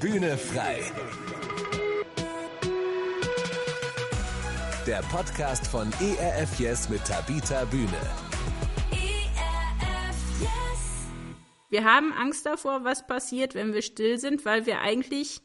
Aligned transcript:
Bühne 0.00 0.38
frei. 0.38 0.80
Der 4.86 5.02
Podcast 5.10 5.66
von 5.66 5.90
ERF 6.00 6.60
Yes 6.60 6.88
mit 6.88 7.04
Tabita 7.04 7.64
Bühne. 7.64 7.88
Wir 11.68 11.84
haben 11.84 12.12
Angst 12.12 12.46
davor, 12.46 12.84
was 12.84 13.08
passiert, 13.08 13.56
wenn 13.56 13.74
wir 13.74 13.82
still 13.82 14.18
sind, 14.18 14.44
weil 14.44 14.66
wir 14.66 14.80
eigentlich 14.80 15.40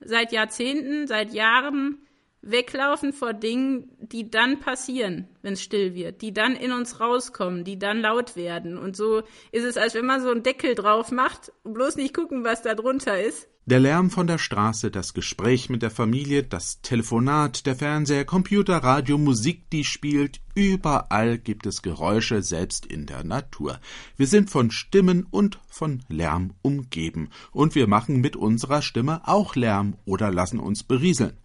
seit 0.00 0.32
Jahrzehnten, 0.32 1.06
seit 1.06 1.32
Jahren 1.32 2.04
weglaufen 2.42 3.12
vor 3.12 3.32
Dingen, 3.32 3.88
die 4.00 4.30
dann 4.30 4.60
passieren, 4.60 5.28
wenn 5.42 5.54
es 5.54 5.62
still 5.62 5.94
wird, 5.94 6.22
die 6.22 6.34
dann 6.34 6.54
in 6.56 6.72
uns 6.72 7.00
rauskommen, 7.00 7.64
die 7.64 7.78
dann 7.78 8.00
laut 8.00 8.36
werden. 8.36 8.76
Und 8.76 8.96
so 8.96 9.22
ist 9.52 9.64
es, 9.64 9.76
als 9.76 9.94
wenn 9.94 10.06
man 10.06 10.20
so 10.20 10.30
einen 10.30 10.42
Deckel 10.42 10.74
drauf 10.74 11.10
macht, 11.12 11.52
bloß 11.64 11.96
nicht 11.96 12.14
gucken, 12.14 12.44
was 12.44 12.62
da 12.62 12.74
drunter 12.74 13.22
ist. 13.22 13.48
Der 13.64 13.78
Lärm 13.78 14.10
von 14.10 14.26
der 14.26 14.38
Straße, 14.38 14.90
das 14.90 15.14
Gespräch 15.14 15.70
mit 15.70 15.82
der 15.82 15.92
Familie, 15.92 16.42
das 16.42 16.80
Telefonat, 16.82 17.64
der 17.64 17.76
Fernseher, 17.76 18.24
Computer, 18.24 18.78
Radio, 18.78 19.18
Musik, 19.18 19.70
die 19.70 19.84
spielt, 19.84 20.40
überall 20.56 21.38
gibt 21.38 21.66
es 21.66 21.80
Geräusche, 21.80 22.42
selbst 22.42 22.84
in 22.86 23.06
der 23.06 23.22
Natur. 23.22 23.78
Wir 24.16 24.26
sind 24.26 24.50
von 24.50 24.72
Stimmen 24.72 25.28
und 25.30 25.60
von 25.68 26.02
Lärm 26.08 26.54
umgeben, 26.62 27.30
und 27.52 27.76
wir 27.76 27.86
machen 27.86 28.20
mit 28.20 28.34
unserer 28.34 28.82
Stimme 28.82 29.20
auch 29.28 29.54
Lärm 29.54 29.96
oder 30.06 30.32
lassen 30.32 30.58
uns 30.58 30.82
berieseln. 30.82 31.38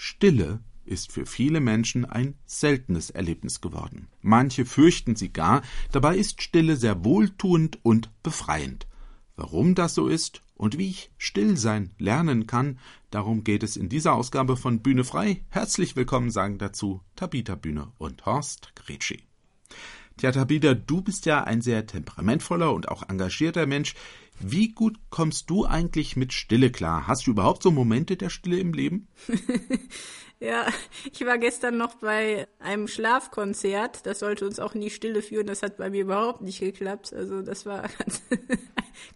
Stille 0.00 0.60
ist 0.84 1.10
für 1.10 1.26
viele 1.26 1.58
Menschen 1.58 2.04
ein 2.04 2.36
seltenes 2.46 3.10
Erlebnis 3.10 3.60
geworden. 3.60 4.06
Manche 4.20 4.64
fürchten 4.64 5.16
sie 5.16 5.32
gar, 5.32 5.60
dabei 5.90 6.16
ist 6.16 6.40
Stille 6.40 6.76
sehr 6.76 7.04
wohltuend 7.04 7.80
und 7.84 8.08
befreiend. 8.22 8.86
Warum 9.34 9.74
das 9.74 9.96
so 9.96 10.06
ist 10.06 10.42
und 10.54 10.78
wie 10.78 10.90
ich 10.90 11.10
still 11.18 11.56
sein 11.56 11.90
lernen 11.98 12.46
kann, 12.46 12.78
darum 13.10 13.42
geht 13.42 13.64
es 13.64 13.76
in 13.76 13.88
dieser 13.88 14.14
Ausgabe 14.14 14.56
von 14.56 14.82
Bühne 14.82 15.02
frei. 15.02 15.44
Herzlich 15.48 15.96
willkommen 15.96 16.30
sagen 16.30 16.58
dazu 16.58 17.00
Tabita 17.16 17.56
Bühne 17.56 17.90
und 17.98 18.24
Horst 18.24 18.76
Gretschi. 18.76 19.24
Tja, 20.18 20.30
Tabita, 20.30 20.74
du 20.74 21.00
bist 21.00 21.26
ja 21.26 21.42
ein 21.42 21.60
sehr 21.60 21.86
temperamentvoller 21.86 22.72
und 22.72 22.88
auch 22.88 23.08
engagierter 23.08 23.66
Mensch. 23.66 23.94
Wie 24.40 24.72
gut 24.72 24.98
kommst 25.10 25.50
du 25.50 25.64
eigentlich 25.64 26.16
mit 26.16 26.32
Stille 26.32 26.70
klar? 26.70 27.06
Hast 27.06 27.26
du 27.26 27.32
überhaupt 27.32 27.62
so 27.62 27.70
Momente 27.70 28.16
der 28.16 28.30
Stille 28.30 28.58
im 28.58 28.72
Leben? 28.72 29.08
ja, 30.40 30.68
ich 31.12 31.24
war 31.26 31.36
gestern 31.36 31.76
noch 31.76 31.96
bei 31.96 32.46
einem 32.60 32.86
Schlafkonzert. 32.86 34.06
Das 34.06 34.20
sollte 34.20 34.46
uns 34.46 34.60
auch 34.60 34.74
in 34.74 34.80
die 34.80 34.90
Stille 34.90 35.20
führen. 35.20 35.48
Das 35.48 35.62
hat 35.62 35.76
bei 35.78 35.90
mir 35.90 36.02
überhaupt 36.02 36.42
nicht 36.42 36.60
geklappt. 36.60 37.12
Also 37.12 37.42
das 37.42 37.66
war 37.66 37.82
ganz, 37.98 38.22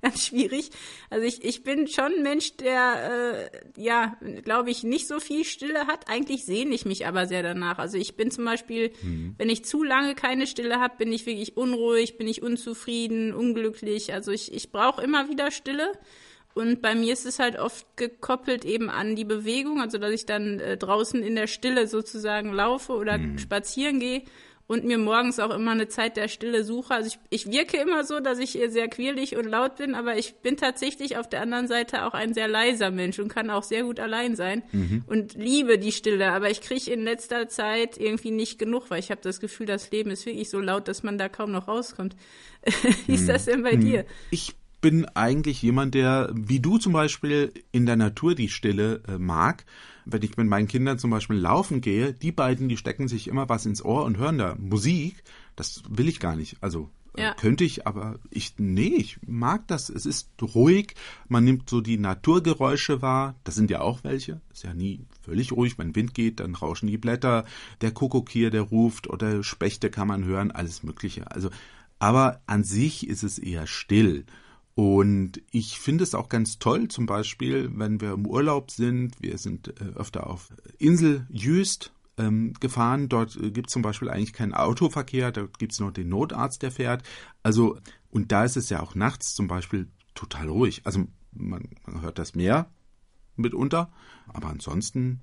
ganz 0.02 0.26
schwierig. 0.26 0.70
Also 1.10 1.24
ich, 1.24 1.44
ich 1.44 1.62
bin 1.62 1.86
schon 1.86 2.12
ein 2.12 2.22
Mensch, 2.22 2.56
der, 2.56 3.50
äh, 3.54 3.80
ja, 3.80 4.16
glaube 4.42 4.70
ich, 4.70 4.82
nicht 4.82 5.06
so 5.06 5.20
viel 5.20 5.44
Stille 5.44 5.86
hat. 5.86 6.08
Eigentlich 6.08 6.44
sehne 6.44 6.74
ich 6.74 6.86
mich 6.86 7.06
aber 7.06 7.26
sehr 7.26 7.44
danach. 7.44 7.78
Also 7.78 7.98
ich 7.98 8.16
bin 8.16 8.32
zum 8.32 8.44
Beispiel, 8.44 8.92
mhm. 9.02 9.36
wenn 9.38 9.48
ich 9.48 9.64
zu 9.64 9.84
lange 9.84 10.16
keine 10.16 10.48
Stille 10.48 10.80
habe, 10.80 10.96
bin 10.96 11.12
ich 11.12 11.24
wirklich 11.26 11.56
unruhig, 11.56 12.18
bin 12.18 12.26
ich 12.26 12.42
unzufrieden, 12.42 13.32
unglücklich. 13.32 14.12
Also 14.12 14.32
ich, 14.32 14.52
ich 14.52 14.72
brauche 14.72 15.02
immer 15.02 15.28
wieder 15.28 15.52
Stille. 15.52 15.92
Und 16.54 16.82
bei 16.82 16.94
mir 16.94 17.12
ist 17.12 17.26
es 17.26 17.38
halt 17.38 17.58
oft 17.58 17.86
gekoppelt 17.96 18.64
eben 18.64 18.90
an 18.90 19.16
die 19.16 19.24
Bewegung, 19.24 19.80
also 19.80 19.98
dass 19.98 20.10
ich 20.10 20.26
dann 20.26 20.60
äh, 20.60 20.76
draußen 20.76 21.22
in 21.22 21.34
der 21.34 21.46
Stille 21.46 21.86
sozusagen 21.86 22.52
laufe 22.52 22.92
oder 22.92 23.18
mhm. 23.18 23.38
spazieren 23.38 24.00
gehe 24.00 24.22
und 24.72 24.84
mir 24.84 24.96
morgens 24.96 25.38
auch 25.38 25.50
immer 25.50 25.72
eine 25.72 25.88
Zeit 25.88 26.16
der 26.16 26.28
Stille 26.28 26.64
suche. 26.64 26.94
Also 26.94 27.08
ich, 27.08 27.18
ich 27.28 27.52
wirke 27.52 27.76
immer 27.76 28.04
so, 28.04 28.20
dass 28.20 28.38
ich 28.38 28.58
sehr 28.68 28.88
quirlig 28.88 29.36
und 29.36 29.44
laut 29.44 29.76
bin, 29.76 29.94
aber 29.94 30.16
ich 30.16 30.36
bin 30.36 30.56
tatsächlich 30.56 31.16
auf 31.18 31.28
der 31.28 31.42
anderen 31.42 31.68
Seite 31.68 32.06
auch 32.06 32.14
ein 32.14 32.32
sehr 32.32 32.48
leiser 32.48 32.90
Mensch 32.90 33.18
und 33.18 33.28
kann 33.28 33.50
auch 33.50 33.64
sehr 33.64 33.82
gut 33.82 34.00
allein 34.00 34.36
sein 34.36 34.62
mhm. 34.72 35.04
und 35.06 35.34
liebe 35.34 35.78
die 35.78 35.92
Stille. 35.92 36.32
Aber 36.32 36.48
ich 36.48 36.60
kriege 36.60 36.90
in 36.90 37.04
letzter 37.04 37.48
Zeit 37.48 37.98
irgendwie 37.98 38.30
nicht 38.30 38.58
genug, 38.58 38.90
weil 38.90 39.00
ich 39.00 39.10
habe 39.10 39.20
das 39.22 39.40
Gefühl, 39.40 39.66
das 39.66 39.90
Leben 39.90 40.10
ist 40.10 40.24
wirklich 40.24 40.48
so 40.48 40.60
laut, 40.60 40.88
dass 40.88 41.02
man 41.02 41.18
da 41.18 41.28
kaum 41.28 41.52
noch 41.52 41.68
rauskommt. 41.68 42.16
Wie 43.06 43.14
ist 43.14 43.28
das 43.28 43.44
denn 43.46 43.62
bei 43.62 43.76
mhm. 43.76 43.80
dir? 43.80 44.06
Ich 44.30 44.54
bin 44.82 45.06
eigentlich 45.06 45.62
jemand, 45.62 45.94
der, 45.94 46.30
wie 46.34 46.60
du 46.60 46.76
zum 46.76 46.92
Beispiel, 46.92 47.54
in 47.70 47.86
der 47.86 47.96
Natur 47.96 48.34
die 48.34 48.50
Stille 48.50 49.02
äh, 49.08 49.16
mag. 49.16 49.64
Wenn 50.04 50.22
ich 50.22 50.36
mit 50.36 50.48
meinen 50.48 50.66
Kindern 50.66 50.98
zum 50.98 51.10
Beispiel 51.10 51.36
laufen 51.36 51.80
gehe, 51.80 52.12
die 52.12 52.32
beiden, 52.32 52.68
die 52.68 52.76
stecken 52.76 53.08
sich 53.08 53.28
immer 53.28 53.48
was 53.48 53.64
ins 53.64 53.82
Ohr 53.82 54.04
und 54.04 54.18
hören 54.18 54.36
da 54.36 54.56
Musik. 54.58 55.22
Das 55.56 55.84
will 55.88 56.08
ich 56.08 56.18
gar 56.18 56.34
nicht. 56.34 56.56
Also 56.60 56.90
äh, 57.16 57.22
ja. 57.22 57.34
könnte 57.34 57.62
ich, 57.62 57.86
aber 57.86 58.18
ich, 58.28 58.54
nee, 58.58 58.94
ich 58.96 59.18
mag 59.24 59.68
das. 59.68 59.88
Es 59.88 60.04
ist 60.04 60.30
ruhig. 60.42 60.94
Man 61.28 61.44
nimmt 61.44 61.70
so 61.70 61.80
die 61.80 61.98
Naturgeräusche 61.98 63.00
wahr. 63.00 63.36
Das 63.44 63.54
sind 63.54 63.70
ja 63.70 63.82
auch 63.82 64.02
welche. 64.02 64.40
Ist 64.52 64.64
ja 64.64 64.74
nie 64.74 65.06
völlig 65.22 65.52
ruhig. 65.52 65.78
Wenn 65.78 65.94
Wind 65.94 66.12
geht, 66.12 66.40
dann 66.40 66.56
rauschen 66.56 66.88
die 66.88 66.98
Blätter. 66.98 67.44
Der 67.82 67.92
Kuckuck 67.92 68.28
hier, 68.28 68.50
der 68.50 68.62
ruft 68.62 69.08
oder 69.08 69.44
Spechte 69.44 69.90
kann 69.90 70.08
man 70.08 70.24
hören. 70.24 70.50
Alles 70.50 70.82
Mögliche. 70.82 71.30
Also, 71.30 71.50
aber 72.00 72.42
an 72.46 72.64
sich 72.64 73.06
ist 73.06 73.22
es 73.22 73.38
eher 73.38 73.68
still. 73.68 74.26
Und 74.74 75.42
ich 75.50 75.78
finde 75.78 76.04
es 76.04 76.14
auch 76.14 76.28
ganz 76.28 76.58
toll, 76.58 76.88
zum 76.88 77.06
Beispiel, 77.06 77.70
wenn 77.74 78.00
wir 78.00 78.12
im 78.12 78.26
Urlaub 78.26 78.70
sind, 78.70 79.20
wir 79.20 79.36
sind 79.36 79.68
äh, 79.68 79.84
öfter 79.96 80.26
auf 80.26 80.48
Insel 80.78 81.26
Jüst 81.30 81.92
ähm, 82.16 82.54
gefahren, 82.58 83.08
dort 83.08 83.36
äh, 83.36 83.50
gibt 83.50 83.68
es 83.68 83.72
zum 83.72 83.82
Beispiel 83.82 84.08
eigentlich 84.08 84.32
keinen 84.32 84.54
Autoverkehr, 84.54 85.30
da 85.30 85.46
gibt 85.58 85.72
es 85.72 85.80
nur 85.80 85.92
den 85.92 86.08
Notarzt, 86.08 86.62
der 86.62 86.70
fährt. 86.70 87.02
Also, 87.42 87.78
und 88.10 88.32
da 88.32 88.44
ist 88.44 88.56
es 88.56 88.70
ja 88.70 88.80
auch 88.80 88.94
nachts 88.94 89.34
zum 89.34 89.46
Beispiel 89.46 89.88
total 90.14 90.48
ruhig. 90.48 90.82
Also 90.84 91.06
man, 91.32 91.68
man 91.86 92.02
hört 92.02 92.18
das 92.18 92.34
Meer 92.34 92.70
mitunter, 93.36 93.90
aber 94.28 94.48
ansonsten 94.48 95.20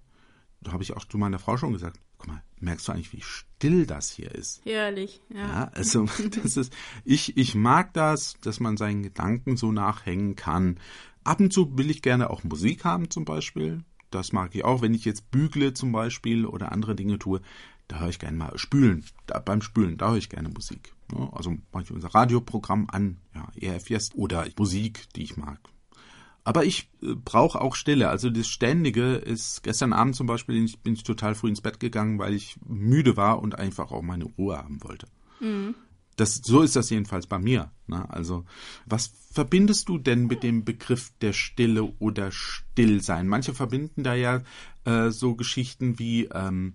habe 0.67 0.83
ich 0.83 0.95
auch 0.95 1.05
zu 1.05 1.17
meiner 1.17 1.39
Frau 1.39 1.57
schon 1.57 1.73
gesagt, 1.73 1.99
guck 2.19 2.27
mal, 2.27 2.43
merkst 2.59 2.87
du 2.87 2.91
eigentlich, 2.91 3.13
wie 3.13 3.21
still 3.21 3.87
das 3.87 4.11
hier 4.11 4.33
ist? 4.35 4.63
Herrlich, 4.65 5.21
ja. 5.29 5.39
ja 5.39 5.71
also 5.73 6.05
das 6.43 6.57
ist, 6.57 6.73
ich, 7.03 7.35
ich 7.37 7.55
mag 7.55 7.93
das, 7.93 8.37
dass 8.41 8.59
man 8.59 8.77
seinen 8.77 9.01
Gedanken 9.01 9.57
so 9.57 9.71
nachhängen 9.71 10.35
kann. 10.35 10.77
Ab 11.23 11.39
und 11.39 11.51
zu 11.51 11.77
will 11.77 11.89
ich 11.89 12.01
gerne 12.01 12.29
auch 12.29 12.43
Musik 12.43 12.85
haben 12.85 13.09
zum 13.09 13.25
Beispiel. 13.25 13.83
Das 14.11 14.31
mag 14.33 14.53
ich 14.53 14.63
auch, 14.65 14.81
wenn 14.81 14.93
ich 14.93 15.05
jetzt 15.05 15.31
bügle 15.31 15.73
zum 15.73 15.91
Beispiel 15.91 16.45
oder 16.45 16.71
andere 16.71 16.95
Dinge 16.95 17.19
tue. 17.19 17.41
Da 17.87 17.99
höre 17.99 18.09
ich 18.09 18.19
gerne 18.19 18.37
mal 18.37 18.57
spülen. 18.57 19.03
Da, 19.25 19.39
beim 19.39 19.61
Spülen, 19.61 19.97
da 19.97 20.09
höre 20.09 20.17
ich 20.17 20.29
gerne 20.29 20.49
Musik. 20.49 20.93
Also 21.31 21.57
mache 21.71 21.83
ich 21.83 21.91
unser 21.91 22.09
Radioprogramm 22.09 22.87
an, 22.89 23.17
ja, 23.33 23.47
ERF 23.59 23.89
Yes, 23.89 24.11
oder 24.13 24.47
Musik, 24.57 25.07
die 25.15 25.23
ich 25.23 25.37
mag. 25.37 25.59
Aber 26.43 26.65
ich 26.65 26.89
äh, 27.01 27.13
brauche 27.13 27.61
auch 27.61 27.75
Stille. 27.75 28.09
Also 28.09 28.29
das 28.29 28.47
Ständige 28.47 29.15
ist, 29.15 29.63
gestern 29.63 29.93
Abend 29.93 30.15
zum 30.15 30.27
Beispiel 30.27 30.63
ich, 30.63 30.79
bin 30.79 30.93
ich 30.93 31.03
total 31.03 31.35
früh 31.35 31.49
ins 31.49 31.61
Bett 31.61 31.79
gegangen, 31.79 32.19
weil 32.19 32.33
ich 32.33 32.57
müde 32.65 33.17
war 33.17 33.39
und 33.39 33.57
einfach 33.57 33.91
auch 33.91 34.01
meine 34.01 34.25
Ruhe 34.25 34.57
haben 34.57 34.83
wollte. 34.83 35.07
Mhm. 35.39 35.75
Das, 36.15 36.35
so 36.35 36.61
ist 36.61 36.75
das 36.75 36.89
jedenfalls 36.89 37.27
bei 37.27 37.39
mir. 37.39 37.71
Ne? 37.87 38.05
Also, 38.09 38.43
was 38.85 39.13
verbindest 39.31 39.87
du 39.87 39.97
denn 39.97 40.27
mit 40.27 40.43
dem 40.43 40.65
Begriff 40.65 41.11
der 41.21 41.31
Stille 41.31 41.83
oder 41.99 42.31
Stillsein? 42.31 43.27
Manche 43.27 43.53
verbinden 43.53 44.03
da 44.03 44.15
ja 44.15 44.41
äh, 44.83 45.11
so 45.11 45.35
Geschichten 45.35 45.97
wie, 45.97 46.25
ähm, 46.25 46.73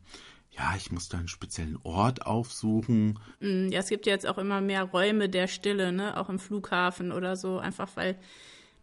ja, 0.50 0.74
ich 0.76 0.92
muss 0.92 1.10
da 1.10 1.18
einen 1.18 1.28
speziellen 1.28 1.78
Ort 1.82 2.24
aufsuchen. 2.24 3.18
Mhm, 3.40 3.70
ja, 3.70 3.80
es 3.80 3.88
gibt 3.88 4.06
ja 4.06 4.12
jetzt 4.12 4.26
auch 4.26 4.38
immer 4.38 4.62
mehr 4.62 4.84
Räume 4.84 5.28
der 5.28 5.46
Stille, 5.46 5.92
ne? 5.92 6.16
Auch 6.16 6.30
im 6.30 6.38
Flughafen 6.38 7.12
oder 7.12 7.36
so, 7.36 7.58
einfach 7.58 7.90
weil 7.96 8.16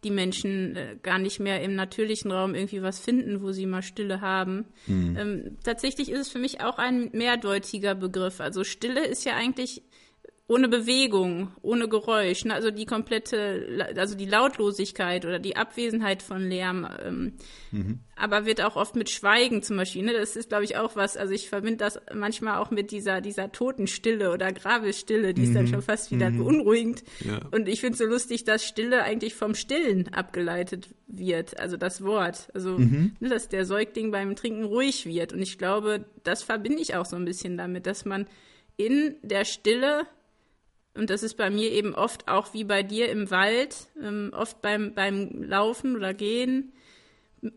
die 0.04 0.10
Menschen 0.10 0.76
äh, 0.76 0.96
gar 1.02 1.18
nicht 1.18 1.40
mehr 1.40 1.62
im 1.62 1.74
natürlichen 1.74 2.30
Raum 2.30 2.54
irgendwie 2.54 2.82
was 2.82 2.98
finden, 2.98 3.42
wo 3.42 3.52
sie 3.52 3.66
mal 3.66 3.82
Stille 3.82 4.20
haben. 4.20 4.66
Mhm. 4.86 5.16
Ähm, 5.16 5.56
tatsächlich 5.64 6.10
ist 6.10 6.20
es 6.20 6.28
für 6.28 6.38
mich 6.38 6.60
auch 6.60 6.78
ein 6.78 7.10
mehrdeutiger 7.12 7.94
Begriff. 7.94 8.40
Also 8.40 8.64
Stille 8.64 9.06
ist 9.06 9.24
ja 9.24 9.36
eigentlich 9.36 9.82
ohne 10.52 10.68
Bewegung, 10.68 11.50
ohne 11.62 11.88
Geräusch, 11.88 12.44
ne? 12.44 12.52
also 12.52 12.70
die 12.70 12.84
komplette, 12.84 13.88
also 13.96 14.14
die 14.14 14.26
Lautlosigkeit 14.26 15.24
oder 15.24 15.38
die 15.38 15.56
Abwesenheit 15.56 16.22
von 16.22 16.42
Lärm, 16.42 16.86
ähm, 17.02 17.32
mhm. 17.70 18.00
aber 18.16 18.44
wird 18.44 18.60
auch 18.60 18.76
oft 18.76 18.94
mit 18.94 19.08
Schweigen 19.08 19.62
zum 19.62 19.78
Beispiel, 19.78 20.02
ne? 20.02 20.12
das 20.12 20.36
ist 20.36 20.50
glaube 20.50 20.64
ich 20.64 20.76
auch 20.76 20.94
was, 20.94 21.16
also 21.16 21.32
ich 21.32 21.48
verbinde 21.48 21.78
das 21.78 21.98
manchmal 22.14 22.58
auch 22.58 22.70
mit 22.70 22.90
dieser, 22.90 23.22
dieser 23.22 23.50
Totenstille 23.50 24.30
oder 24.30 24.52
Grabestille, 24.52 25.32
die 25.32 25.40
mhm. 25.40 25.46
ist 25.46 25.54
dann 25.54 25.64
mhm. 25.64 25.68
schon 25.68 25.82
fast 25.82 26.10
wieder 26.10 26.28
mhm. 26.28 26.38
beunruhigend 26.38 27.02
ja. 27.20 27.40
und 27.50 27.66
ich 27.66 27.80
finde 27.80 27.94
es 27.94 27.98
so 28.00 28.04
lustig, 28.04 28.44
dass 28.44 28.62
Stille 28.62 29.04
eigentlich 29.04 29.34
vom 29.34 29.54
Stillen 29.54 30.12
abgeleitet 30.12 30.90
wird, 31.06 31.58
also 31.60 31.78
das 31.78 32.04
Wort, 32.04 32.50
also 32.52 32.76
mhm. 32.76 33.16
ne, 33.20 33.30
dass 33.30 33.48
der 33.48 33.64
Säugling 33.64 34.10
beim 34.10 34.36
Trinken 34.36 34.64
ruhig 34.64 35.06
wird 35.06 35.32
und 35.32 35.40
ich 35.40 35.56
glaube, 35.56 36.04
das 36.24 36.42
verbinde 36.42 36.82
ich 36.82 36.94
auch 36.94 37.06
so 37.06 37.16
ein 37.16 37.24
bisschen 37.24 37.56
damit, 37.56 37.86
dass 37.86 38.04
man 38.04 38.26
in 38.76 39.16
der 39.22 39.46
Stille 39.46 40.06
und 40.94 41.10
das 41.10 41.22
ist 41.22 41.36
bei 41.36 41.50
mir 41.50 41.70
eben 41.70 41.94
oft 41.94 42.28
auch 42.28 42.52
wie 42.52 42.64
bei 42.64 42.82
dir 42.82 43.10
im 43.10 43.30
Wald, 43.30 43.76
ähm, 44.02 44.30
oft 44.34 44.60
beim, 44.60 44.94
beim 44.94 45.42
Laufen 45.42 45.96
oder 45.96 46.12
Gehen, 46.12 46.72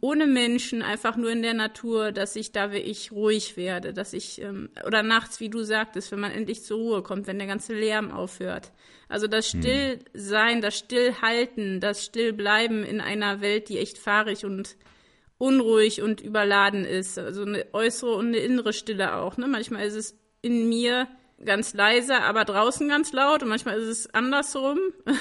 ohne 0.01 0.25
Menschen, 0.25 0.81
einfach 0.81 1.15
nur 1.15 1.31
in 1.31 1.43
der 1.43 1.53
Natur, 1.53 2.11
dass 2.11 2.35
ich 2.35 2.51
da 2.51 2.71
wirklich 2.71 3.11
ruhig 3.11 3.55
werde, 3.55 3.93
dass 3.93 4.13
ich, 4.13 4.41
ähm, 4.41 4.69
oder 4.85 5.03
nachts, 5.03 5.39
wie 5.39 5.49
du 5.49 5.63
sagtest, 5.63 6.11
wenn 6.11 6.19
man 6.19 6.31
endlich 6.31 6.63
zur 6.63 6.79
Ruhe 6.79 7.03
kommt, 7.03 7.27
wenn 7.27 7.37
der 7.37 7.47
ganze 7.47 7.75
Lärm 7.75 8.09
aufhört. 8.09 8.71
Also 9.09 9.27
das 9.27 9.53
hm. 9.53 9.61
Stillsein, 9.61 10.61
das 10.61 10.77
Stillhalten, 10.77 11.81
das 11.81 12.03
Stillbleiben 12.03 12.83
in 12.83 12.99
einer 12.99 13.41
Welt, 13.41 13.69
die 13.69 13.77
echt 13.77 13.99
fahrig 13.99 14.43
und 14.43 14.75
unruhig 15.38 16.01
und 16.01 16.21
überladen 16.21 16.83
ist. 16.83 17.19
Also 17.19 17.43
eine 17.43 17.65
äußere 17.73 18.15
und 18.15 18.27
eine 18.27 18.38
innere 18.38 18.73
Stille 18.73 19.15
auch. 19.15 19.38
Ne? 19.38 19.47
Manchmal 19.47 19.85
ist 19.85 19.95
es 19.95 20.17
in 20.41 20.67
mir 20.67 21.07
ganz 21.45 21.74
leise, 21.74 22.21
aber 22.21 22.45
draußen 22.45 22.88
ganz 22.88 23.13
laut 23.13 23.44
und 23.44 23.50
manchmal 23.50 23.80
ist 23.80 23.88
es 23.88 24.13
andersrum. 24.13 24.80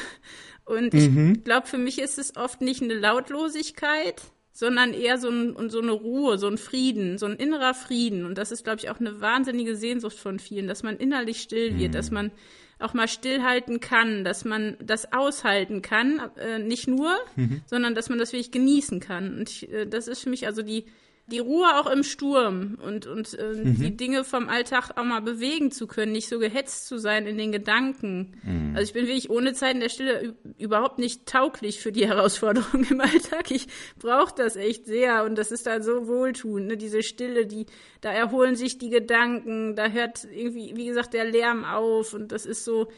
Und 0.66 0.94
mhm. 0.94 1.34
ich 1.36 1.44
glaube, 1.44 1.66
für 1.66 1.76
mich 1.76 2.00
ist 2.00 2.18
es 2.18 2.36
oft 2.38 2.62
nicht 2.62 2.82
eine 2.82 2.94
Lautlosigkeit, 2.94 4.22
sondern 4.50 4.94
eher 4.94 5.18
so, 5.18 5.28
ein, 5.28 5.68
so 5.68 5.80
eine 5.80 5.92
Ruhe, 5.92 6.38
so 6.38 6.46
ein 6.46 6.58
Frieden, 6.58 7.18
so 7.18 7.26
ein 7.26 7.36
innerer 7.36 7.74
Frieden. 7.74 8.24
Und 8.24 8.38
das 8.38 8.52
ist, 8.52 8.64
glaube 8.64 8.78
ich, 8.78 8.88
auch 8.88 9.00
eine 9.00 9.20
wahnsinnige 9.20 9.76
Sehnsucht 9.76 10.16
von 10.16 10.38
vielen, 10.38 10.68
dass 10.68 10.82
man 10.82 10.96
innerlich 10.96 11.42
still 11.42 11.76
wird, 11.78 11.90
mhm. 11.90 11.96
dass 11.96 12.10
man 12.10 12.30
auch 12.78 12.94
mal 12.94 13.08
stillhalten 13.08 13.80
kann, 13.80 14.24
dass 14.24 14.44
man 14.44 14.76
das 14.80 15.12
aushalten 15.12 15.82
kann, 15.82 16.20
äh, 16.36 16.58
nicht 16.58 16.86
nur, 16.86 17.14
mhm. 17.36 17.62
sondern 17.66 17.94
dass 17.94 18.08
man 18.08 18.18
das 18.18 18.32
wirklich 18.32 18.52
genießen 18.52 19.00
kann. 19.00 19.38
Und 19.38 19.50
ich, 19.50 19.72
äh, 19.72 19.86
das 19.86 20.06
ist 20.08 20.22
für 20.22 20.30
mich 20.30 20.46
also 20.46 20.62
die 20.62 20.84
die 21.26 21.38
Ruhe 21.38 21.80
auch 21.80 21.90
im 21.90 22.02
Sturm 22.02 22.78
und, 22.82 23.06
und 23.06 23.32
äh, 23.38 23.54
mhm. 23.54 23.76
die 23.76 23.96
Dinge 23.96 24.24
vom 24.24 24.48
Alltag 24.50 24.90
auch 24.96 25.04
mal 25.04 25.22
bewegen 25.22 25.70
zu 25.70 25.86
können, 25.86 26.12
nicht 26.12 26.28
so 26.28 26.38
gehetzt 26.38 26.86
zu 26.86 26.98
sein 26.98 27.26
in 27.26 27.38
den 27.38 27.50
Gedanken. 27.50 28.36
Mhm. 28.42 28.72
Also 28.74 28.88
ich 28.88 28.92
bin 28.92 29.06
wirklich 29.06 29.30
ohne 29.30 29.54
Zeit 29.54 29.74
in 29.74 29.80
der 29.80 29.88
Stille 29.88 30.34
überhaupt 30.58 30.98
nicht 30.98 31.24
tauglich 31.24 31.80
für 31.80 31.92
die 31.92 32.06
Herausforderung 32.08 32.84
im 32.84 33.00
Alltag. 33.00 33.50
Ich 33.50 33.68
brauche 33.98 34.34
das 34.36 34.56
echt 34.56 34.84
sehr 34.84 35.24
und 35.24 35.38
das 35.38 35.50
ist 35.50 35.66
dann 35.66 35.82
so 35.82 36.06
wohltuend, 36.06 36.66
ne? 36.66 36.76
diese 36.76 37.02
Stille, 37.02 37.46
die, 37.46 37.64
da 38.02 38.12
erholen 38.12 38.54
sich 38.54 38.76
die 38.76 38.90
Gedanken, 38.90 39.76
da 39.76 39.88
hört 39.88 40.24
irgendwie, 40.30 40.76
wie 40.76 40.86
gesagt, 40.86 41.14
der 41.14 41.24
Lärm 41.24 41.64
auf 41.64 42.12
und 42.12 42.32
das 42.32 42.44
ist 42.44 42.64
so, 42.64 42.88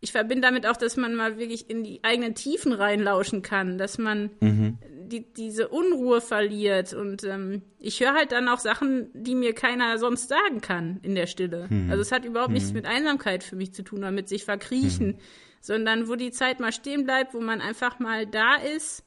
ich 0.00 0.12
verbinde 0.12 0.42
damit 0.42 0.66
auch, 0.66 0.76
dass 0.76 0.96
man 0.96 1.14
mal 1.14 1.38
wirklich 1.38 1.68
in 1.68 1.82
die 1.82 2.02
eigenen 2.02 2.34
Tiefen 2.34 2.72
reinlauschen 2.72 3.42
kann, 3.42 3.76
dass 3.76 3.98
man 3.98 4.30
mhm. 4.40 4.78
Die, 5.08 5.32
diese 5.32 5.68
Unruhe 5.68 6.20
verliert. 6.20 6.92
Und 6.92 7.24
ähm, 7.24 7.62
ich 7.78 8.00
höre 8.00 8.14
halt 8.14 8.32
dann 8.32 8.48
auch 8.48 8.58
Sachen, 8.58 9.08
die 9.14 9.34
mir 9.34 9.54
keiner 9.54 9.98
sonst 9.98 10.28
sagen 10.28 10.60
kann 10.60 11.00
in 11.02 11.14
der 11.14 11.26
Stille. 11.26 11.66
Mhm. 11.68 11.90
Also 11.90 12.02
es 12.02 12.12
hat 12.12 12.24
überhaupt 12.24 12.50
mhm. 12.50 12.54
nichts 12.54 12.72
mit 12.72 12.86
Einsamkeit 12.86 13.42
für 13.42 13.56
mich 13.56 13.74
zu 13.74 13.82
tun 13.82 14.00
oder 14.00 14.10
mit 14.10 14.28
sich 14.28 14.44
verkriechen, 14.44 15.08
mhm. 15.08 15.18
sondern 15.60 16.08
wo 16.08 16.16
die 16.16 16.30
Zeit 16.30 16.60
mal 16.60 16.72
stehen 16.72 17.04
bleibt, 17.04 17.34
wo 17.34 17.40
man 17.40 17.60
einfach 17.60 17.98
mal 17.98 18.26
da 18.26 18.56
ist 18.56 19.04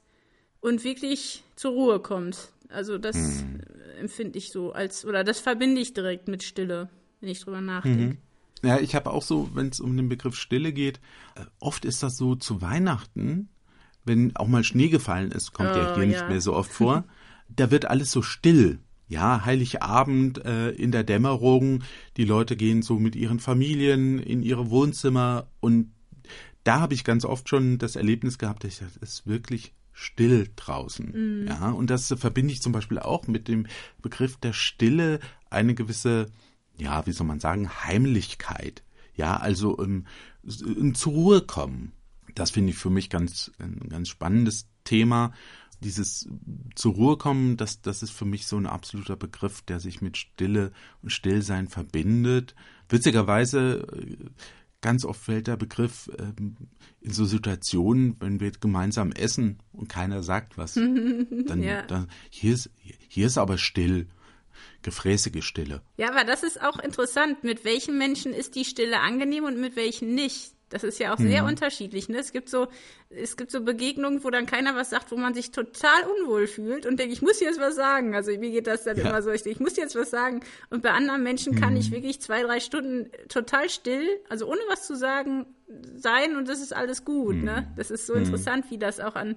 und 0.59 0.83
wirklich 0.83 1.43
zur 1.55 1.71
Ruhe 1.71 1.99
kommt. 1.99 2.51
Also 2.69 2.97
das 2.97 3.15
mhm. 3.15 3.61
empfinde 3.99 4.37
ich 4.37 4.51
so 4.51 4.71
als, 4.71 5.05
oder 5.05 5.23
das 5.23 5.39
verbinde 5.39 5.81
ich 5.81 5.93
direkt 5.93 6.27
mit 6.27 6.43
Stille, 6.43 6.89
wenn 7.19 7.29
ich 7.29 7.41
drüber 7.41 7.61
nachdenke. 7.61 8.03
Mhm. 8.03 8.17
Ja, 8.63 8.79
ich 8.79 8.93
habe 8.95 9.09
auch 9.09 9.23
so, 9.23 9.49
wenn 9.55 9.69
es 9.69 9.79
um 9.79 9.97
den 9.97 10.07
Begriff 10.07 10.35
Stille 10.35 10.71
geht, 10.71 10.99
äh, 11.35 11.45
oft 11.59 11.83
ist 11.83 12.03
das 12.03 12.15
so 12.17 12.35
zu 12.35 12.61
Weihnachten, 12.61 13.49
wenn 14.05 14.35
auch 14.35 14.47
mal 14.47 14.63
Schnee 14.63 14.89
gefallen 14.89 15.31
ist, 15.31 15.53
kommt 15.53 15.71
oh, 15.73 15.77
ja 15.77 15.95
hier 15.95 16.03
ja. 16.03 16.09
nicht 16.09 16.29
mehr 16.29 16.41
so 16.41 16.53
oft 16.53 16.71
vor, 16.71 17.05
da 17.49 17.71
wird 17.71 17.85
alles 17.85 18.11
so 18.11 18.21
still. 18.21 18.79
Ja, 19.07 19.43
Heiligabend 19.43 20.45
äh, 20.45 20.69
in 20.69 20.91
der 20.91 21.03
Dämmerung, 21.03 21.83
die 22.15 22.23
Leute 22.23 22.55
gehen 22.55 22.81
so 22.81 22.97
mit 22.97 23.15
ihren 23.15 23.39
Familien 23.39 24.19
in 24.19 24.41
ihre 24.41 24.69
Wohnzimmer 24.69 25.47
und 25.59 25.91
da 26.63 26.79
habe 26.79 26.93
ich 26.93 27.03
ganz 27.03 27.25
oft 27.25 27.49
schon 27.49 27.77
das 27.77 27.95
Erlebnis 27.95 28.37
gehabt, 28.37 28.63
dass 28.63 28.73
ich 28.73 28.79
dachte, 28.79 28.99
es 29.01 29.09
ist 29.09 29.27
wirklich 29.27 29.73
still 29.91 30.47
draußen. 30.55 31.43
Mm. 31.43 31.47
Ja, 31.47 31.71
und 31.71 31.89
das 31.89 32.13
verbinde 32.17 32.53
ich 32.53 32.61
zum 32.61 32.71
Beispiel 32.71 32.99
auch 32.99 33.27
mit 33.27 33.47
dem 33.47 33.65
Begriff 34.01 34.37
der 34.37 34.53
Stille 34.53 35.19
eine 35.49 35.73
gewisse 35.73 36.27
ja, 36.81 37.05
wie 37.05 37.11
soll 37.11 37.27
man 37.27 37.39
sagen, 37.39 37.69
Heimlichkeit. 37.83 38.83
Ja, 39.15 39.37
also 39.37 39.77
um, 39.77 40.05
um 40.65 40.95
zur 40.95 41.13
Ruhe 41.13 41.41
kommen. 41.41 41.93
Das 42.35 42.51
finde 42.51 42.71
ich 42.71 42.77
für 42.77 42.89
mich 42.89 43.09
ganz, 43.09 43.51
ein 43.59 43.87
ganz 43.89 44.09
spannendes 44.09 44.67
Thema. 44.83 45.33
Dieses 45.81 46.29
zur 46.75 46.93
Ruhe 46.93 47.17
kommen, 47.17 47.57
das, 47.57 47.81
das 47.81 48.03
ist 48.03 48.11
für 48.11 48.25
mich 48.25 48.45
so 48.45 48.57
ein 48.57 48.67
absoluter 48.67 49.15
Begriff, 49.15 49.61
der 49.63 49.79
sich 49.79 50.01
mit 50.01 50.17
Stille 50.17 50.71
und 51.01 51.09
Stillsein 51.09 51.67
verbindet. 51.67 52.53
Witzigerweise, 52.87 53.87
ganz 54.81 55.05
oft 55.05 55.21
fällt 55.21 55.47
der 55.47 55.57
Begriff 55.57 56.11
ähm, 56.19 56.57
in 56.99 57.13
so 57.13 57.25
Situationen, 57.25 58.15
wenn 58.19 58.39
wir 58.39 58.51
gemeinsam 58.51 59.11
essen 59.11 59.59
und 59.71 59.87
keiner 59.87 60.23
sagt 60.23 60.57
was. 60.57 60.73
Dann, 60.75 61.63
ja. 61.63 61.83
dann 61.83 62.07
hier 62.29 62.53
ist, 62.53 62.69
hier 63.07 63.27
ist 63.27 63.37
aber 63.37 63.57
still 63.57 64.07
gefräßige 64.81 65.43
Stille. 65.43 65.81
Ja, 65.97 66.09
aber 66.09 66.23
das 66.23 66.43
ist 66.43 66.61
auch 66.61 66.79
interessant. 66.79 67.43
Mit 67.43 67.63
welchen 67.65 67.97
Menschen 67.97 68.33
ist 68.33 68.55
die 68.55 68.65
Stille 68.65 68.99
angenehm 68.99 69.45
und 69.45 69.59
mit 69.59 69.75
welchen 69.75 70.13
nicht? 70.13 70.53
Das 70.71 70.83
ist 70.83 70.99
ja 70.99 71.13
auch 71.13 71.17
sehr 71.17 71.43
mhm. 71.43 71.49
unterschiedlich. 71.49 72.09
Ne? 72.09 72.17
Es 72.17 72.31
gibt 72.31 72.49
so, 72.49 72.67
es 73.09 73.37
gibt 73.37 73.51
so 73.51 73.61
Begegnungen, 73.61 74.23
wo 74.23 74.29
dann 74.29 74.45
keiner 74.45 74.75
was 74.75 74.89
sagt, 74.89 75.11
wo 75.11 75.17
man 75.17 75.33
sich 75.33 75.51
total 75.51 76.01
unwohl 76.17 76.47
fühlt 76.47 76.85
und 76.85 76.99
denkt, 76.99 77.13
ich 77.13 77.21
muss 77.21 77.39
jetzt 77.39 77.59
was 77.59 77.75
sagen. 77.75 78.15
Also 78.15 78.31
mir 78.31 78.51
geht 78.51 78.67
das 78.67 78.85
dann 78.85 78.97
ja. 78.97 79.09
immer 79.09 79.21
so, 79.21 79.31
ich 79.31 79.43
denke, 79.43 79.57
ich 79.57 79.61
muss 79.61 79.77
jetzt 79.77 79.95
was 79.95 80.09
sagen. 80.09 80.39
Und 80.69 80.81
bei 80.81 80.91
anderen 80.91 81.21
Menschen 81.23 81.59
kann 81.59 81.73
mhm. 81.73 81.79
ich 81.79 81.91
wirklich 81.91 82.21
zwei, 82.21 82.41
drei 82.41 82.59
Stunden 82.59 83.11
total 83.27 83.69
still, 83.69 84.07
also 84.29 84.47
ohne 84.47 84.61
was 84.69 84.87
zu 84.87 84.95
sagen, 84.95 85.45
sein 85.95 86.35
und 86.35 86.47
das 86.47 86.61
ist 86.61 86.75
alles 86.75 87.05
gut. 87.05 87.35
Ne? 87.35 87.41
Mhm. 87.41 87.45
Ne? 87.45 87.73
Das 87.75 87.91
ist 87.91 88.07
so 88.07 88.15
mhm. 88.15 88.23
interessant, 88.23 88.65
wie 88.69 88.77
das 88.77 88.99
auch 88.99 89.15
an 89.15 89.35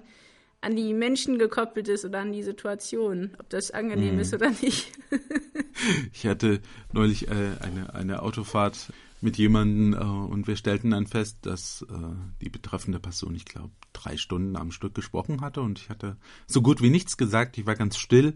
an 0.65 0.75
die 0.75 0.95
Menschen 0.95 1.37
gekoppelt 1.37 1.87
ist 1.87 2.05
oder 2.05 2.19
an 2.19 2.33
die 2.33 2.41
Situation, 2.41 3.35
ob 3.37 3.49
das 3.49 3.69
angenehm 3.69 4.15
mhm. 4.15 4.21
ist 4.21 4.33
oder 4.33 4.49
nicht. 4.49 4.91
ich 6.11 6.25
hatte 6.25 6.59
neulich 6.91 7.27
äh, 7.27 7.31
eine, 7.61 7.93
eine 7.93 8.23
Autofahrt 8.23 8.91
mit 9.21 9.37
jemandem 9.37 9.93
äh, 9.93 9.97
und 9.97 10.47
wir 10.47 10.55
stellten 10.55 10.91
dann 10.91 11.07
fest, 11.07 11.39
dass 11.41 11.85
äh, 11.89 12.15
die 12.41 12.49
betreffende 12.49 12.99
Person, 12.99 13.35
ich 13.35 13.45
glaube, 13.45 13.71
drei 13.93 14.17
Stunden 14.17 14.55
am 14.55 14.71
Stück 14.71 14.93
gesprochen 14.93 15.41
hatte 15.41 15.61
und 15.61 15.79
ich 15.79 15.89
hatte 15.89 16.17
so 16.47 16.61
gut 16.61 16.81
wie 16.81 16.89
nichts 16.89 17.17
gesagt, 17.17 17.57
ich 17.57 17.65
war 17.65 17.75
ganz 17.75 17.97
still, 17.97 18.35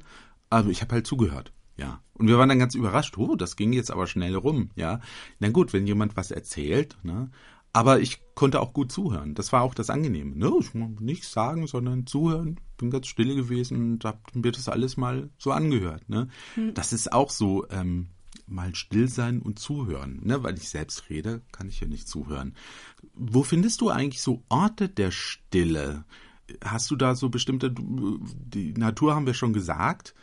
aber 0.49 0.69
ich 0.69 0.81
habe 0.81 0.95
halt 0.95 1.07
zugehört. 1.07 1.53
Ja. 1.77 2.01
Und 2.13 2.27
wir 2.27 2.37
waren 2.37 2.49
dann 2.49 2.59
ganz 2.59 2.75
überrascht, 2.75 3.17
oh, 3.17 3.35
das 3.35 3.55
ging 3.55 3.71
jetzt 3.71 3.91
aber 3.91 4.05
schnell 4.05 4.35
rum, 4.35 4.71
ja. 4.75 4.99
Na 5.39 5.49
gut, 5.49 5.71
wenn 5.71 5.87
jemand 5.87 6.17
was 6.17 6.31
erzählt, 6.31 6.97
ne, 7.03 7.29
aber 7.71 7.99
ich 7.99 8.21
konnte 8.33 8.61
auch 8.61 8.73
gut 8.73 8.91
zuhören. 8.91 9.35
Das 9.35 9.53
war 9.53 9.61
auch 9.61 9.73
das 9.73 9.89
Angenehme. 9.89 10.35
Ne? 10.35 10.51
Ich 10.59 10.73
muss 10.73 10.99
nichts 10.99 11.31
sagen, 11.31 11.67
sondern 11.67 12.07
zuhören. 12.07 12.59
Bin 12.77 12.89
ganz 12.89 13.07
still 13.07 13.35
gewesen 13.35 13.93
und 13.93 14.05
hab 14.05 14.35
mir 14.35 14.51
das 14.51 14.69
alles 14.69 14.97
mal 14.97 15.29
so 15.37 15.51
angehört. 15.51 16.09
Ne? 16.09 16.29
Hm. 16.55 16.73
Das 16.73 16.93
ist 16.93 17.13
auch 17.13 17.29
so, 17.29 17.67
ähm, 17.69 18.07
mal 18.49 18.75
still 18.75 19.07
sein 19.07 19.41
und 19.41 19.59
zuhören. 19.59 20.19
Ne? 20.23 20.43
Weil 20.43 20.57
ich 20.57 20.69
selbst 20.69 21.09
rede, 21.09 21.41
kann 21.51 21.69
ich 21.69 21.79
ja 21.79 21.87
nicht 21.87 22.07
zuhören. 22.07 22.55
Wo 23.13 23.43
findest 23.43 23.81
du 23.81 23.89
eigentlich 23.89 24.21
so 24.21 24.43
Orte 24.49 24.89
der 24.89 25.11
Stille? 25.11 26.05
Hast 26.63 26.89
du 26.91 26.95
da 26.95 27.15
so 27.15 27.29
bestimmte, 27.29 27.73
die 27.73 28.73
Natur 28.73 29.15
haben 29.15 29.25
wir 29.25 29.33
schon 29.33 29.53
gesagt, 29.53 30.15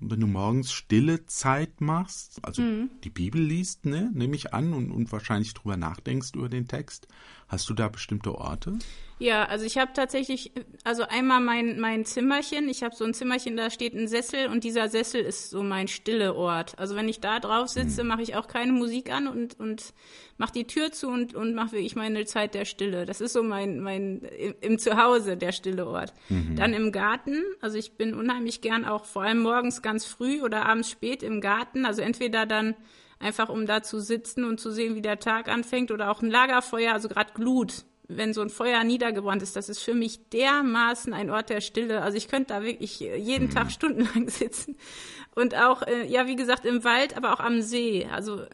wenn 0.00 0.20
du 0.20 0.26
morgens 0.26 0.72
stille 0.72 1.26
Zeit 1.26 1.80
machst, 1.80 2.44
also 2.44 2.62
mhm. 2.62 2.90
die 3.04 3.10
Bibel 3.10 3.40
liest, 3.40 3.86
ne, 3.86 4.10
nehme 4.12 4.34
ich 4.34 4.52
an, 4.52 4.72
und, 4.72 4.90
und 4.90 5.12
wahrscheinlich 5.12 5.54
drüber 5.54 5.76
nachdenkst 5.76 6.30
über 6.34 6.48
den 6.48 6.66
Text, 6.66 7.08
hast 7.48 7.68
du 7.68 7.74
da 7.74 7.88
bestimmte 7.88 8.34
Orte? 8.34 8.78
Ja, 9.22 9.44
also 9.44 9.64
ich 9.64 9.78
habe 9.78 9.92
tatsächlich, 9.94 10.50
also 10.82 11.04
einmal 11.04 11.40
mein, 11.40 11.78
mein 11.78 12.04
Zimmerchen, 12.04 12.68
ich 12.68 12.82
habe 12.82 12.96
so 12.96 13.04
ein 13.04 13.14
Zimmerchen, 13.14 13.56
da 13.56 13.70
steht 13.70 13.94
ein 13.94 14.08
Sessel 14.08 14.48
und 14.48 14.64
dieser 14.64 14.88
Sessel 14.88 15.20
ist 15.20 15.50
so 15.50 15.62
mein 15.62 15.86
stille 15.86 16.34
Ort. 16.34 16.76
Also 16.76 16.96
wenn 16.96 17.08
ich 17.08 17.20
da 17.20 17.38
drauf 17.38 17.68
sitze, 17.68 18.02
mhm. 18.02 18.08
mache 18.08 18.22
ich 18.22 18.34
auch 18.34 18.48
keine 18.48 18.72
Musik 18.72 19.12
an 19.12 19.28
und, 19.28 19.60
und 19.60 19.94
mache 20.38 20.52
die 20.54 20.66
Tür 20.66 20.90
zu 20.90 21.06
und, 21.06 21.36
und 21.36 21.54
mache 21.54 21.70
wirklich 21.70 21.94
meine 21.94 22.24
Zeit 22.24 22.54
der 22.54 22.64
Stille. 22.64 23.06
Das 23.06 23.20
ist 23.20 23.32
so 23.34 23.44
mein, 23.44 23.78
mein 23.78 24.22
im, 24.22 24.56
im 24.60 24.78
Zuhause 24.80 25.36
der 25.36 25.52
stille 25.52 25.86
Ort. 25.86 26.12
Mhm. 26.28 26.56
Dann 26.56 26.72
im 26.74 26.90
Garten, 26.90 27.44
also 27.60 27.78
ich 27.78 27.92
bin 27.92 28.14
unheimlich 28.14 28.60
gern 28.60 28.84
auch 28.84 29.04
vor 29.04 29.22
allem 29.22 29.38
morgens 29.38 29.82
ganz 29.82 30.04
früh 30.04 30.42
oder 30.42 30.66
abends 30.66 30.90
spät 30.90 31.22
im 31.22 31.40
Garten, 31.40 31.86
also 31.86 32.02
entweder 32.02 32.44
dann 32.44 32.74
einfach 33.20 33.50
um 33.50 33.66
da 33.66 33.84
zu 33.84 34.00
sitzen 34.00 34.42
und 34.42 34.58
zu 34.58 34.72
sehen, 34.72 34.96
wie 34.96 35.02
der 35.02 35.20
Tag 35.20 35.46
anfängt 35.46 35.92
oder 35.92 36.10
auch 36.10 36.22
ein 36.22 36.30
Lagerfeuer, 36.30 36.92
also 36.92 37.08
gerade 37.08 37.34
Glut 37.34 37.84
wenn 38.16 38.32
so 38.32 38.40
ein 38.40 38.50
Feuer 38.50 38.84
niedergebrannt 38.84 39.42
ist, 39.42 39.56
das 39.56 39.68
ist 39.68 39.80
für 39.80 39.94
mich 39.94 40.28
dermaßen 40.30 41.12
ein 41.12 41.30
Ort 41.30 41.50
der 41.50 41.60
Stille. 41.60 42.02
Also 42.02 42.16
ich 42.16 42.28
könnte 42.28 42.54
da 42.54 42.62
wirklich 42.62 43.00
jeden 43.00 43.48
mhm. 43.48 43.50
Tag 43.50 43.70
stundenlang 43.70 44.28
sitzen. 44.28 44.76
Und 45.34 45.54
auch, 45.54 45.82
äh, 45.82 46.06
ja, 46.06 46.26
wie 46.26 46.36
gesagt, 46.36 46.66
im 46.66 46.84
Wald, 46.84 47.16
aber 47.16 47.32
auch 47.32 47.40
am 47.40 47.62
See. 47.62 48.06
Also 48.10 48.40
äh, 48.40 48.48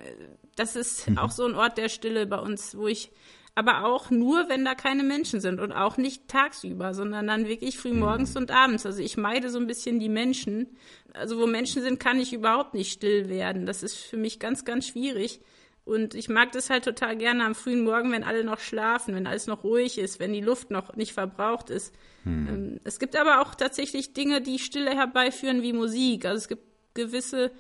das 0.57 0.77
ist 0.77 1.09
mhm. 1.09 1.19
auch 1.19 1.31
so 1.31 1.47
ein 1.47 1.55
Ort 1.55 1.79
der 1.79 1.89
Stille 1.89 2.27
bei 2.27 2.39
uns, 2.39 2.77
wo 2.77 2.87
ich, 2.87 3.11
aber 3.55 3.85
auch 3.85 4.11
nur, 4.11 4.49
wenn 4.49 4.65
da 4.65 4.75
keine 4.75 5.03
Menschen 5.03 5.41
sind 5.41 5.61
und 5.61 5.73
auch 5.73 5.97
nicht 5.97 6.29
tagsüber, 6.29 6.95
sondern 6.95 7.27
dann 7.27 7.49
wirklich 7.49 7.79
früh 7.79 7.93
morgens 7.93 8.35
mhm. 8.35 8.43
und 8.43 8.51
abends. 8.51 8.87
Also 8.87 9.03
ich 9.03 9.17
meide 9.17 9.51
so 9.51 9.59
ein 9.59 9.67
bisschen 9.67 9.99
die 9.99 10.09
Menschen. 10.09 10.69
Also 11.15 11.39
wo 11.39 11.47
Menschen 11.47 11.83
sind, 11.83 11.99
kann 11.99 12.21
ich 12.21 12.33
überhaupt 12.33 12.75
nicht 12.75 12.93
still 12.93 13.29
werden. 13.29 13.67
Das 13.67 13.83
ist 13.83 13.97
für 13.97 14.17
mich 14.17 14.39
ganz, 14.39 14.65
ganz 14.65 14.87
schwierig. 14.87 15.41
Und 15.89 16.15
ich 16.15 16.29
mag 16.29 16.53
das 16.53 16.69
halt 16.69 16.85
total 16.85 17.17
gerne 17.17 17.47
am 17.47 17.55
frühen 17.55 17.83
Morgen, 17.83 18.13
wenn 18.13 18.23
alle 18.23 18.45
noch 18.45 18.61
schlafen, 18.61 19.15
wenn 19.15 19.27
alles 19.27 19.47
noch 19.47 19.65
ruhig 19.65 19.97
ist, 19.97 20.21
wenn 20.21 20.35
die 20.35 20.43
Luft 20.43 20.71
noch 20.71 20.95
nicht 20.97 21.15
verbraucht 21.15 21.71
ist. 21.71 21.95
Hm. 22.25 22.79
Es 22.85 22.99
gibt 22.99 23.17
aber 23.17 23.41
auch 23.41 23.55
tatsächlich 23.55 24.13
Dinge, 24.13 24.43
die 24.43 24.59
Stille 24.59 24.91
herbeiführen, 24.91 25.63
wie 25.63 25.73
Musik. 25.73 26.27
Also 26.27 26.37
es 26.37 26.49
gibt 26.49 26.65
gewisse 26.93 27.53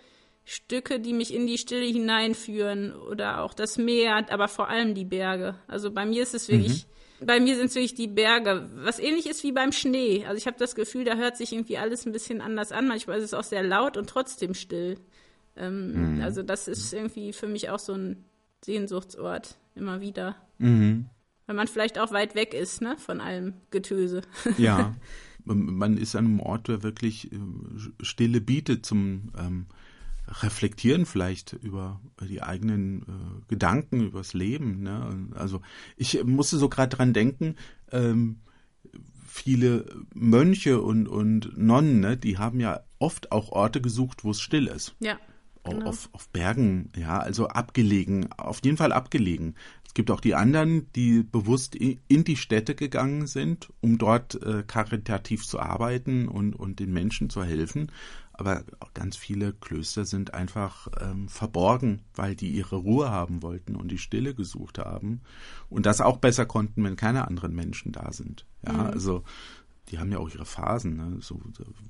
Stücke, 0.44 1.00
die 1.00 1.14
mich 1.14 1.32
in 1.32 1.46
die 1.46 1.56
Stille 1.56 1.86
hineinführen 1.86 2.94
oder 2.94 3.42
auch 3.42 3.54
das 3.54 3.78
Meer, 3.78 4.26
aber 4.30 4.48
vor 4.48 4.68
allem 4.68 4.94
die 4.94 5.06
Berge. 5.06 5.54
Also 5.66 5.90
bei 5.90 6.04
mir 6.04 6.22
ist 6.22 6.34
es 6.34 6.50
wirklich, 6.50 6.86
mhm. 7.20 7.26
bei 7.26 7.40
mir 7.40 7.56
sind 7.56 7.66
es 7.66 7.76
wirklich 7.76 7.94
die 7.94 8.08
Berge, 8.08 8.68
was 8.74 8.98
ähnlich 8.98 9.26
ist 9.26 9.42
wie 9.42 9.52
beim 9.52 9.72
Schnee. 9.72 10.26
Also 10.26 10.36
ich 10.36 10.46
habe 10.46 10.58
das 10.58 10.74
Gefühl, 10.74 11.04
da 11.04 11.16
hört 11.16 11.38
sich 11.38 11.54
irgendwie 11.54 11.78
alles 11.78 12.04
ein 12.04 12.12
bisschen 12.12 12.42
anders 12.42 12.72
an. 12.72 12.88
Manchmal 12.88 13.16
ist 13.16 13.24
es 13.24 13.34
auch 13.34 13.44
sehr 13.44 13.62
laut 13.62 13.96
und 13.96 14.10
trotzdem 14.10 14.52
still. 14.52 14.98
Ähm, 15.58 16.16
mhm. 16.16 16.22
Also 16.22 16.42
das 16.42 16.68
ist 16.68 16.92
irgendwie 16.92 17.32
für 17.32 17.48
mich 17.48 17.68
auch 17.70 17.78
so 17.78 17.92
ein 17.94 18.24
Sehnsuchtsort 18.64 19.58
immer 19.74 20.00
wieder. 20.00 20.36
Mhm. 20.58 21.06
Weil 21.46 21.56
man 21.56 21.68
vielleicht 21.68 21.98
auch 21.98 22.12
weit 22.12 22.34
weg 22.34 22.54
ist, 22.54 22.82
ne, 22.82 22.96
von 22.98 23.20
allem 23.20 23.54
Getöse. 23.70 24.22
Ja. 24.58 24.94
Man 25.44 25.96
ist 25.96 26.14
an 26.14 26.26
einem 26.26 26.40
Ort, 26.40 26.68
der 26.68 26.82
wirklich 26.82 27.32
äh, 27.32 27.38
Stille 28.02 28.42
bietet 28.42 28.84
zum 28.84 29.32
ähm, 29.38 29.66
Reflektieren 30.26 31.06
vielleicht 31.06 31.54
über 31.54 32.02
die 32.20 32.42
eigenen 32.42 33.02
äh, 33.02 33.04
Gedanken, 33.48 34.08
übers 34.08 34.34
Leben. 34.34 34.82
Ne? 34.82 35.30
Also 35.34 35.62
ich 35.96 36.22
musste 36.24 36.58
so 36.58 36.68
gerade 36.68 36.94
dran 36.94 37.14
denken, 37.14 37.56
ähm, 37.92 38.40
viele 39.26 39.86
Mönche 40.14 40.82
und, 40.82 41.06
und 41.06 41.56
Nonnen, 41.56 42.00
ne, 42.00 42.16
die 42.18 42.36
haben 42.36 42.60
ja 42.60 42.80
oft 42.98 43.32
auch 43.32 43.50
Orte 43.50 43.80
gesucht, 43.80 44.24
wo 44.24 44.32
es 44.32 44.40
still 44.40 44.66
ist. 44.66 44.94
Ja. 45.00 45.18
Genau. 45.70 45.86
Auf, 45.86 46.08
auf 46.12 46.28
Bergen, 46.28 46.90
ja, 46.96 47.18
also 47.18 47.48
abgelegen, 47.48 48.30
auf 48.36 48.60
jeden 48.64 48.76
Fall 48.76 48.92
abgelegen. 48.92 49.54
Es 49.86 49.94
gibt 49.94 50.10
auch 50.10 50.20
die 50.20 50.34
anderen, 50.34 50.92
die 50.92 51.22
bewusst 51.22 51.74
in 51.74 52.24
die 52.24 52.36
Städte 52.36 52.74
gegangen 52.74 53.26
sind, 53.26 53.72
um 53.80 53.98
dort 53.98 54.40
äh, 54.42 54.62
karitativ 54.66 55.46
zu 55.46 55.58
arbeiten 55.58 56.28
und, 56.28 56.54
und 56.54 56.78
den 56.78 56.92
Menschen 56.92 57.30
zu 57.30 57.42
helfen. 57.42 57.90
Aber 58.38 58.62
ganz 58.94 59.16
viele 59.16 59.52
Klöster 59.52 60.04
sind 60.04 60.32
einfach 60.32 60.86
ähm, 61.00 61.28
verborgen, 61.28 62.02
weil 62.14 62.36
die 62.36 62.50
ihre 62.50 62.76
Ruhe 62.76 63.10
haben 63.10 63.42
wollten 63.42 63.74
und 63.74 63.90
die 63.90 63.98
Stille 63.98 64.32
gesucht 64.32 64.78
haben 64.78 65.22
und 65.68 65.86
das 65.86 66.00
auch 66.00 66.18
besser 66.18 66.46
konnten, 66.46 66.84
wenn 66.84 66.94
keine 66.94 67.26
anderen 67.26 67.52
Menschen 67.52 67.90
da 67.90 68.12
sind. 68.12 68.46
Ja, 68.64 68.74
mhm. 68.74 68.80
also 68.80 69.24
die 69.90 69.98
haben 69.98 70.12
ja 70.12 70.18
auch 70.18 70.28
ihre 70.28 70.44
Phasen, 70.44 70.96
ne? 70.96 71.16
so, 71.20 71.40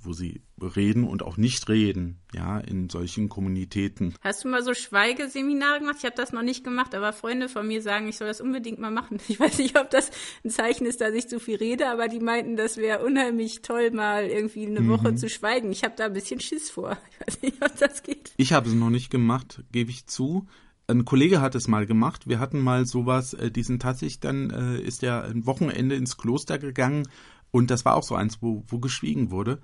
wo 0.02 0.12
sie 0.12 0.42
reden 0.60 1.04
und 1.04 1.22
auch 1.22 1.36
nicht 1.36 1.68
reden, 1.68 2.20
ja, 2.32 2.58
in 2.58 2.88
solchen 2.88 3.28
Kommunitäten. 3.28 4.14
Hast 4.20 4.44
du 4.44 4.48
mal 4.48 4.62
so 4.62 4.74
Schweigeseminare 4.74 5.80
gemacht? 5.80 5.96
Ich 5.98 6.04
habe 6.04 6.16
das 6.16 6.32
noch 6.32 6.42
nicht 6.42 6.64
gemacht, 6.64 6.94
aber 6.94 7.12
Freunde 7.12 7.48
von 7.48 7.66
mir 7.66 7.82
sagen, 7.82 8.08
ich 8.08 8.16
soll 8.16 8.28
das 8.28 8.40
unbedingt 8.40 8.78
mal 8.78 8.90
machen. 8.90 9.18
Ich 9.28 9.38
weiß 9.38 9.58
nicht, 9.58 9.78
ob 9.78 9.90
das 9.90 10.10
ein 10.44 10.50
Zeichen 10.50 10.86
ist, 10.86 11.00
dass 11.00 11.12
ich 11.12 11.28
zu 11.28 11.38
viel 11.38 11.56
rede, 11.56 11.88
aber 11.88 12.08
die 12.08 12.18
meinten, 12.18 12.56
das 12.56 12.76
wäre 12.76 13.04
unheimlich 13.04 13.62
toll, 13.62 13.90
mal 13.90 14.24
irgendwie 14.24 14.66
eine 14.66 14.80
mhm. 14.80 14.88
Woche 14.88 15.14
zu 15.14 15.28
schweigen. 15.28 15.70
Ich 15.70 15.84
habe 15.84 15.94
da 15.96 16.06
ein 16.06 16.12
bisschen 16.12 16.40
Schiss 16.40 16.70
vor. 16.70 16.96
Ich 17.18 17.26
weiß 17.26 17.42
nicht, 17.42 17.64
ob 17.64 17.76
das 17.78 18.02
geht. 18.02 18.32
Ich 18.36 18.52
habe 18.52 18.68
es 18.68 18.74
noch 18.74 18.90
nicht 18.90 19.10
gemacht, 19.10 19.62
gebe 19.72 19.90
ich 19.90 20.06
zu 20.06 20.46
ein 20.90 21.04
Kollege 21.04 21.42
hat 21.42 21.54
es 21.54 21.68
mal 21.68 21.84
gemacht. 21.84 22.28
Wir 22.28 22.40
hatten 22.40 22.60
mal 22.60 22.86
sowas, 22.86 23.34
äh, 23.34 23.50
diesen 23.50 23.78
tatsächlich, 23.78 24.20
dann 24.20 24.50
äh, 24.50 24.80
ist 24.80 25.02
er 25.02 25.24
ein 25.24 25.44
Wochenende 25.44 25.94
ins 25.94 26.16
Kloster 26.16 26.58
gegangen 26.58 27.06
und 27.50 27.70
das 27.70 27.84
war 27.84 27.94
auch 27.94 28.02
so 28.02 28.14
eins, 28.14 28.38
wo, 28.40 28.64
wo 28.66 28.78
geschwiegen 28.78 29.30
wurde. 29.30 29.60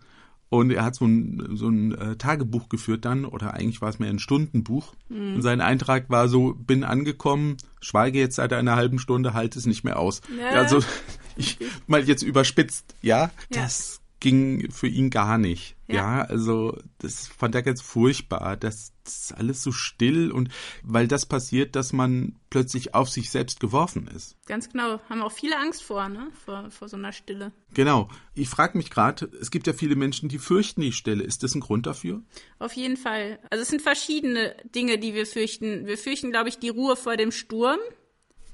Und 0.50 0.71
er 0.71 0.85
hat 0.85 0.95
so 0.95 1.05
ein, 1.05 1.57
so 1.57 1.69
ein 1.69 1.93
äh, 1.93 2.17
Tagebuch 2.17 2.69
geführt 2.69 3.05
dann, 3.05 3.25
oder 3.25 3.55
eigentlich 3.55 3.81
war 3.81 3.88
es 3.88 3.99
mehr 3.99 4.11
ein 4.11 4.21
Stundenbuch. 4.21 4.95
Mhm. 5.09 5.37
Und 5.37 5.43
sein 5.43 5.61
Eintrag 5.61 6.11
war 6.11 6.29
so, 6.29 6.55
bin 6.55 6.85
angekommen, 6.85 7.57
schweige 7.81 8.21
jetzt 8.21 8.37
seit 8.37 8.53
einer 8.53 8.76
halben 8.76 8.99
Stunde, 8.99 9.35
halte 9.35 9.59
es 9.59 9.67
nicht 9.67 9.83
mehr 9.83 9.99
aus. 9.99 10.21
Ja. 10.38 10.50
Also 10.50 10.79
ich 11.37 11.59
mal 11.87 12.05
jetzt 12.05 12.23
überspitzt, 12.23 12.95
ja, 13.03 13.19
ja. 13.19 13.31
das 13.50 14.00
ging 14.25 14.71
für 14.71 14.87
ihn 14.87 15.11
gar 15.11 15.37
nicht. 15.37 15.76
Ja, 15.87 15.95
ja 15.95 16.23
also 16.23 16.78
das 16.97 17.28
fand 17.28 17.54
er 17.54 17.62
ganz 17.62 17.83
furchtbar. 17.83 18.57
Das, 18.57 18.95
das 19.04 19.35
alles 19.37 19.62
so 19.62 19.71
still 19.71 20.33
und 20.33 20.49
weil 20.83 21.07
das 21.07 21.26
passiert, 21.26 21.76
dass 21.76 21.93
man 21.93 22.37
plötzlich 22.49 22.95
auf 22.95 23.11
sich 23.11 23.28
selbst 23.28 23.61
geworfen 23.61 24.09
ist. 24.09 24.38
Ganz 24.47 24.71
genau. 24.71 24.99
Haben 25.11 25.21
auch 25.21 25.31
viele 25.31 25.59
Angst 25.59 25.83
vor, 25.83 26.09
ne? 26.09 26.28
Vor, 26.43 26.71
vor 26.71 26.88
so 26.88 26.97
einer 26.97 27.12
Stille. 27.12 27.52
Genau. 27.75 28.09
Ich 28.33 28.49
frage 28.49 28.78
mich 28.78 28.88
gerade, 28.88 29.28
es 29.38 29.50
gibt 29.50 29.66
ja 29.66 29.75
viele 29.75 29.95
Menschen, 29.95 30.31
die 30.31 30.38
fürchten 30.38 30.81
die 30.81 30.93
Stille. 30.93 31.23
Ist 31.23 31.43
das 31.43 31.54
ein 31.54 31.61
Grund 31.61 31.85
dafür? 31.85 32.23
Auf 32.59 32.73
jeden 32.73 32.97
Fall. 32.97 33.38
Also 33.50 33.61
es 33.61 33.69
sind 33.69 33.83
verschiedene 33.83 34.57
Dinge, 34.75 34.97
die 34.97 35.12
wir 35.12 35.26
fürchten. 35.26 35.87
Wir 35.87 35.99
fürchten, 35.99 36.31
glaube 36.31 36.49
ich, 36.49 36.59
die 36.59 36.71
Ruhe 36.71 36.97
vor 36.97 37.19
dem 37.19 37.31
Sturm. 37.31 37.78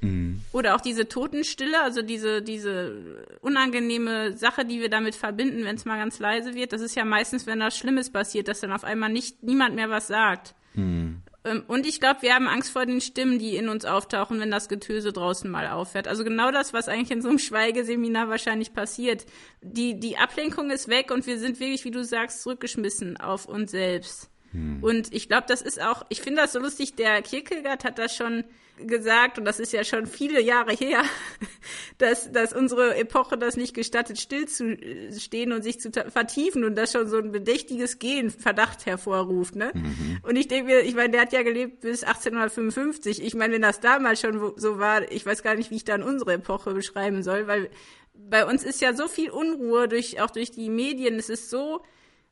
Mhm. 0.01 0.41
Oder 0.53 0.75
auch 0.75 0.81
diese 0.81 1.09
Totenstille, 1.09 1.83
also 1.83 2.03
diese, 2.03 2.43
diese 2.43 3.27
unangenehme 3.41 4.37
Sache, 4.37 4.65
die 4.65 4.81
wir 4.81 4.89
damit 4.89 5.15
verbinden, 5.15 5.65
wenn 5.65 5.77
es 5.77 5.85
mal 5.85 5.99
ganz 5.99 6.19
leise 6.19 6.55
wird. 6.55 6.73
Das 6.73 6.81
ist 6.81 6.95
ja 6.95 7.05
meistens, 7.05 7.47
wenn 7.47 7.61
das 7.61 7.77
Schlimmes 7.77 8.11
passiert, 8.11 8.49
dass 8.49 8.61
dann 8.61 8.73
auf 8.73 8.85
einmal 8.85 9.11
nicht 9.11 9.43
niemand 9.43 9.75
mehr 9.75 9.91
was 9.91 10.07
sagt. 10.07 10.55
Mhm. 10.75 11.23
Und 11.69 11.87
ich 11.87 12.01
glaube, 12.01 12.21
wir 12.21 12.35
haben 12.35 12.49
Angst 12.49 12.71
vor 12.71 12.85
den 12.85 13.01
Stimmen, 13.01 13.39
die 13.39 13.57
in 13.57 13.71
uns 13.71 13.87
auftauchen, 13.87 14.41
wenn 14.41 14.51
das 14.51 14.69
Getöse 14.69 15.11
draußen 15.11 15.51
mal 15.51 15.69
aufhört. 15.69 16.07
Also 16.07 16.23
genau 16.23 16.51
das, 16.51 16.75
was 16.75 16.87
eigentlich 16.87 17.11
in 17.11 17.23
so 17.23 17.31
einem 17.31 17.39
Schweigeseminar 17.39 18.29
wahrscheinlich 18.29 18.75
passiert. 18.75 19.25
Die, 19.63 19.99
die 19.99 20.19
Ablenkung 20.19 20.71
ist 20.71 20.89
weg 20.89 21.11
und 21.11 21.27
wir 21.27 21.39
sind 21.39 21.59
wirklich, 21.59 21.85
wie 21.87 21.91
du 21.91 22.05
sagst, 22.05 22.43
zurückgeschmissen 22.43 23.17
auf 23.17 23.47
uns 23.47 23.71
selbst. 23.71 24.31
Hm. 24.53 24.83
Und 24.83 25.13
ich 25.13 25.29
glaube, 25.29 25.45
das 25.49 25.63
ist 25.63 25.81
auch, 25.81 26.05
ich 26.09 26.21
finde 26.21 26.43
das 26.43 26.53
so 26.53 26.59
lustig, 26.59 26.95
der 26.97 27.23
Kierkegaard 27.23 27.85
hat 27.85 27.99
das 27.99 28.17
schon 28.17 28.45
gesagt, 28.87 29.39
und 29.39 29.45
das 29.45 29.61
ist 29.61 29.73
ja 29.73 29.85
schon 29.85 30.07
viele 30.07 30.41
Jahre 30.41 30.73
her, 30.73 31.03
dass, 31.99 32.33
dass 32.33 32.53
unsere 32.53 32.97
Epoche 32.97 33.37
das 33.39 33.57
nicht 33.57 33.75
gestattet, 33.75 34.19
stillzustehen 34.19 35.53
und 35.53 35.63
sich 35.63 35.81
zu 35.81 35.91
vertiefen 35.91 36.65
und 36.65 36.77
das 36.77 36.93
schon 36.93 37.09
so 37.09 37.19
ein 37.19 37.33
bedächtiges 37.33 37.99
Gehen 37.99 38.31
Verdacht 38.31 38.87
hervorruft. 38.87 39.57
Ne? 39.57 39.71
Mhm. 39.75 40.21
Und 40.23 40.37
ich 40.37 40.49
denke 40.49 40.73
mir, 40.73 40.81
ich 40.81 40.95
meine, 40.95 41.11
der 41.11 41.23
hat 41.23 41.33
ja 41.33 41.43
gelebt 41.43 41.81
bis 41.81 42.05
1855. 42.05 43.23
Ich 43.23 43.35
meine, 43.35 43.55
wenn 43.55 43.63
das 43.63 43.81
damals 43.81 44.21
schon 44.21 44.53
so 44.57 44.79
war, 44.79 45.11
ich 45.11 45.25
weiß 45.27 45.43
gar 45.43 45.55
nicht, 45.55 45.71
wie 45.71 45.77
ich 45.77 45.85
dann 45.85 46.03
unsere 46.03 46.35
Epoche 46.35 46.73
beschreiben 46.73 47.23
soll, 47.23 47.47
weil 47.47 47.71
bei 48.15 48.45
uns 48.45 48.65
ist 48.65 48.81
ja 48.81 48.95
so 48.95 49.09
viel 49.09 49.31
Unruhe 49.31 49.89
durch, 49.89 50.21
auch 50.21 50.31
durch 50.31 50.51
die 50.51 50.69
Medien. 50.69 51.19
Es 51.19 51.29
ist 51.29 51.51
so, 51.51 51.83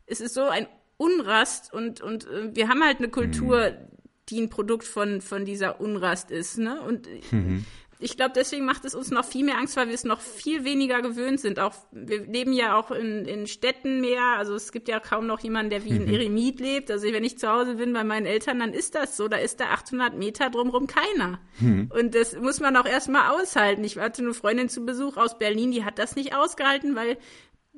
es 0.07 0.21
ist 0.21 0.35
so 0.35 0.43
ein 0.43 0.67
Unrast 0.99 1.73
und, 1.73 2.03
und 2.03 2.27
äh, 2.27 2.55
wir 2.55 2.69
haben 2.69 2.85
halt 2.85 2.99
eine 2.99 3.09
Kultur, 3.09 3.71
mhm 3.71 3.99
die 4.31 4.41
ein 4.41 4.51
Produkt 4.51 4.85
von, 4.85 5.21
von 5.21 5.45
dieser 5.45 5.81
Unrast 5.81 6.31
ist. 6.31 6.59
Ne? 6.59 6.81
Und 6.83 7.09
mhm. 7.33 7.65
ich 7.99 8.17
glaube, 8.17 8.33
deswegen 8.35 8.65
macht 8.65 8.85
es 8.85 8.95
uns 8.95 9.11
noch 9.11 9.25
viel 9.25 9.45
mehr 9.45 9.59
Angst, 9.59 9.77
weil 9.77 9.89
wir 9.89 9.95
es 9.95 10.05
noch 10.05 10.21
viel 10.21 10.65
weniger 10.65 11.01
gewöhnt 11.03 11.41
sind. 11.41 11.59
Auch 11.59 11.75
wir 11.93 12.27
leben 12.27 12.53
ja 12.53 12.77
auch 12.77 12.91
in, 12.91 13.25
in 13.25 13.47
Städten 13.47 14.01
mehr. 14.01 14.37
Also 14.37 14.55
es 14.55 14.73
gibt 14.73 14.89
ja 14.89 15.01
kaum 15.01 15.27
noch 15.27 15.41
jemanden, 15.41 15.71
der 15.71 15.85
wie 15.85 15.93
mhm. 15.93 16.03
ein 16.03 16.15
Eremit 16.15 16.61
lebt. 16.61 16.91
Also 16.91 17.07
wenn 17.11 17.25
ich 17.25 17.39
zu 17.39 17.49
Hause 17.49 17.77
bin 17.77 17.93
bei 17.93 18.05
meinen 18.05 18.27
Eltern, 18.27 18.59
dann 18.59 18.73
ist 18.73 18.95
das 18.95 19.17
so. 19.17 19.29
Da 19.29 19.39
ist 19.39 19.61
da 19.61 19.67
800 19.67 20.17
Meter 20.17 20.51
drumherum 20.51 20.87
keiner. 20.87 21.41
Mhm. 21.61 21.91
Und 21.97 22.15
das 22.15 22.37
muss 22.37 22.61
man 22.61 22.77
auch 22.77 22.87
erstmal 22.87 23.31
aushalten. 23.31 23.85
Ich 23.85 23.97
hatte 23.97 24.23
eine 24.23 24.35
Freundin 24.35 24.69
zu 24.69 24.85
Besuch 24.85 25.17
aus 25.17 25.39
Berlin, 25.39 25.71
die 25.71 25.85
hat 25.85 25.99
das 25.99 26.17
nicht 26.17 26.35
ausgehalten, 26.35 26.95
weil 26.95 27.17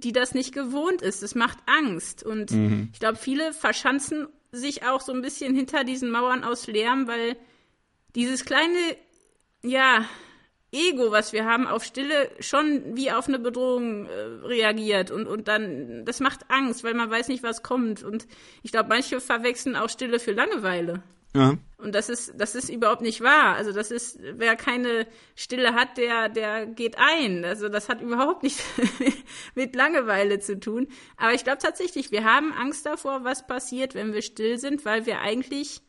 die 0.04 0.12
das 0.12 0.35
nicht 0.35 0.52
gewohnt 0.52 1.02
ist. 1.02 1.23
Das 1.23 1.35
macht 1.35 1.59
Angst. 1.66 2.23
Und 2.23 2.50
mhm. 2.50 2.90
ich 2.92 3.00
glaube, 3.00 3.16
viele 3.16 3.52
verschanzen 3.52 4.28
sich 4.52 4.85
auch 4.85 5.00
so 5.00 5.12
ein 5.12 5.23
bisschen 5.23 5.54
hinter 5.54 5.85
diesen 5.85 6.11
Mauern 6.11 6.45
aus 6.45 6.66
Lärm, 6.66 7.07
weil 7.07 7.37
dieses 8.14 8.45
kleine, 8.45 8.78
ja, 9.62 10.04
Ego, 10.73 11.11
was 11.11 11.33
wir 11.33 11.45
haben, 11.45 11.66
auf 11.66 11.85
Stille 11.85 12.30
schon 12.38 12.97
wie 12.97 13.11
auf 13.11 13.26
eine 13.26 13.40
Bedrohung 13.40 14.07
äh, 14.07 14.11
reagiert 14.47 15.11
und, 15.11 15.26
und 15.26 15.49
dann, 15.49 16.04
das 16.04 16.21
macht 16.21 16.49
Angst, 16.49 16.85
weil 16.85 16.95
man 16.95 17.11
weiß 17.11 17.28
nicht, 17.28 17.42
was 17.42 17.62
kommt. 17.62 18.04
Und 18.04 18.28
ich 18.62 18.71
glaube, 18.71 18.88
manche 18.88 19.21
verwechseln 19.21 19.75
auch 19.75 19.88
Stille 19.88 20.21
für 20.21 20.33
Langeweile. 20.33 21.02
Ja. 21.35 21.57
Und 21.79 21.95
das 21.95 22.09
ist, 22.09 22.35
das 22.37 22.55
ist 22.55 22.69
überhaupt 22.69 23.03
nicht 23.03 23.23
wahr. 23.23 23.55
Also 23.57 23.73
das 23.73 23.91
ist, 23.91 24.19
wer 24.21 24.57
keine 24.57 25.07
Stille 25.35 25.75
hat, 25.75 25.97
der, 25.97 26.29
der 26.29 26.67
geht 26.67 26.97
ein. 26.99 27.45
Also 27.45 27.69
das 27.69 27.89
hat 27.89 28.03
überhaupt 28.03 28.43
nichts 28.43 28.63
mit 29.55 29.75
Langeweile 29.75 30.41
zu 30.41 30.59
tun. 30.59 30.89
Aber 31.17 31.33
ich 31.33 31.45
glaube 31.45 31.59
tatsächlich, 31.59 32.11
wir 32.11 32.25
haben 32.25 32.53
Angst 32.53 32.85
davor, 32.85 33.25
was 33.25 33.47
passiert, 33.47 33.95
wenn 33.95 34.13
wir 34.13 34.23
still 34.23 34.59
sind, 34.59 34.85
weil 34.85 35.07
wir 35.07 35.21
eigentlich 35.21 35.81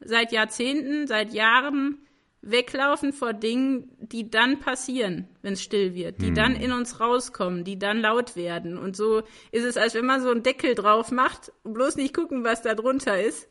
seit 0.00 0.32
Jahrzehnten, 0.32 1.06
seit 1.06 1.32
Jahren 1.34 1.98
weglaufen 2.40 3.12
vor 3.12 3.32
Dingen, 3.32 3.90
die 3.98 4.30
dann 4.30 4.60
passieren, 4.60 5.28
wenn 5.42 5.54
es 5.54 5.62
still 5.62 5.94
wird, 5.94 6.20
die 6.20 6.28
hm. 6.28 6.34
dann 6.34 6.56
in 6.56 6.72
uns 6.72 7.00
rauskommen, 7.00 7.64
die 7.64 7.78
dann 7.78 8.00
laut 8.00 8.36
werden. 8.36 8.76
Und 8.76 8.96
so 8.96 9.22
ist 9.50 9.64
es, 9.64 9.78
als 9.78 9.94
wenn 9.94 10.04
man 10.04 10.20
so 10.20 10.30
einen 10.30 10.42
Deckel 10.42 10.74
drauf 10.74 11.10
macht, 11.10 11.52
bloß 11.64 11.96
nicht 11.96 12.14
gucken, 12.14 12.44
was 12.44 12.60
da 12.60 12.74
drunter 12.74 13.20
ist 13.22 13.48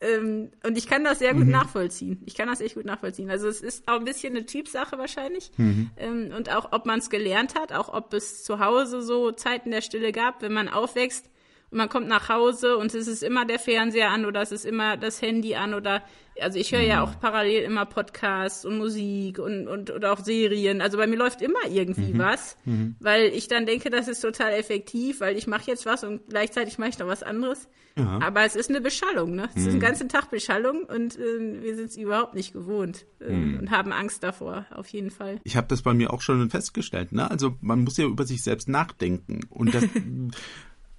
ähm, 0.00 0.50
und 0.64 0.76
ich 0.76 0.86
kann 0.86 1.04
das 1.04 1.18
sehr 1.18 1.34
gut 1.34 1.46
mhm. 1.46 1.52
nachvollziehen. 1.52 2.22
Ich 2.26 2.34
kann 2.34 2.48
das 2.48 2.60
echt 2.60 2.74
gut 2.74 2.84
nachvollziehen. 2.84 3.30
Also 3.30 3.48
es 3.48 3.60
ist 3.60 3.86
auch 3.88 3.98
ein 3.98 4.04
bisschen 4.04 4.36
eine 4.36 4.46
Typsache 4.46 4.98
wahrscheinlich. 4.98 5.50
Mhm. 5.56 5.90
Ähm, 5.96 6.32
und 6.36 6.54
auch, 6.54 6.72
ob 6.72 6.86
man 6.86 6.98
es 6.98 7.10
gelernt 7.10 7.54
hat, 7.54 7.72
auch 7.72 7.92
ob 7.92 8.12
es 8.12 8.42
zu 8.42 8.58
Hause 8.58 9.02
so 9.02 9.32
Zeiten 9.32 9.70
der 9.70 9.82
Stille 9.82 10.12
gab, 10.12 10.42
wenn 10.42 10.52
man 10.52 10.68
aufwächst 10.68 11.30
man 11.74 11.88
kommt 11.88 12.08
nach 12.08 12.28
Hause 12.28 12.76
und 12.78 12.94
es 12.94 13.06
ist 13.08 13.22
immer 13.22 13.44
der 13.44 13.58
Fernseher 13.58 14.10
an 14.10 14.24
oder 14.24 14.40
es 14.42 14.52
ist 14.52 14.64
immer 14.64 14.96
das 14.96 15.20
Handy 15.20 15.54
an 15.54 15.74
oder 15.74 16.02
also 16.40 16.58
ich 16.58 16.72
höre 16.72 16.80
ja 16.80 16.96
Mhm. 16.96 17.02
auch 17.12 17.20
parallel 17.20 17.62
immer 17.62 17.86
Podcasts 17.86 18.64
und 18.64 18.78
Musik 18.78 19.38
und, 19.38 19.68
und 19.68 19.90
oder 19.92 20.12
auch 20.12 20.18
Serien. 20.18 20.80
Also 20.80 20.96
bei 20.98 21.06
mir 21.06 21.14
läuft 21.16 21.40
immer 21.42 21.60
irgendwie 21.70 22.12
Mhm. 22.14 22.18
was, 22.18 22.56
weil 22.98 23.26
ich 23.26 23.46
dann 23.46 23.66
denke, 23.66 23.88
das 23.90 24.08
ist 24.08 24.20
total 24.20 24.52
effektiv, 24.54 25.20
weil 25.20 25.36
ich 25.36 25.46
mache 25.46 25.70
jetzt 25.70 25.86
was 25.86 26.02
und 26.02 26.26
gleichzeitig 26.28 26.76
mache 26.78 26.88
ich 26.90 26.98
noch 26.98 27.06
was 27.06 27.22
anderes. 27.22 27.68
Ja. 27.96 28.02
Mhm. 28.16 28.22
Aber 28.22 28.42
es 28.44 28.56
ist 28.56 28.68
eine 28.68 28.80
Beschallung, 28.80 29.36
ne? 29.36 29.48
Es 29.54 29.62
ist 29.62 29.72
den 29.72 29.78
ganzen 29.78 30.08
Tag 30.08 30.28
Beschallung 30.32 30.82
und 30.82 31.16
äh, 31.16 31.62
wir 31.62 31.76
sind 31.76 31.90
es 31.90 31.96
überhaupt 31.96 32.34
nicht 32.34 32.52
gewohnt 32.52 33.06
äh, 33.20 33.30
Mhm. 33.32 33.58
und 33.60 33.70
haben 33.70 33.92
Angst 33.92 34.24
davor, 34.24 34.66
auf 34.72 34.88
jeden 34.88 35.12
Fall. 35.12 35.38
Ich 35.44 35.56
habe 35.56 35.68
das 35.68 35.82
bei 35.82 35.94
mir 35.94 36.12
auch 36.12 36.20
schon 36.20 36.50
festgestellt. 36.50 37.12
Ne? 37.12 37.30
Also 37.30 37.54
man 37.60 37.84
muss 37.84 37.96
ja 37.96 38.06
über 38.06 38.24
sich 38.26 38.42
selbst 38.42 38.68
nachdenken. 38.68 39.42
Und 39.50 39.72
das 39.72 39.84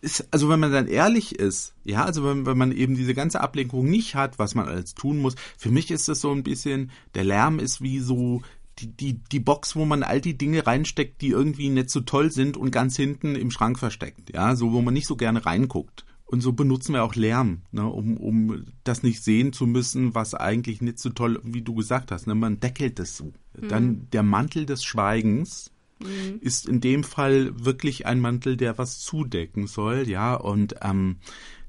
ist, 0.06 0.28
also 0.32 0.48
wenn 0.50 0.60
man 0.60 0.72
dann 0.72 0.88
ehrlich 0.88 1.36
ist, 1.36 1.74
ja, 1.84 2.06
also 2.06 2.24
wenn, 2.24 2.46
wenn 2.46 2.58
man 2.58 2.72
eben 2.72 2.96
diese 2.96 3.16
ganze 3.16 3.42
Ablenkung 3.42 3.90
nicht 3.90 4.16
hat, 4.16 4.40
was 4.40 4.56
man 4.56 4.68
alles 4.68 4.94
tun 4.94 5.18
muss, 5.18 5.36
für 5.58 5.72
mich 5.72 5.92
ist 5.92 6.08
das 6.08 6.22
so 6.22 6.32
ein 6.32 6.44
bisschen, 6.44 6.92
der 7.16 7.24
Lärm 7.24 7.60
ist 7.60 7.82
wie 7.82 8.00
so 8.00 8.42
die, 8.80 8.88
die, 8.88 9.14
die 9.32 9.40
Box, 9.40 9.76
wo 9.76 9.86
man 9.86 10.04
all 10.04 10.22
die 10.22 10.38
Dinge 10.38 10.68
reinsteckt, 10.68 11.22
die 11.22 11.30
irgendwie 11.30 11.70
nicht 11.70 11.90
so 11.90 12.02
toll 12.02 12.32
sind 12.32 12.56
und 12.56 12.72
ganz 12.72 12.96
hinten 12.96 13.36
im 13.36 13.50
Schrank 13.52 13.80
versteckt, 13.80 14.34
ja, 14.34 14.56
so 14.56 14.72
wo 14.72 14.82
man 14.82 14.94
nicht 14.94 15.08
so 15.08 15.16
gerne 15.16 15.46
reinguckt. 15.46 16.06
Und 16.28 16.42
so 16.42 16.54
benutzen 16.54 16.94
wir 16.94 17.04
auch 17.04 17.16
Lärm, 17.16 17.62
ne, 17.72 17.86
um, 17.86 18.18
um 18.18 18.66
das 18.84 19.04
nicht 19.04 19.24
sehen 19.24 19.54
zu 19.54 19.68
müssen, 19.68 20.16
was 20.16 20.34
eigentlich 20.34 20.82
nicht 20.82 21.00
so 21.00 21.10
toll, 21.10 21.40
wie 21.44 21.62
du 21.62 21.76
gesagt 21.76 22.12
hast. 22.12 22.26
Ne, 22.26 22.34
man 22.34 22.60
deckelt 22.60 22.98
das 22.98 23.16
so. 23.16 23.32
Dann 23.54 24.08
der 24.12 24.24
Mantel 24.24 24.66
des 24.66 24.84
Schweigens 24.84 25.72
ist 26.42 26.68
in 26.68 26.82
dem 26.82 27.04
Fall 27.04 27.52
wirklich 27.64 28.06
ein 28.06 28.20
Mantel, 28.20 28.58
der 28.58 28.78
was 28.78 29.00
zudecken 29.00 29.68
soll, 29.68 30.08
ja. 30.08 30.36
Und 30.36 30.76
ähm, 30.82 31.18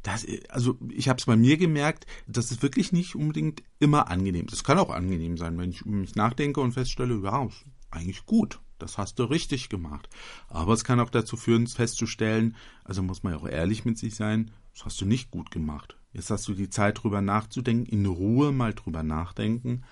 das, 0.03 0.27
also 0.49 0.79
ich 0.91 1.09
habe 1.09 1.19
es 1.19 1.27
bei 1.27 1.37
mir 1.37 1.57
gemerkt, 1.57 2.07
das 2.27 2.51
ist 2.51 2.63
wirklich 2.63 2.93
nicht 2.93 3.15
unbedingt 3.15 3.63
immer 3.79 4.09
angenehm. 4.09 4.47
Das 4.47 4.65
kann 4.65 4.79
auch 4.79 4.91
angenehm 4.91 5.37
sein, 5.37 5.59
wenn 5.59 5.71
ich 5.71 5.83
über 5.83 5.97
mich 5.97 6.15
nachdenke 6.15 6.61
und 6.61 6.73
feststelle, 6.73 7.21
ja, 7.23 7.45
ist 7.45 7.65
eigentlich 7.91 8.25
gut. 8.27 8.61
Das 8.79 8.99
hast 8.99 9.19
du 9.19 9.25
richtig 9.25 9.69
gemacht. 9.69 10.09
Aber 10.49 10.75
es 10.75 10.85
kann 10.85 11.01
auch 11.01 11.11
dazu 11.11 11.37
führen, 11.37 11.67
festzustellen, 11.67 12.57
also 12.85 13.03
muss 13.03 13.23
man 13.23 13.33
ja 13.33 13.39
auch 13.39 13.49
ehrlich 13.49 13.85
mit 13.85 13.99
sich 13.99 14.15
sein, 14.15 14.51
das 14.75 14.85
hast 14.85 15.01
du 15.01 15.07
nicht 15.07 15.31
gut 15.31 15.51
gemacht. 15.51 15.97
Jetzt 16.13 16.31
hast 16.31 16.47
du 16.49 16.55
die 16.55 16.71
Zeit 16.71 17.03
drüber 17.03 17.21
nachzudenken, 17.21 17.87
in 17.87 18.07
Ruhe 18.07 18.53
mal 18.53 18.75
drüber 18.75 19.03
nachdenken 19.03 19.83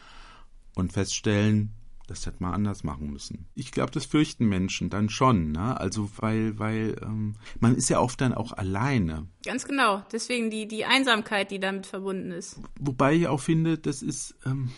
und 0.74 0.92
feststellen, 0.92 1.72
das 2.06 2.26
hätte 2.26 2.42
man 2.42 2.52
anders 2.52 2.84
machen 2.84 3.10
müssen. 3.10 3.46
Ich 3.54 3.72
glaube, 3.72 3.90
das 3.92 4.04
fürchten 4.04 4.46
Menschen 4.46 4.90
dann 4.90 5.08
schon, 5.08 5.52
ne? 5.52 5.78
Also 5.80 6.10
weil, 6.18 6.58
weil 6.58 6.96
ähm, 7.02 7.36
man 7.60 7.74
ist 7.74 7.88
ja 7.88 8.00
oft 8.00 8.20
dann 8.20 8.34
auch 8.34 8.52
alleine. 8.52 9.26
Ganz 9.44 9.64
genau. 9.64 10.02
Deswegen 10.12 10.50
die, 10.50 10.68
die 10.68 10.84
Einsamkeit, 10.84 11.50
die 11.50 11.60
damit 11.60 11.86
verbunden 11.86 12.30
ist. 12.30 12.60
Wobei 12.78 13.14
ich 13.14 13.28
auch 13.28 13.40
finde, 13.40 13.78
das 13.78 14.02
ist, 14.02 14.36
ähm, 14.44 14.70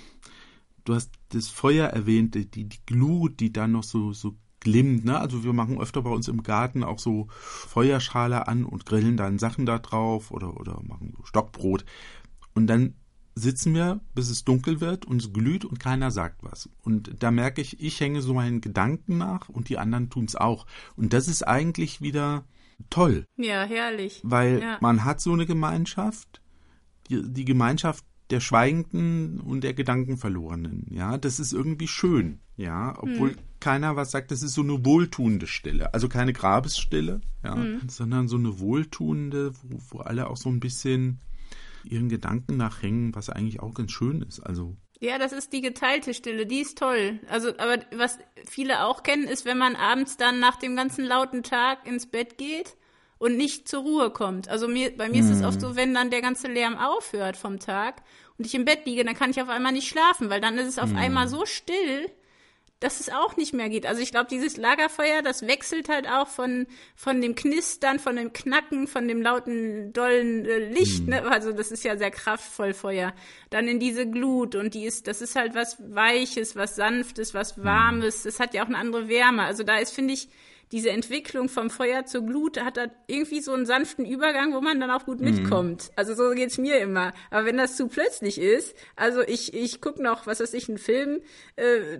du 0.84 0.94
hast 0.94 1.10
das 1.30 1.48
Feuer 1.48 1.88
erwähnt, 1.88 2.34
die, 2.34 2.46
die 2.46 2.68
Glut, 2.86 3.40
die 3.40 3.52
da 3.52 3.66
noch 3.66 3.84
so, 3.84 4.12
so 4.12 4.36
glimmt, 4.60 5.04
ne? 5.04 5.18
Also 5.18 5.44
wir 5.44 5.52
machen 5.52 5.80
öfter 5.80 6.02
bei 6.02 6.10
uns 6.10 6.28
im 6.28 6.42
Garten 6.42 6.84
auch 6.84 6.98
so 6.98 7.26
Feuerschale 7.30 8.46
an 8.46 8.64
und 8.64 8.86
grillen 8.86 9.16
dann 9.16 9.38
Sachen 9.38 9.66
da 9.66 9.78
drauf 9.78 10.30
oder, 10.30 10.56
oder 10.58 10.80
machen 10.82 11.12
so 11.16 11.24
Stockbrot. 11.24 11.84
Und 12.54 12.68
dann 12.68 12.94
sitzen 13.38 13.74
wir, 13.74 14.00
bis 14.14 14.30
es 14.30 14.44
dunkel 14.44 14.80
wird 14.80 15.04
und 15.04 15.22
es 15.22 15.32
glüht 15.32 15.64
und 15.66 15.78
keiner 15.78 16.10
sagt 16.10 16.42
was. 16.42 16.68
Und 16.82 17.22
da 17.22 17.30
merke 17.30 17.60
ich, 17.60 17.78
ich 17.80 18.00
hänge 18.00 18.22
so 18.22 18.32
meinen 18.34 18.60
Gedanken 18.62 19.18
nach 19.18 19.48
und 19.50 19.68
die 19.68 19.76
anderen 19.78 20.08
tun 20.10 20.24
es 20.24 20.36
auch. 20.36 20.66
Und 20.96 21.12
das 21.12 21.28
ist 21.28 21.42
eigentlich 21.46 22.00
wieder 22.00 22.44
toll, 22.90 23.26
Ja, 23.36 23.64
herrlich. 23.64 24.20
weil 24.24 24.60
ja. 24.62 24.78
man 24.80 25.04
hat 25.04 25.20
so 25.20 25.32
eine 25.32 25.44
Gemeinschaft, 25.46 26.40
die, 27.10 27.22
die 27.30 27.44
Gemeinschaft 27.44 28.04
der 28.30 28.40
Schweigenden 28.40 29.38
und 29.38 29.62
der 29.62 29.72
Gedankenverlorenen. 29.74 30.86
Ja, 30.90 31.16
das 31.18 31.38
ist 31.38 31.52
irgendwie 31.52 31.86
schön. 31.88 32.40
Ja, 32.56 32.94
obwohl 32.98 33.30
Hm. 33.30 33.36
keiner 33.60 33.96
was 33.96 34.10
sagt, 34.10 34.30
das 34.30 34.42
ist 34.42 34.54
so 34.54 34.62
eine 34.62 34.84
wohltuende 34.84 35.46
Stille. 35.46 35.92
Also 35.94 36.08
keine 36.08 36.32
Grabesstille, 36.32 37.20
ja, 37.44 37.54
Hm. 37.54 37.82
sondern 37.88 38.28
so 38.28 38.36
eine 38.36 38.58
wohltuende, 38.58 39.52
wo, 39.62 39.78
wo 39.90 39.98
alle 40.00 40.28
auch 40.30 40.36
so 40.38 40.48
ein 40.48 40.58
bisschen 40.58 41.20
ihren 41.90 42.08
Gedanken 42.08 42.56
nachhängen, 42.56 43.14
was 43.14 43.30
eigentlich 43.30 43.60
auch 43.60 43.74
ganz 43.74 43.92
schön 43.92 44.22
ist. 44.22 44.40
Also 44.40 44.76
Ja, 45.00 45.18
das 45.18 45.32
ist 45.32 45.52
die 45.52 45.60
geteilte 45.60 46.14
Stille, 46.14 46.46
die 46.46 46.60
ist 46.60 46.78
toll. 46.78 47.20
Also, 47.28 47.48
aber 47.58 47.78
was 47.94 48.18
viele 48.46 48.84
auch 48.84 49.02
kennen, 49.02 49.24
ist, 49.24 49.44
wenn 49.44 49.58
man 49.58 49.76
abends 49.76 50.16
dann 50.16 50.40
nach 50.40 50.56
dem 50.56 50.76
ganzen 50.76 51.04
lauten 51.04 51.42
Tag 51.42 51.86
ins 51.86 52.06
Bett 52.06 52.38
geht 52.38 52.76
und 53.18 53.36
nicht 53.36 53.68
zur 53.68 53.82
Ruhe 53.82 54.10
kommt. 54.10 54.48
Also 54.48 54.68
mir, 54.68 54.96
bei 54.96 55.08
mir 55.08 55.20
ist 55.20 55.30
es 55.30 55.42
oft 55.42 55.60
so, 55.60 55.76
wenn 55.76 55.94
dann 55.94 56.10
der 56.10 56.20
ganze 56.20 56.48
Lärm 56.48 56.76
aufhört 56.76 57.36
vom 57.36 57.58
Tag 57.58 58.02
und 58.38 58.46
ich 58.46 58.54
im 58.54 58.64
Bett 58.64 58.84
liege, 58.84 59.04
dann 59.04 59.14
kann 59.14 59.30
ich 59.30 59.40
auf 59.40 59.48
einmal 59.48 59.72
nicht 59.72 59.88
schlafen, 59.88 60.28
weil 60.28 60.40
dann 60.40 60.58
ist 60.58 60.68
es 60.68 60.78
auf 60.78 60.94
einmal 60.94 61.28
so 61.28 61.46
still, 61.46 62.10
dass 62.80 63.00
es 63.00 63.08
auch 63.08 63.36
nicht 63.38 63.54
mehr 63.54 63.70
geht. 63.70 63.86
Also 63.86 64.02
ich 64.02 64.10
glaube, 64.10 64.28
dieses 64.30 64.58
Lagerfeuer, 64.58 65.22
das 65.22 65.46
wechselt 65.46 65.88
halt 65.88 66.06
auch 66.06 66.28
von, 66.28 66.66
von 66.94 67.22
dem 67.22 67.34
Knistern, 67.34 67.98
von 67.98 68.16
dem 68.16 68.34
Knacken, 68.34 68.86
von 68.86 69.08
dem 69.08 69.22
lauten, 69.22 69.94
dollen 69.94 70.44
äh, 70.44 70.58
Licht, 70.70 71.06
ne? 71.06 71.26
Also 71.26 71.52
das 71.52 71.72
ist 71.72 71.84
ja 71.84 71.96
sehr 71.96 72.10
kraftvoll 72.10 72.74
Feuer. 72.74 73.14
Dann 73.48 73.66
in 73.66 73.80
diese 73.80 74.06
Glut 74.08 74.54
und 74.54 74.74
die 74.74 74.84
ist, 74.84 75.06
das 75.06 75.22
ist 75.22 75.36
halt 75.36 75.54
was 75.54 75.78
Weiches, 75.80 76.54
was 76.54 76.76
Sanftes, 76.76 77.32
was 77.32 77.62
Warmes. 77.62 78.24
Das 78.24 78.40
hat 78.40 78.52
ja 78.52 78.62
auch 78.62 78.68
eine 78.68 78.78
andere 78.78 79.08
Wärme. 79.08 79.44
Also 79.44 79.62
da 79.62 79.78
ist, 79.78 79.94
finde 79.94 80.12
ich, 80.12 80.28
diese 80.72 80.90
Entwicklung 80.90 81.48
vom 81.48 81.70
Feuer 81.70 82.06
zur 82.06 82.22
Glut 82.22 82.60
hat 82.60 82.76
da 82.76 82.86
irgendwie 83.06 83.40
so 83.40 83.52
einen 83.52 83.66
sanften 83.66 84.04
Übergang, 84.04 84.52
wo 84.52 84.60
man 84.60 84.80
dann 84.80 84.90
auch 84.90 85.04
gut 85.04 85.20
mitkommt. 85.20 85.90
Also 85.96 86.14
so 86.14 86.30
geht's 86.34 86.58
mir 86.58 86.78
immer. 86.78 87.12
Aber 87.30 87.46
wenn 87.46 87.56
das 87.56 87.76
zu 87.76 87.86
plötzlich 87.86 88.40
ist, 88.40 88.74
also 88.96 89.22
ich, 89.22 89.54
ich 89.54 89.80
guck 89.80 89.98
noch, 89.98 90.26
was 90.26 90.40
weiß 90.40 90.54
ich, 90.54 90.68
einen 90.68 90.78
Film 90.78 91.20
äh, 91.56 91.98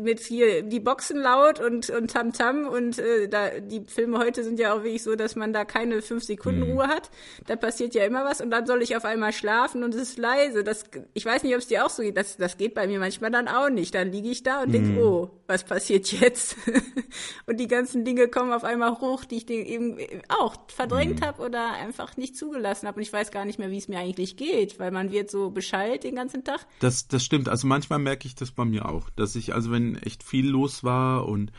mit 0.00 0.20
hier 0.20 0.62
die 0.62 0.80
Boxen 0.80 1.20
laut 1.20 1.60
und 1.60 1.90
und 1.90 2.10
Tamtam 2.10 2.66
und 2.66 2.98
äh, 2.98 3.28
da 3.28 3.60
die 3.60 3.84
Filme 3.86 4.18
heute 4.18 4.42
sind 4.42 4.58
ja 4.58 4.72
auch 4.72 4.82
wirklich 4.82 5.02
so, 5.02 5.14
dass 5.14 5.36
man 5.36 5.52
da 5.52 5.64
keine 5.64 6.02
fünf 6.02 6.24
Sekunden 6.24 6.62
Ruhe 6.62 6.88
hat. 6.88 7.10
Da 7.46 7.56
passiert 7.56 7.94
ja 7.94 8.04
immer 8.04 8.24
was 8.24 8.40
und 8.40 8.50
dann 8.50 8.66
soll 8.66 8.82
ich 8.82 8.96
auf 8.96 9.04
einmal 9.04 9.32
schlafen 9.32 9.84
und 9.84 9.94
es 9.94 10.02
ist 10.02 10.18
leise. 10.18 10.64
Das, 10.64 10.84
ich 11.14 11.24
weiß 11.24 11.44
nicht, 11.44 11.54
ob 11.54 11.60
es 11.60 11.68
dir 11.68 11.84
auch 11.84 11.90
so 11.90 12.02
geht. 12.02 12.16
Das, 12.16 12.36
das 12.36 12.56
geht 12.56 12.74
bei 12.74 12.86
mir 12.86 12.98
manchmal 12.98 13.30
dann 13.30 13.48
auch 13.48 13.70
nicht. 13.70 13.94
Dann 13.94 14.10
liege 14.10 14.28
ich 14.28 14.42
da 14.42 14.62
und 14.62 14.72
denke, 14.72 15.00
oh, 15.00 15.30
was 15.48 15.64
passiert 15.64 16.12
jetzt? 16.12 16.56
und 17.46 17.58
die 17.58 17.66
ganzen 17.66 18.04
Dinge 18.04 18.28
kommen 18.28 18.52
auf 18.52 18.64
einmal 18.64 19.00
hoch, 19.00 19.24
die 19.24 19.36
ich 19.36 19.46
den 19.46 19.64
eben 19.64 19.96
auch 20.28 20.56
verdrängt 20.68 21.22
habe 21.22 21.42
oder 21.42 21.72
einfach 21.72 22.16
nicht 22.16 22.36
zugelassen 22.36 22.86
habe. 22.86 22.98
Und 22.98 23.02
ich 23.02 23.12
weiß 23.12 23.30
gar 23.30 23.46
nicht 23.46 23.58
mehr, 23.58 23.70
wie 23.70 23.78
es 23.78 23.88
mir 23.88 23.98
eigentlich 23.98 24.36
geht, 24.36 24.78
weil 24.78 24.90
man 24.90 25.10
wird 25.10 25.30
so 25.30 25.50
beschallt 25.50 26.04
den 26.04 26.14
ganzen 26.14 26.44
Tag. 26.44 26.66
Das, 26.80 27.08
das 27.08 27.24
stimmt. 27.24 27.48
Also 27.48 27.66
manchmal 27.66 27.98
merke 27.98 28.28
ich 28.28 28.34
das 28.34 28.50
bei 28.50 28.66
mir 28.66 28.88
auch, 28.88 29.08
dass 29.10 29.34
ich, 29.36 29.54
also 29.54 29.70
wenn 29.72 29.96
echt 29.96 30.22
viel 30.22 30.46
los 30.46 30.84
war 30.84 31.26
und 31.26 31.50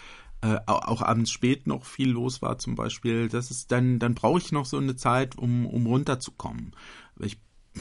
äh, 0.42 0.58
auch, 0.68 0.88
auch 0.88 1.02
abends 1.02 1.32
spät 1.32 1.66
noch 1.66 1.84
viel 1.84 2.12
los 2.12 2.42
war 2.44 2.60
zum 2.60 2.76
Beispiel, 2.76 3.28
das 3.28 3.50
ist 3.50 3.72
dann, 3.72 3.98
dann 3.98 4.14
brauche 4.14 4.38
ich 4.38 4.52
noch 4.52 4.66
so 4.66 4.78
eine 4.78 4.96
Zeit, 4.96 5.38
um, 5.38 5.66
um 5.66 5.88
runterzukommen. 5.88 6.76
Ich 7.20 7.40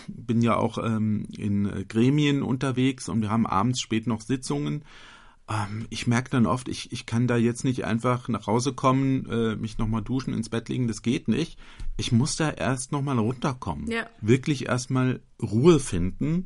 bin 0.09 0.43
ja 0.43 0.57
auch 0.57 0.79
ähm, 0.79 1.27
in 1.37 1.67
äh, 1.67 1.85
Gremien 1.85 2.43
unterwegs 2.43 3.09
und 3.09 3.21
wir 3.21 3.31
haben 3.31 3.47
abends 3.47 3.81
spät 3.81 4.07
noch 4.07 4.23
Sitzungen. 4.23 4.85
Ähm, 5.49 5.87
ich 5.91 6.07
merke 6.07 6.31
dann 6.31 6.47
oft, 6.47 6.69
ich, 6.69 6.93
ich 6.93 7.07
kann 7.07 7.27
da 7.27 7.37
jetzt 7.37 7.65
nicht 7.65 7.85
einfach 7.85 8.29
nach 8.29 8.47
Hause 8.47 8.73
kommen, 8.75 9.27
äh, 9.31 9.57
mich 9.57 9.79
nochmal 9.79 10.03
duschen, 10.03 10.35
ins 10.35 10.49
Bett 10.51 10.69
legen, 10.69 10.89
das 10.89 11.03
geht 11.03 11.29
nicht. 11.29 11.59
Ich 11.97 12.13
muss 12.13 12.37
da 12.37 12.51
erst 12.51 12.93
nochmal 12.93 13.19
runterkommen. 13.19 13.91
Ja. 13.91 14.07
Wirklich 14.21 14.67
erstmal 14.67 15.21
Ruhe 15.43 15.81
finden. 15.81 16.45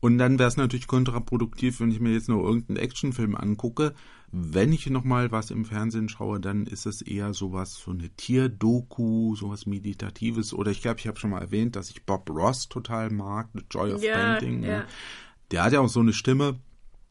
Und 0.00 0.18
dann 0.18 0.38
wäre 0.38 0.48
es 0.48 0.56
natürlich 0.58 0.86
kontraproduktiv, 0.86 1.80
wenn 1.80 1.90
ich 1.90 1.98
mir 1.98 2.12
jetzt 2.12 2.28
nur 2.28 2.44
irgendeinen 2.44 2.76
Actionfilm 2.76 3.34
angucke. 3.34 3.94
Wenn 4.30 4.72
ich 4.72 4.90
nochmal 4.90 5.32
was 5.32 5.50
im 5.50 5.64
Fernsehen 5.64 6.08
schaue, 6.08 6.40
dann 6.40 6.66
ist 6.66 6.84
es 6.86 7.00
eher 7.00 7.32
sowas, 7.32 7.74
so 7.82 7.92
eine 7.92 8.10
Tierdoku, 8.10 9.34
sowas 9.36 9.64
Meditatives. 9.66 10.52
Oder 10.52 10.70
ich 10.72 10.82
glaube, 10.82 11.00
ich 11.00 11.06
habe 11.06 11.18
schon 11.18 11.30
mal 11.30 11.40
erwähnt, 11.40 11.76
dass 11.76 11.90
ich 11.90 12.04
Bob 12.04 12.28
Ross 12.30 12.68
total 12.68 13.10
mag, 13.10 13.48
The 13.54 13.62
Joy 13.70 13.92
of 13.94 14.02
Ja, 14.02 14.14
Painting. 14.36 14.62
ja. 14.62 14.78
Ne? 14.78 14.84
Der 15.50 15.64
hat 15.64 15.72
ja 15.72 15.80
auch 15.80 15.88
so 15.88 16.00
eine 16.00 16.12
Stimme, 16.12 16.58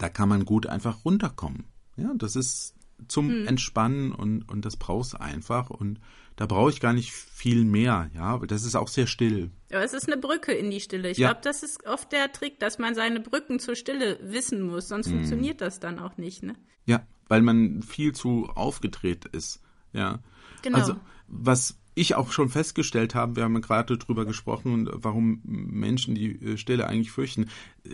da 0.04 0.10
kann 0.10 0.28
man 0.28 0.44
gut 0.44 0.68
einfach 0.68 1.06
runterkommen. 1.06 1.64
Ja, 1.96 2.12
das 2.16 2.36
ist 2.36 2.76
zum 3.08 3.30
Hm. 3.30 3.48
Entspannen 3.48 4.12
und, 4.12 4.44
und 4.50 4.66
das 4.66 4.76
brauchst 4.76 5.20
einfach. 5.20 5.70
Und 5.70 6.00
da 6.36 6.46
brauche 6.46 6.70
ich 6.72 6.82
gar 6.82 6.92
nicht 6.92 7.12
viel 7.14 7.64
mehr. 7.64 8.10
Ja, 8.14 8.38
das 8.40 8.66
ist 8.66 8.76
auch 8.76 8.90
sehr 8.90 9.08
still. 9.08 9.50
Aber 9.72 9.84
es 9.84 9.94
ist 9.94 10.08
eine 10.12 10.18
Brücke 10.20 10.52
in 10.52 10.70
die 10.72 10.82
Stille. 10.82 11.10
Ich 11.10 11.18
Ja. 11.20 11.30
glaube, 11.30 11.42
das 11.44 11.64
ist 11.64 11.86
oft 11.86 12.12
der 12.12 12.34
Trick, 12.34 12.60
dass 12.60 12.80
man 12.80 12.96
seine 12.96 13.22
Brücken 13.22 13.60
zur 13.60 13.76
Stille 13.76 14.20
wissen 14.22 14.62
muss, 14.62 14.90
sonst 14.90 15.08
funktioniert 15.10 15.62
das 15.62 15.80
dann 15.80 16.00
auch 16.00 16.18
nicht, 16.18 16.44
ne? 16.44 16.56
Ja, 16.86 17.06
weil 17.30 17.42
man 17.42 17.82
viel 17.82 18.12
zu 18.14 18.48
aufgedreht 18.56 19.24
ist. 19.26 19.62
Ja. 19.94 20.20
Genau. 20.64 20.80
Also, 20.80 20.96
was 21.28 21.78
ich 21.96 22.16
auch 22.16 22.32
schon 22.32 22.50
festgestellt 22.50 23.16
habe, 23.16 23.36
wir 23.36 23.44
haben 23.44 23.62
gerade 23.62 23.98
drüber 23.98 24.26
gesprochen, 24.26 24.90
warum 24.92 25.42
Menschen 25.44 26.16
die 26.16 26.42
äh, 26.42 26.58
Stille 26.58 26.88
eigentlich 26.88 27.12
fürchten. 27.12 27.50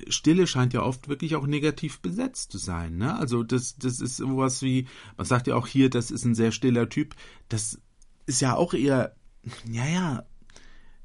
Stille 0.07 0.47
scheint 0.47 0.73
ja 0.73 0.83
oft 0.83 1.09
wirklich 1.09 1.35
auch 1.35 1.47
negativ 1.47 1.99
besetzt 1.99 2.51
zu 2.51 2.57
sein. 2.57 2.97
Ne? 2.97 3.15
Also 3.15 3.43
das, 3.43 3.77
das 3.77 3.99
ist 3.99 4.17
sowas 4.17 4.61
wie, 4.61 4.87
man 5.17 5.25
sagt 5.25 5.47
ja 5.47 5.55
auch 5.55 5.67
hier, 5.67 5.89
das 5.89 6.11
ist 6.11 6.25
ein 6.25 6.35
sehr 6.35 6.51
stiller 6.51 6.89
Typ. 6.89 7.15
Das 7.49 7.79
ist 8.25 8.41
ja 8.41 8.55
auch 8.55 8.73
eher, 8.73 9.15
ja, 9.69 9.87
ja, 9.87 10.23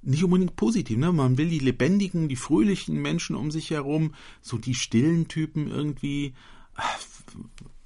nicht 0.02 0.22
unbedingt 0.22 0.56
positiv, 0.56 0.98
ne? 0.98 1.12
Man 1.12 1.38
will 1.38 1.48
die 1.48 1.58
lebendigen, 1.58 2.28
die 2.28 2.36
fröhlichen 2.36 3.00
Menschen 3.00 3.36
um 3.36 3.50
sich 3.50 3.70
herum, 3.70 4.14
so 4.42 4.58
die 4.58 4.74
stillen 4.74 5.28
Typen 5.28 5.70
irgendwie. 5.70 6.34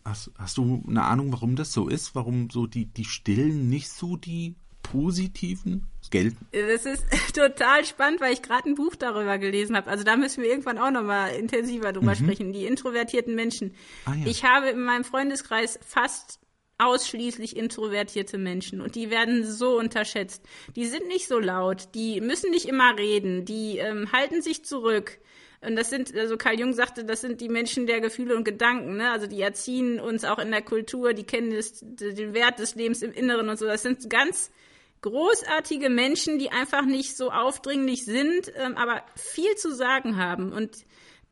Hast, 0.05 0.33
hast 0.37 0.57
du 0.57 0.83
eine 0.89 1.05
Ahnung, 1.05 1.33
warum 1.33 1.55
das 1.55 1.73
so 1.73 1.87
ist? 1.89 2.15
Warum 2.15 2.51
so 2.51 2.67
die, 2.67 2.87
die 2.87 3.05
Stillen 3.05 3.69
nicht 3.69 3.89
so 3.89 4.17
die 4.17 4.57
positiven 4.91 5.87
gelten? 6.11 6.47
Das 6.53 6.87
ist 6.87 7.05
total 7.35 7.85
spannend, 7.85 8.21
weil 8.21 8.33
ich 8.33 8.43
gerade 8.43 8.69
ein 8.69 8.75
Buch 8.75 8.97
darüber 8.97 9.39
gelesen 9.39 9.77
habe. 9.77 9.91
Also 9.91 10.05
da 10.05 10.17
müssen 10.17 10.43
wir 10.43 10.51
irgendwann 10.51 10.79
auch 10.79 10.91
nochmal 10.91 11.35
intensiver 11.35 11.93
drüber 11.93 12.13
mhm. 12.13 12.25
sprechen. 12.25 12.53
Die 12.53 12.67
introvertierten 12.67 13.35
Menschen. 13.35 13.75
Ah, 14.05 14.15
ja. 14.15 14.27
Ich 14.27 14.45
habe 14.45 14.71
in 14.71 14.81
meinem 14.81 15.05
Freundeskreis 15.05 15.79
fast 15.87 16.41
ausschließlich 16.79 17.57
introvertierte 17.57 18.39
Menschen 18.39 18.81
und 18.81 18.95
die 18.95 19.11
werden 19.11 19.45
so 19.45 19.77
unterschätzt. 19.79 20.45
Die 20.77 20.87
sind 20.87 21.09
nicht 21.09 21.27
so 21.27 21.41
laut, 21.41 21.89
die 21.95 22.21
müssen 22.21 22.51
nicht 22.51 22.67
immer 22.67 22.97
reden, 22.97 23.45
die 23.45 23.79
ähm, 23.79 24.13
halten 24.13 24.43
sich 24.43 24.65
zurück. 24.65 25.19
Und 25.61 25.75
das 25.75 25.91
sind, 25.91 26.15
also 26.15 26.37
Karl 26.37 26.61
Jung 26.61 26.73
sagte, 26.73 27.05
das 27.05 27.21
sind 27.21 27.41
die 27.41 27.49
Menschen 27.49 27.89
der 27.89 28.01
Gefühle 28.01 28.37
und 28.37 28.45
Gedanken, 28.45 28.97
ne? 28.97 29.11
Also 29.11 29.27
die 29.27 29.41
erziehen 29.41 29.99
uns 29.99 30.25
auch 30.25 30.39
in 30.39 30.53
der 30.53 30.63
Kultur, 30.63 31.15
die 31.15 31.25
kennen 31.25 31.51
das, 31.51 31.81
den 31.81 32.33
Wert 32.33 32.61
des 32.61 32.77
Lebens 32.77 33.03
im 33.03 33.13
Inneren 33.13 33.49
und 33.49 33.59
so. 33.59 33.67
Das 33.67 33.83
sind 33.83 34.09
ganz 34.09 34.53
großartige 35.03 35.91
Menschen, 35.91 36.39
die 36.39 36.51
einfach 36.51 36.85
nicht 36.85 37.17
so 37.17 37.31
aufdringlich 37.31 38.05
sind, 38.05 38.53
ähm, 38.57 38.77
aber 38.77 39.03
viel 39.15 39.55
zu 39.57 39.75
sagen 39.75 40.17
haben. 40.17 40.53
Und 40.53 40.77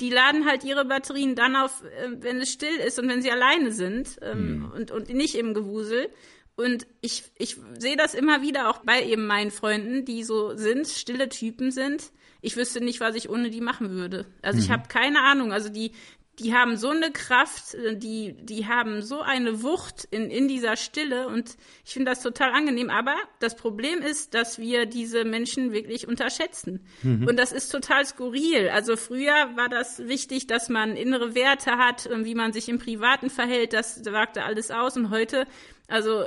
die 0.00 0.10
laden 0.10 0.46
halt 0.46 0.64
ihre 0.64 0.84
Batterien 0.84 1.34
dann 1.34 1.56
auf, 1.56 1.82
äh, 1.82 2.10
wenn 2.20 2.40
es 2.40 2.52
still 2.52 2.76
ist 2.76 2.98
und 2.98 3.08
wenn 3.08 3.22
sie 3.22 3.30
alleine 3.30 3.72
sind 3.72 4.18
ähm, 4.22 4.58
mhm. 4.58 4.72
und, 4.72 4.90
und 4.90 5.08
nicht 5.10 5.34
im 5.34 5.54
Gewusel. 5.54 6.10
Und 6.54 6.86
ich, 7.02 7.24
ich 7.36 7.56
sehe 7.78 7.96
das 7.96 8.14
immer 8.14 8.40
wieder 8.40 8.70
auch 8.70 8.78
bei 8.78 9.02
eben 9.02 9.26
meinen 9.26 9.50
Freunden, 9.50 10.04
die 10.04 10.24
so 10.24 10.56
sind, 10.56 10.88
stille 10.88 11.28
Typen 11.28 11.70
sind. 11.70 12.10
Ich 12.40 12.56
wüsste 12.56 12.82
nicht, 12.82 13.00
was 13.00 13.14
ich 13.14 13.28
ohne 13.28 13.50
die 13.50 13.60
machen 13.60 13.90
würde. 13.90 14.26
Also 14.40 14.58
mhm. 14.58 14.64
ich 14.64 14.70
habe 14.70 14.88
keine 14.88 15.20
Ahnung. 15.22 15.52
Also 15.52 15.68
die, 15.68 15.92
die 16.38 16.54
haben 16.54 16.76
so 16.76 16.90
eine 16.90 17.10
Kraft, 17.10 17.74
äh, 17.74 17.96
die, 17.96 18.34
die 18.34 18.66
haben 18.66 19.02
so 19.02 19.20
eine 19.20 19.62
Wucht 19.62 20.06
in, 20.10 20.30
in 20.30 20.48
dieser 20.48 20.76
Stille 20.76 21.28
und 21.28 21.56
ich 21.84 21.94
finde 21.94 22.10
das 22.10 22.22
total 22.22 22.50
angenehm. 22.50 22.90
Aber 22.90 23.14
das 23.38 23.56
Problem 23.56 24.00
ist, 24.02 24.34
dass 24.34 24.58
wir 24.58 24.86
diese 24.86 25.24
Menschen 25.24 25.72
wirklich 25.72 26.06
unterschätzen. 26.06 26.86
Mhm. 27.02 27.26
Und 27.26 27.38
das 27.38 27.52
ist 27.52 27.70
total 27.70 28.04
skurril. 28.04 28.68
Also 28.68 28.96
früher 28.96 29.56
war 29.56 29.68
das 29.68 30.06
wichtig, 30.06 30.46
dass 30.46 30.68
man 30.68 30.96
innere 30.96 31.34
Werte 31.34 31.72
hat, 31.72 32.08
wie 32.10 32.34
man 32.34 32.52
sich 32.52 32.68
im 32.68 32.78
Privaten 32.78 33.30
verhält, 33.30 33.72
das 33.72 33.96
sagte 33.96 34.44
alles 34.44 34.70
aus. 34.70 34.96
Und 34.96 35.10
heute, 35.10 35.46
also 35.88 36.24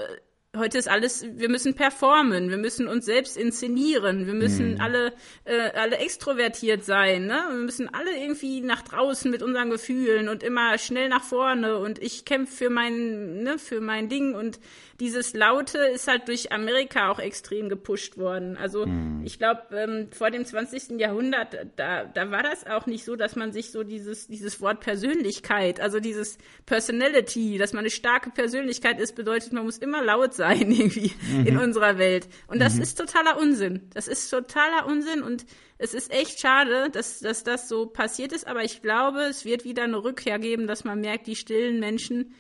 heute 0.58 0.80
ist 0.80 0.88
alles, 0.88 1.24
wir 1.36 1.48
müssen 1.48 1.76
performen, 1.76 2.50
wir 2.50 2.58
müssen 2.58 2.88
uns 2.88 3.06
selbst 3.06 3.38
inszenieren, 3.38 4.26
wir 4.26 4.34
müssen 4.34 4.74
mhm. 4.74 4.82
alle, 4.82 5.14
äh, 5.46 5.70
alle 5.76 5.98
extrovertiert 5.98 6.84
sein, 6.84 7.28
ne? 7.28 7.44
Wir 7.50 7.60
müssen 7.60 7.94
alle 7.94 8.18
irgendwie 8.18 8.62
nach 8.62 8.82
draußen 8.82 9.30
mit 9.30 9.44
unseren 9.44 9.70
Gefühlen 9.70 10.28
und 10.28 10.42
immer 10.42 10.78
schnell 10.80 11.08
nach 11.08 11.24
vorne 11.24 11.78
und 11.78 12.00
ich 12.00 12.26
kämpfe 12.26 12.56
für 12.56 12.70
mein, 12.72 13.44
ne, 13.44 13.60
für 13.60 13.80
mein 13.80 14.10
Ding 14.10 14.34
und 14.34 14.60
dieses 15.00 15.34
Laute 15.34 15.78
ist 15.78 16.08
halt 16.08 16.28
durch 16.28 16.52
Amerika 16.52 17.10
auch 17.10 17.20
extrem 17.20 17.70
gepusht 17.70 18.18
worden. 18.18 18.58
Also 18.58 18.86
mhm. 18.86 19.22
ich 19.26 19.38
glaube, 19.38 19.62
ähm, 19.72 20.10
vor 20.12 20.30
dem 20.30 20.46
20. 20.46 21.00
Jahrhundert, 21.00 21.56
da, 21.78 22.04
da 22.06 22.32
war 22.32 22.44
das 22.44 22.68
auch 22.68 22.86
nicht 22.86 23.06
so, 23.06 23.16
dass 23.16 23.36
man 23.36 23.52
sich 23.52 23.72
so 23.72 23.84
dieses, 23.84 24.28
dieses 24.28 24.60
Wort 24.62 24.82
Persönlichkeit, 24.82 25.80
also 25.80 26.00
dieses 26.00 26.38
Personality, 26.66 27.58
dass 27.58 27.74
man 27.74 27.80
eine 27.80 27.90
starke 27.90 28.30
Persönlichkeit 28.32 29.00
ist, 29.00 29.16
bedeutet, 29.16 29.54
man 29.54 29.64
muss 29.64 29.78
immer 29.78 30.04
laut 30.04 30.34
sein 30.34 30.72
irgendwie 30.72 31.14
mhm. 31.32 31.48
in 31.48 31.58
unserer 31.58 31.98
Welt. 31.98 32.28
Und 32.48 32.60
das 32.60 32.76
mhm. 32.76 32.82
ist 32.82 32.98
totaler 32.98 33.38
Unsinn. 33.38 33.90
Das 33.94 34.08
ist 34.08 34.30
totaler 34.30 34.86
Unsinn 34.86 35.24
und 35.24 35.46
es 35.78 35.94
ist 35.94 36.12
echt 36.12 36.42
schade, 36.42 36.90
dass, 36.92 37.22
dass 37.22 37.46
das 37.46 37.70
so 37.70 37.86
passiert 37.86 38.34
ist, 38.34 38.46
aber 38.48 38.66
ich 38.66 38.82
glaube, 38.82 39.22
es 39.22 39.46
wird 39.46 39.64
wieder 39.64 39.84
eine 39.84 40.04
Rückkehr 40.04 40.38
geben, 40.38 40.68
dass 40.68 40.84
man 40.84 41.00
merkt, 41.00 41.26
die 41.28 41.38
stillen 41.38 41.80
Menschen, 41.80 42.36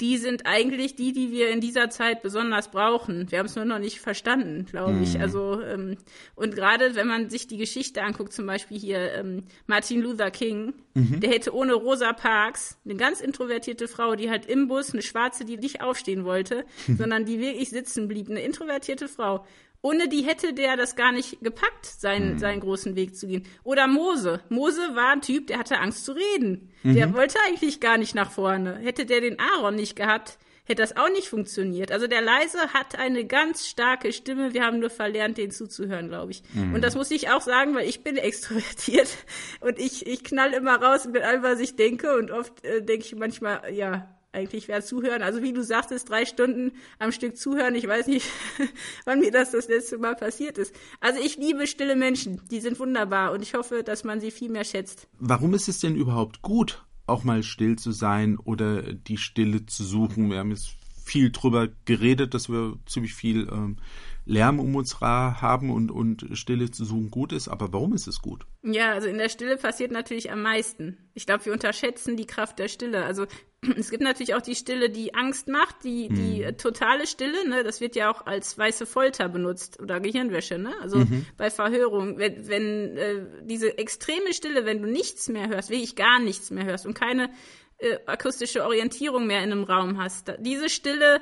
die 0.00 0.18
sind 0.18 0.44
eigentlich 0.44 0.96
die, 0.96 1.12
die 1.12 1.30
wir 1.30 1.50
in 1.50 1.60
dieser 1.60 1.88
Zeit 1.88 2.20
besonders 2.22 2.70
brauchen. 2.70 3.30
Wir 3.30 3.38
haben 3.38 3.46
es 3.46 3.54
nur 3.54 3.64
noch 3.64 3.78
nicht 3.78 4.00
verstanden, 4.00 4.66
glaube 4.66 4.98
ich. 5.00 5.14
Mhm. 5.14 5.20
Also 5.20 5.60
ähm, 5.62 5.96
und 6.34 6.56
gerade 6.56 6.96
wenn 6.96 7.06
man 7.06 7.30
sich 7.30 7.46
die 7.46 7.58
Geschichte 7.58 8.02
anguckt, 8.02 8.32
zum 8.32 8.46
Beispiel 8.46 8.78
hier 8.78 9.12
ähm, 9.12 9.44
Martin 9.66 10.00
Luther 10.00 10.32
King, 10.32 10.74
mhm. 10.94 11.20
der 11.20 11.30
hätte 11.30 11.54
ohne 11.54 11.74
Rosa 11.74 12.12
Parks 12.12 12.76
eine 12.84 12.96
ganz 12.96 13.20
introvertierte 13.20 13.86
Frau, 13.86 14.16
die 14.16 14.30
halt 14.30 14.46
im 14.46 14.66
Bus 14.66 14.92
eine 14.92 15.02
Schwarze, 15.02 15.44
die 15.44 15.58
nicht 15.58 15.80
aufstehen 15.80 16.24
wollte, 16.24 16.64
sondern 16.98 17.24
die 17.24 17.38
wirklich 17.38 17.70
sitzen 17.70 18.08
blieb, 18.08 18.28
eine 18.28 18.42
introvertierte 18.42 19.06
Frau. 19.06 19.46
Ohne 19.84 20.08
die 20.08 20.22
hätte 20.22 20.54
der 20.54 20.78
das 20.78 20.96
gar 20.96 21.12
nicht 21.12 21.42
gepackt, 21.42 21.84
seinen, 21.84 22.32
mhm. 22.32 22.38
seinen 22.38 22.60
großen 22.60 22.96
Weg 22.96 23.14
zu 23.14 23.26
gehen. 23.26 23.44
Oder 23.64 23.86
Mose. 23.86 24.40
Mose 24.48 24.80
war 24.94 25.10
ein 25.10 25.20
Typ, 25.20 25.48
der 25.48 25.58
hatte 25.58 25.78
Angst 25.78 26.06
zu 26.06 26.12
reden. 26.12 26.70
Mhm. 26.84 26.94
Der 26.94 27.12
wollte 27.12 27.36
eigentlich 27.46 27.80
gar 27.80 27.98
nicht 27.98 28.14
nach 28.14 28.30
vorne. 28.30 28.76
Hätte 28.76 29.04
der 29.04 29.20
den 29.20 29.38
Aaron 29.38 29.74
nicht 29.74 29.94
gehabt, 29.94 30.38
hätte 30.64 30.80
das 30.80 30.96
auch 30.96 31.10
nicht 31.10 31.28
funktioniert. 31.28 31.92
Also 31.92 32.06
der 32.06 32.22
Leise 32.22 32.72
hat 32.72 32.98
eine 32.98 33.26
ganz 33.26 33.68
starke 33.68 34.14
Stimme. 34.14 34.54
Wir 34.54 34.64
haben 34.64 34.78
nur 34.78 34.88
verlernt, 34.88 35.36
den 35.36 35.50
zuzuhören, 35.50 36.08
glaube 36.08 36.32
ich. 36.32 36.42
Mhm. 36.54 36.76
Und 36.76 36.82
das 36.82 36.94
muss 36.94 37.10
ich 37.10 37.28
auch 37.28 37.42
sagen, 37.42 37.74
weil 37.74 37.86
ich 37.86 38.02
bin 38.02 38.16
extrovertiert 38.16 39.18
und 39.60 39.78
ich, 39.78 40.06
ich 40.06 40.24
knall 40.24 40.54
immer 40.54 40.80
raus 40.80 41.06
mit 41.06 41.22
allem, 41.22 41.42
was 41.42 41.60
ich 41.60 41.76
denke. 41.76 42.16
Und 42.16 42.30
oft 42.30 42.64
äh, 42.64 42.82
denke 42.82 43.04
ich 43.04 43.14
manchmal, 43.16 43.70
ja, 43.70 44.08
eigentlich 44.34 44.68
wäre 44.68 44.82
zuhören. 44.82 45.22
Also 45.22 45.42
wie 45.42 45.52
du 45.52 45.62
sagtest, 45.62 46.08
drei 46.08 46.24
Stunden 46.24 46.72
am 46.98 47.12
Stück 47.12 47.36
zuhören. 47.36 47.74
Ich 47.74 47.86
weiß 47.86 48.06
nicht, 48.08 48.26
wann 49.04 49.20
mir 49.20 49.30
das 49.30 49.52
das 49.52 49.68
letzte 49.68 49.98
Mal 49.98 50.16
passiert 50.16 50.58
ist. 50.58 50.74
Also 51.00 51.20
ich 51.20 51.36
liebe 51.36 51.66
stille 51.66 51.96
Menschen. 51.96 52.40
Die 52.50 52.60
sind 52.60 52.78
wunderbar 52.78 53.32
und 53.32 53.42
ich 53.42 53.54
hoffe, 53.54 53.82
dass 53.82 54.04
man 54.04 54.20
sie 54.20 54.30
viel 54.30 54.50
mehr 54.50 54.64
schätzt. 54.64 55.08
Warum 55.18 55.54
ist 55.54 55.68
es 55.68 55.78
denn 55.78 55.96
überhaupt 55.96 56.42
gut, 56.42 56.84
auch 57.06 57.24
mal 57.24 57.42
still 57.42 57.76
zu 57.76 57.92
sein 57.92 58.38
oder 58.38 58.82
die 58.82 59.16
Stille 59.18 59.66
zu 59.66 59.84
suchen? 59.84 60.30
Wir 60.30 60.38
haben 60.38 60.50
jetzt 60.50 60.76
viel 61.04 61.30
drüber 61.30 61.68
geredet, 61.84 62.34
dass 62.34 62.48
wir 62.48 62.78
ziemlich 62.86 63.14
viel 63.14 63.48
ähm, 63.52 63.76
Lärm 64.26 64.58
um 64.58 64.74
uns 64.74 65.00
haben 65.00 65.70
und, 65.70 65.90
und 65.90 66.26
Stille 66.32 66.70
zu 66.70 66.84
suchen 66.84 67.10
gut 67.10 67.32
ist. 67.32 67.48
Aber 67.48 67.72
warum 67.72 67.92
ist 67.92 68.06
es 68.06 68.20
gut? 68.20 68.46
Ja, 68.62 68.92
also 68.92 69.08
in 69.08 69.18
der 69.18 69.28
Stille 69.28 69.56
passiert 69.56 69.92
natürlich 69.92 70.30
am 70.30 70.42
meisten. 70.42 70.96
Ich 71.12 71.26
glaube, 71.26 71.44
wir 71.44 71.52
unterschätzen 71.52 72.16
die 72.16 72.26
Kraft 72.26 72.58
der 72.58 72.68
Stille. 72.68 73.04
Also 73.04 73.26
es 73.78 73.90
gibt 73.90 74.02
natürlich 74.02 74.34
auch 74.34 74.42
die 74.42 74.54
Stille, 74.54 74.90
die 74.90 75.14
Angst 75.14 75.48
macht, 75.48 75.84
die, 75.84 76.08
mhm. 76.08 76.14
die 76.14 76.52
totale 76.56 77.06
Stille, 77.06 77.48
ne, 77.48 77.64
das 77.64 77.80
wird 77.80 77.96
ja 77.96 78.10
auch 78.10 78.26
als 78.26 78.56
weiße 78.56 78.86
Folter 78.86 79.28
benutzt 79.28 79.80
oder 79.80 80.00
Gehirnwäsche, 80.00 80.58
ne? 80.58 80.74
Also 80.80 80.98
mhm. 80.98 81.26
bei 81.36 81.50
Verhörung, 81.50 82.18
wenn, 82.18 82.48
wenn 82.48 82.96
äh, 82.96 83.26
diese 83.42 83.78
extreme 83.78 84.32
Stille, 84.32 84.64
wenn 84.64 84.82
du 84.82 84.88
nichts 84.88 85.28
mehr 85.28 85.48
hörst, 85.48 85.70
wirklich 85.70 85.96
gar 85.96 86.20
nichts 86.20 86.50
mehr 86.50 86.64
hörst 86.64 86.86
und 86.86 86.94
keine 86.94 87.30
äh, 87.78 87.98
akustische 88.06 88.64
Orientierung 88.64 89.26
mehr 89.26 89.42
in 89.42 89.52
einem 89.52 89.64
Raum 89.64 89.98
hast. 89.98 90.32
Diese 90.38 90.68
Stille 90.68 91.20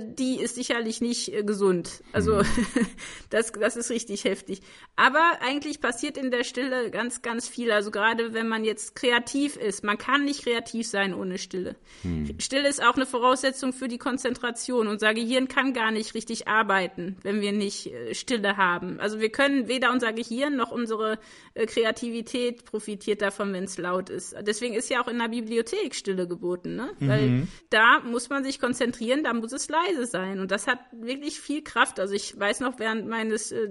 die 0.00 0.40
ist 0.40 0.54
sicherlich 0.54 1.00
nicht 1.00 1.32
äh, 1.32 1.42
gesund. 1.42 2.02
Also 2.12 2.36
mhm. 2.36 2.46
das, 3.30 3.52
das 3.52 3.76
ist 3.76 3.90
richtig 3.90 4.24
heftig. 4.24 4.62
Aber 4.96 5.38
eigentlich 5.40 5.80
passiert 5.80 6.16
in 6.16 6.30
der 6.30 6.44
Stille 6.44 6.90
ganz, 6.90 7.22
ganz 7.22 7.48
viel. 7.48 7.72
Also 7.72 7.90
gerade 7.90 8.34
wenn 8.34 8.48
man 8.48 8.64
jetzt 8.64 8.94
kreativ 8.94 9.56
ist, 9.56 9.84
man 9.84 9.98
kann 9.98 10.24
nicht 10.24 10.44
kreativ 10.44 10.86
sein 10.86 11.14
ohne 11.14 11.38
Stille. 11.38 11.76
Mhm. 12.02 12.36
Stille 12.38 12.68
ist 12.68 12.82
auch 12.82 12.96
eine 12.96 13.06
Voraussetzung 13.06 13.72
für 13.72 13.88
die 13.88 13.98
Konzentration. 13.98 14.86
Unser 14.86 15.14
Gehirn 15.14 15.48
kann 15.48 15.72
gar 15.72 15.90
nicht 15.90 16.14
richtig 16.14 16.48
arbeiten, 16.48 17.16
wenn 17.22 17.40
wir 17.40 17.52
nicht 17.52 17.86
äh, 17.86 18.14
Stille 18.14 18.56
haben. 18.56 19.00
Also 19.00 19.20
wir 19.20 19.30
können 19.30 19.68
weder 19.68 19.92
unser 19.92 20.12
Gehirn 20.12 20.56
noch 20.56 20.70
unsere 20.70 21.18
Kreativität 21.54 22.64
profitiert 22.64 23.20
davon, 23.20 23.52
wenn 23.52 23.64
es 23.64 23.78
laut 23.78 24.10
ist. 24.10 24.34
Deswegen 24.40 24.74
ist 24.74 24.88
ja 24.90 25.02
auch 25.02 25.08
in 25.08 25.18
der 25.18 25.28
Bibliothek 25.28 25.94
Stille 25.94 26.26
geboten, 26.26 26.76
ne? 26.76 26.90
Mhm. 26.98 27.08
Weil 27.08 27.48
da 27.70 28.00
muss 28.00 28.30
man 28.30 28.44
sich 28.44 28.58
konzentrieren, 28.58 29.24
da 29.24 29.34
muss 29.34 29.52
es 29.52 29.68
leise 29.72 30.06
sein. 30.06 30.38
Und 30.38 30.50
das 30.50 30.66
hat 30.66 30.78
wirklich 30.92 31.40
viel 31.40 31.62
Kraft. 31.62 31.98
Also 31.98 32.14
ich 32.14 32.38
weiß 32.38 32.60
noch, 32.60 32.78
während 32.78 33.08
meines 33.08 33.50
äh, 33.50 33.70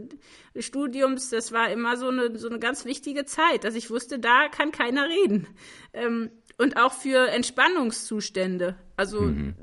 Studiums, 0.57 1.29
das 1.29 1.51
war 1.51 1.71
immer 1.71 1.95
so 1.95 2.09
eine, 2.09 2.37
so 2.37 2.49
eine 2.49 2.59
ganz 2.59 2.83
wichtige 2.85 3.25
Zeit, 3.25 3.63
dass 3.63 3.75
ich 3.75 3.89
wusste, 3.89 4.19
da 4.19 4.49
kann 4.49 4.71
keiner 4.71 5.07
reden. 5.07 5.47
Ähm, 5.93 6.31
und 6.57 6.77
auch 6.77 6.93
für 6.93 7.27
Entspannungszustände. 7.29 8.75
Also 8.97 9.21
mhm. 9.21 9.55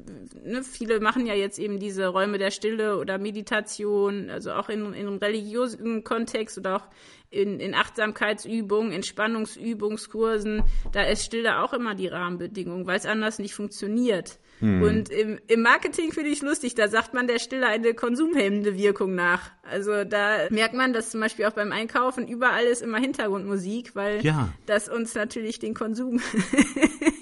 ne, 0.44 0.62
viele 0.62 1.00
machen 1.00 1.26
ja 1.26 1.34
jetzt 1.34 1.58
eben 1.58 1.78
diese 1.78 2.08
Räume 2.08 2.38
der 2.38 2.50
Stille 2.50 2.98
oder 2.98 3.18
Meditation, 3.18 4.30
also 4.30 4.52
auch 4.52 4.68
in, 4.68 4.92
in 4.94 5.06
einem 5.06 5.18
religiösen 5.18 6.04
Kontext 6.04 6.58
oder 6.58 6.76
auch 6.76 6.84
in, 7.30 7.60
in 7.60 7.74
Achtsamkeitsübungen, 7.74 8.92
Entspannungsübungskursen. 8.92 10.62
Da 10.92 11.02
ist 11.02 11.24
Stille 11.24 11.60
auch 11.60 11.72
immer 11.74 11.94
die 11.94 12.08
Rahmenbedingung, 12.08 12.86
weil 12.86 12.96
es 12.96 13.06
anders 13.06 13.38
nicht 13.38 13.54
funktioniert. 13.54 14.38
Hm. 14.60 14.82
Und 14.82 15.10
im, 15.10 15.38
im 15.46 15.62
Marketing 15.62 16.10
finde 16.12 16.30
ich 16.30 16.42
lustig, 16.42 16.74
da 16.74 16.88
sagt 16.88 17.14
man 17.14 17.26
der 17.26 17.38
Stille 17.38 17.66
eine 17.66 17.94
konsumhemmende 17.94 18.76
Wirkung 18.76 19.14
nach. 19.14 19.50
Also 19.62 20.04
da 20.04 20.48
merkt 20.50 20.74
man, 20.74 20.92
dass 20.92 21.10
zum 21.10 21.20
Beispiel 21.20 21.44
auch 21.44 21.52
beim 21.52 21.70
Einkaufen 21.70 22.26
überall 22.26 22.64
ist 22.64 22.82
immer 22.82 22.98
Hintergrundmusik, 22.98 23.94
weil 23.94 24.24
ja. 24.24 24.48
das 24.66 24.88
uns 24.88 25.14
natürlich 25.14 25.58
den 25.58 25.74
Konsum 25.74 26.20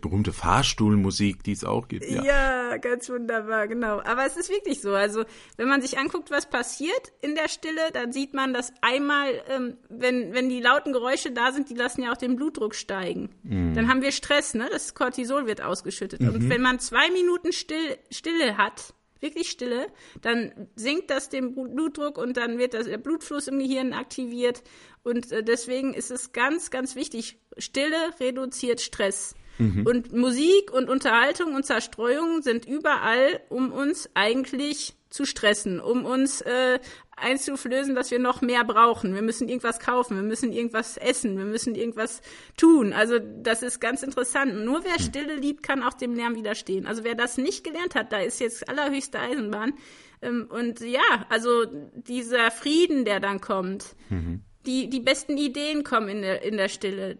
berühmte 0.00 0.32
Fahrstuhlmusik, 0.32 1.42
die 1.42 1.52
es 1.52 1.64
auch 1.64 1.88
gibt. 1.88 2.08
Ja. 2.08 2.24
ja, 2.24 2.76
ganz 2.78 3.08
wunderbar, 3.08 3.68
genau. 3.68 4.00
Aber 4.00 4.26
es 4.26 4.36
ist 4.36 4.50
wirklich 4.50 4.80
so. 4.80 4.94
Also 4.94 5.24
wenn 5.56 5.68
man 5.68 5.82
sich 5.82 5.98
anguckt, 5.98 6.30
was 6.30 6.48
passiert 6.48 7.12
in 7.20 7.34
der 7.34 7.48
Stille, 7.48 7.90
dann 7.92 8.12
sieht 8.12 8.34
man, 8.34 8.52
dass 8.54 8.72
einmal, 8.82 9.42
ähm, 9.48 9.76
wenn, 9.88 10.32
wenn 10.32 10.48
die 10.48 10.60
lauten 10.60 10.92
Geräusche 10.92 11.32
da 11.32 11.52
sind, 11.52 11.70
die 11.70 11.74
lassen 11.74 12.02
ja 12.02 12.12
auch 12.12 12.16
den 12.16 12.36
Blutdruck 12.36 12.74
steigen. 12.74 13.30
Mhm. 13.42 13.74
Dann 13.74 13.88
haben 13.88 14.02
wir 14.02 14.12
Stress, 14.12 14.54
ne? 14.54 14.68
Das 14.70 14.94
Cortisol 14.94 15.46
wird 15.46 15.62
ausgeschüttet. 15.62 16.20
Mhm. 16.20 16.28
Und 16.28 16.48
wenn 16.50 16.62
man 16.62 16.78
zwei 16.78 17.10
Minuten 17.10 17.52
still, 17.52 17.96
Stille 18.10 18.56
hat, 18.56 18.94
wirklich 19.20 19.50
Stille, 19.50 19.86
dann 20.22 20.68
sinkt 20.76 21.10
das 21.10 21.28
den 21.28 21.54
Blutdruck 21.54 22.18
und 22.18 22.36
dann 22.36 22.58
wird 22.58 22.74
das, 22.74 22.86
der 22.86 22.98
Blutfluss 22.98 23.48
im 23.48 23.58
Gehirn 23.58 23.92
aktiviert. 23.92 24.62
Und 25.06 25.30
äh, 25.30 25.44
deswegen 25.44 25.94
ist 25.94 26.10
es 26.10 26.32
ganz, 26.32 26.70
ganz 26.70 26.96
wichtig. 26.96 27.38
Stille 27.58 27.96
reduziert 28.18 28.80
Stress. 28.80 29.36
Mhm. 29.58 29.86
Und 29.86 30.12
Musik 30.12 30.72
und 30.72 30.90
Unterhaltung 30.90 31.54
und 31.54 31.64
Zerstreuung 31.64 32.42
sind 32.42 32.66
überall, 32.66 33.40
um 33.48 33.70
uns 33.70 34.10
eigentlich 34.14 34.96
zu 35.08 35.24
stressen, 35.24 35.80
um 35.80 36.04
uns 36.04 36.40
äh, 36.40 36.80
einzuflößen, 37.16 37.94
dass 37.94 38.10
wir 38.10 38.18
noch 38.18 38.42
mehr 38.42 38.64
brauchen. 38.64 39.14
Wir 39.14 39.22
müssen 39.22 39.48
irgendwas 39.48 39.78
kaufen, 39.78 40.16
wir 40.16 40.24
müssen 40.24 40.50
irgendwas 40.50 40.96
essen, 40.96 41.38
wir 41.38 41.44
müssen 41.44 41.76
irgendwas 41.76 42.20
tun. 42.56 42.92
Also 42.92 43.20
das 43.20 43.62
ist 43.62 43.80
ganz 43.80 44.02
interessant. 44.02 44.64
Nur 44.64 44.82
wer 44.84 44.98
Stille 44.98 45.36
liebt, 45.36 45.62
kann 45.62 45.84
auch 45.84 45.94
dem 45.94 46.14
Lärm 46.14 46.34
widerstehen. 46.34 46.84
Also 46.84 47.04
wer 47.04 47.14
das 47.14 47.38
nicht 47.38 47.62
gelernt 47.62 47.94
hat, 47.94 48.10
da 48.10 48.18
ist 48.18 48.40
jetzt 48.40 48.68
allerhöchste 48.68 49.20
Eisenbahn. 49.20 49.74
Ähm, 50.20 50.48
und 50.50 50.80
ja, 50.80 51.26
also 51.28 51.64
dieser 51.94 52.50
Frieden, 52.50 53.04
der 53.04 53.20
dann 53.20 53.40
kommt, 53.40 53.94
mhm 54.10 54.42
die, 54.66 54.88
die 54.90 55.00
besten 55.00 55.36
Ideen 55.38 55.84
kommen 55.84 56.08
in 56.08 56.22
der, 56.22 56.42
in 56.42 56.56
der 56.56 56.68
Stille. 56.68 57.16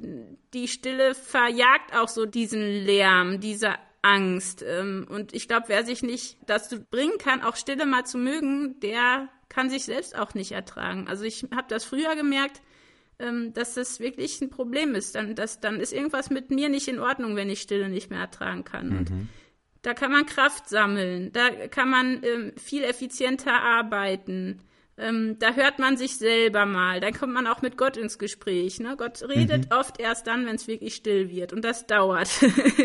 Die 0.52 0.68
Stille 0.68 1.14
verjagt 1.14 1.94
auch 1.94 2.08
so 2.08 2.26
diesen 2.26 2.60
Lärm, 2.60 3.40
diese 3.40 3.74
Angst. 4.02 4.64
Ähm, 4.66 5.06
und 5.08 5.34
ich 5.34 5.48
glaube, 5.48 5.68
wer 5.68 5.84
sich 5.84 6.02
nicht 6.02 6.38
dazu 6.46 6.80
bringen 6.80 7.18
kann, 7.18 7.42
auch 7.42 7.56
Stille 7.56 7.86
mal 7.86 8.04
zu 8.04 8.18
mögen, 8.18 8.78
der 8.80 9.28
kann 9.48 9.70
sich 9.70 9.84
selbst 9.84 10.16
auch 10.16 10.34
nicht 10.34 10.52
ertragen. 10.52 11.06
Also 11.08 11.24
ich 11.24 11.46
habe 11.54 11.66
das 11.68 11.84
früher 11.84 12.14
gemerkt, 12.16 12.60
ähm, 13.18 13.52
dass 13.54 13.74
das 13.74 14.00
wirklich 14.00 14.40
ein 14.40 14.50
Problem 14.50 14.94
ist. 14.94 15.14
Dann, 15.14 15.34
das, 15.34 15.60
dann 15.60 15.80
ist 15.80 15.92
irgendwas 15.92 16.30
mit 16.30 16.50
mir 16.50 16.68
nicht 16.68 16.88
in 16.88 16.98
Ordnung, 16.98 17.36
wenn 17.36 17.50
ich 17.50 17.62
Stille 17.62 17.88
nicht 17.88 18.10
mehr 18.10 18.20
ertragen 18.20 18.64
kann. 18.64 18.88
Mhm. 18.88 18.98
Und 18.98 19.28
da 19.82 19.94
kann 19.94 20.10
man 20.10 20.26
Kraft 20.26 20.68
sammeln, 20.68 21.32
da 21.32 21.68
kann 21.68 21.88
man 21.88 22.22
ähm, 22.24 22.52
viel 22.56 22.82
effizienter 22.82 23.62
arbeiten. 23.62 24.60
Ähm, 24.98 25.38
da 25.38 25.52
hört 25.52 25.78
man 25.78 25.98
sich 25.98 26.16
selber 26.16 26.64
mal, 26.64 27.00
dann 27.00 27.12
kommt 27.12 27.34
man 27.34 27.46
auch 27.46 27.60
mit 27.60 27.76
Gott 27.76 27.98
ins 27.98 28.18
Gespräch. 28.18 28.80
Ne? 28.80 28.96
Gott 28.96 29.22
redet 29.28 29.66
mhm. 29.70 29.76
oft 29.76 30.00
erst 30.00 30.26
dann, 30.26 30.46
wenn 30.46 30.54
es 30.54 30.68
wirklich 30.68 30.94
still 30.94 31.30
wird 31.30 31.52
und 31.52 31.62
das 31.62 31.86
dauert. 31.86 32.30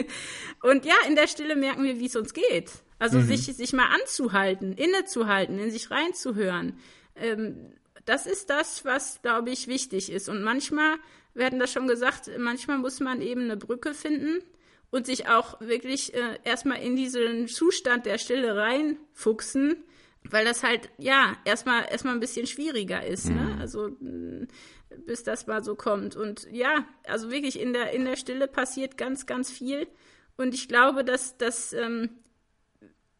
und 0.62 0.86
ja, 0.86 0.96
in 1.08 1.16
der 1.16 1.28
Stille 1.28 1.56
merken 1.56 1.84
wir, 1.84 2.00
wie 2.00 2.08
es 2.08 2.16
uns 2.18 2.34
geht. 2.34 2.72
Also 3.00 3.18
mhm. 3.18 3.24
sich, 3.24 3.46
sich 3.46 3.74
mal 3.74 3.88
anzuhalten, 3.88 4.74
innezuhalten, 4.74 5.58
in 5.58 5.72
sich 5.72 5.90
reinzuhören. 5.90 6.78
Ähm, 7.16 7.72
das 8.06 8.26
ist 8.26 8.50
das, 8.50 8.84
was, 8.84 9.22
glaube 9.22 9.52
ich, 9.52 9.68
wichtig 9.68 10.12
ist. 10.12 10.28
Und 10.28 10.44
manchmal, 10.44 10.98
wir 11.34 11.46
hatten 11.46 11.60
das 11.60 11.72
schon 11.72 11.88
gesagt, 11.88 12.30
manchmal 12.38 12.78
muss 12.78 13.00
man 13.00 13.22
eben 13.22 13.44
eine 13.44 13.56
Brücke 13.56 13.94
finden 13.94 14.44
und 14.90 15.06
sich 15.06 15.30
auch 15.30 15.62
wirklich 15.62 16.14
äh, 16.14 16.40
erstmal 16.44 16.82
in 16.82 16.98
diesen 16.98 17.48
Zustand 17.48 18.06
der 18.06 18.18
Stille 18.18 18.58
reinfuchsen 18.58 19.84
weil 20.30 20.46
das 20.46 20.64
halt, 20.64 20.90
ja, 20.98 21.36
erstmal 21.46 21.86
erstmal 21.90 22.14
ein 22.14 22.20
bisschen 22.20 22.48
schwieriger 22.48 23.06
ist, 23.06 23.30
ne? 23.30 23.36
mhm. 23.36 23.56
ne? 23.56 23.58
Also 23.60 23.90
bis 25.06 25.24
das 25.24 25.48
mal 25.48 25.64
so 25.64 25.76
kommt. 25.76 26.16
Und 26.16 26.48
ja, 26.52 26.86
also 27.06 27.32
wirklich 27.32 27.60
in 27.60 27.74
der, 27.74 27.92
in 27.92 28.06
der 28.06 28.16
Stille 28.16 28.48
passiert 28.48 28.98
ganz, 28.98 29.26
ganz 29.26 29.50
viel. 29.50 29.88
Und 30.38 30.54
ich 30.54 30.68
glaube, 30.68 31.04
dass, 31.04 31.38
dass 31.38 31.74
ähm, 31.74 32.10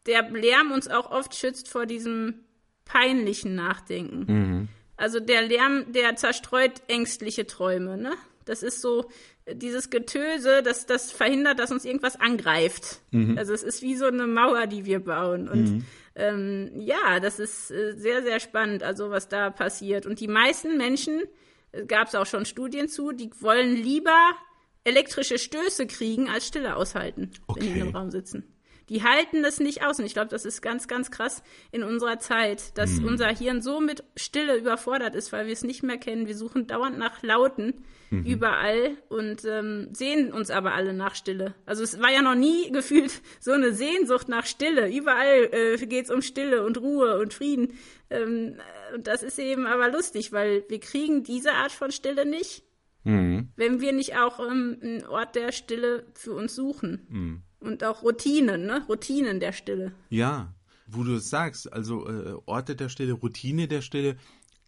der 0.06 0.30
Lärm 0.30 0.72
uns 0.72 0.88
auch 0.88 1.10
oft 1.10 1.34
schützt 1.34 1.68
vor 1.68 1.86
diesem 1.86 2.40
peinlichen 2.84 3.54
Nachdenken. 3.54 4.32
Mhm. 4.32 4.68
Also 4.96 5.18
der 5.18 5.42
Lärm, 5.42 5.92
der 5.92 6.16
zerstreut 6.16 6.82
ängstliche 6.88 7.46
Träume, 7.46 7.96
ne? 7.96 8.12
Das 8.44 8.64
ist 8.64 8.80
so, 8.80 9.08
dieses 9.48 9.88
Getöse, 9.88 10.62
das, 10.64 10.86
das 10.86 11.12
verhindert, 11.12 11.60
dass 11.60 11.70
uns 11.70 11.84
irgendwas 11.84 12.18
angreift. 12.18 13.00
Mhm. 13.12 13.38
Also 13.38 13.52
es 13.52 13.62
ist 13.62 13.82
wie 13.82 13.94
so 13.94 14.06
eine 14.06 14.26
Mauer, 14.26 14.66
die 14.66 14.84
wir 14.84 14.98
bauen. 14.98 15.48
Und 15.48 15.70
mhm 15.70 15.84
ähm, 16.14 16.70
ja, 16.74 17.20
das 17.20 17.38
ist 17.38 17.70
äh, 17.70 17.94
sehr, 17.96 18.22
sehr 18.22 18.40
spannend, 18.40 18.82
also 18.82 19.10
was 19.10 19.28
da 19.28 19.50
passiert. 19.50 20.06
Und 20.06 20.20
die 20.20 20.28
meisten 20.28 20.76
Menschen, 20.76 21.22
äh, 21.72 21.84
gab 21.86 22.08
es 22.08 22.14
auch 22.14 22.26
schon 22.26 22.44
Studien 22.44 22.88
zu, 22.88 23.12
die 23.12 23.30
wollen 23.40 23.74
lieber 23.74 24.18
elektrische 24.84 25.38
Stöße 25.38 25.86
kriegen, 25.86 26.28
als 26.28 26.48
Stille 26.48 26.76
aushalten, 26.76 27.30
okay. 27.46 27.60
wenn 27.60 27.74
die 27.74 27.80
im 27.80 27.96
Raum 27.96 28.10
sitzen. 28.10 28.51
Die 28.88 29.02
halten 29.02 29.42
das 29.42 29.60
nicht 29.60 29.84
aus. 29.84 29.98
Und 29.98 30.06
ich 30.06 30.14
glaube, 30.14 30.28
das 30.28 30.44
ist 30.44 30.62
ganz, 30.62 30.88
ganz 30.88 31.10
krass 31.10 31.42
in 31.70 31.82
unserer 31.82 32.18
Zeit, 32.18 32.76
dass 32.76 32.92
mhm. 32.92 33.06
unser 33.06 33.28
Hirn 33.28 33.62
so 33.62 33.80
mit 33.80 34.04
Stille 34.16 34.56
überfordert 34.56 35.14
ist, 35.14 35.32
weil 35.32 35.46
wir 35.46 35.52
es 35.52 35.62
nicht 35.62 35.82
mehr 35.82 35.98
kennen. 35.98 36.26
Wir 36.26 36.36
suchen 36.36 36.66
dauernd 36.66 36.98
nach 36.98 37.22
Lauten 37.22 37.84
mhm. 38.10 38.24
überall 38.24 38.96
und 39.08 39.44
ähm, 39.44 39.88
sehen 39.92 40.32
uns 40.32 40.50
aber 40.50 40.74
alle 40.74 40.92
nach 40.92 41.14
Stille. 41.14 41.54
Also 41.66 41.82
es 41.82 42.00
war 42.00 42.12
ja 42.12 42.22
noch 42.22 42.34
nie 42.34 42.70
gefühlt 42.70 43.22
so 43.40 43.52
eine 43.52 43.72
Sehnsucht 43.72 44.28
nach 44.28 44.46
Stille. 44.46 44.94
Überall 44.94 45.48
äh, 45.52 45.86
geht 45.86 46.04
es 46.04 46.10
um 46.10 46.22
Stille 46.22 46.64
und 46.64 46.78
Ruhe 46.78 47.18
und 47.18 47.34
Frieden. 47.34 47.74
Ähm, 48.10 48.56
und 48.94 49.06
das 49.06 49.22
ist 49.22 49.38
eben 49.38 49.66
aber 49.66 49.90
lustig, 49.90 50.32
weil 50.32 50.64
wir 50.68 50.80
kriegen 50.80 51.24
diese 51.24 51.52
Art 51.52 51.72
von 51.72 51.90
Stille 51.90 52.26
nicht, 52.26 52.62
mhm. 53.04 53.48
wenn 53.56 53.80
wir 53.80 53.92
nicht 53.92 54.16
auch 54.16 54.38
ähm, 54.38 54.78
einen 54.82 55.06
Ort 55.06 55.34
der 55.34 55.52
Stille 55.52 56.06
für 56.14 56.34
uns 56.34 56.54
suchen. 56.54 57.06
Mhm. 57.08 57.42
Und 57.62 57.84
auch 57.84 58.02
Routinen, 58.02 58.66
ne? 58.66 58.84
Routinen 58.88 59.40
der 59.40 59.52
Stille. 59.52 59.92
Ja, 60.10 60.52
wo 60.86 61.04
du 61.04 61.16
es 61.16 61.30
sagst, 61.30 61.72
also 61.72 62.08
äh, 62.08 62.34
Orte 62.46 62.76
der 62.76 62.88
Stille, 62.88 63.12
Routine 63.12 63.68
der 63.68 63.82
Stille. 63.82 64.16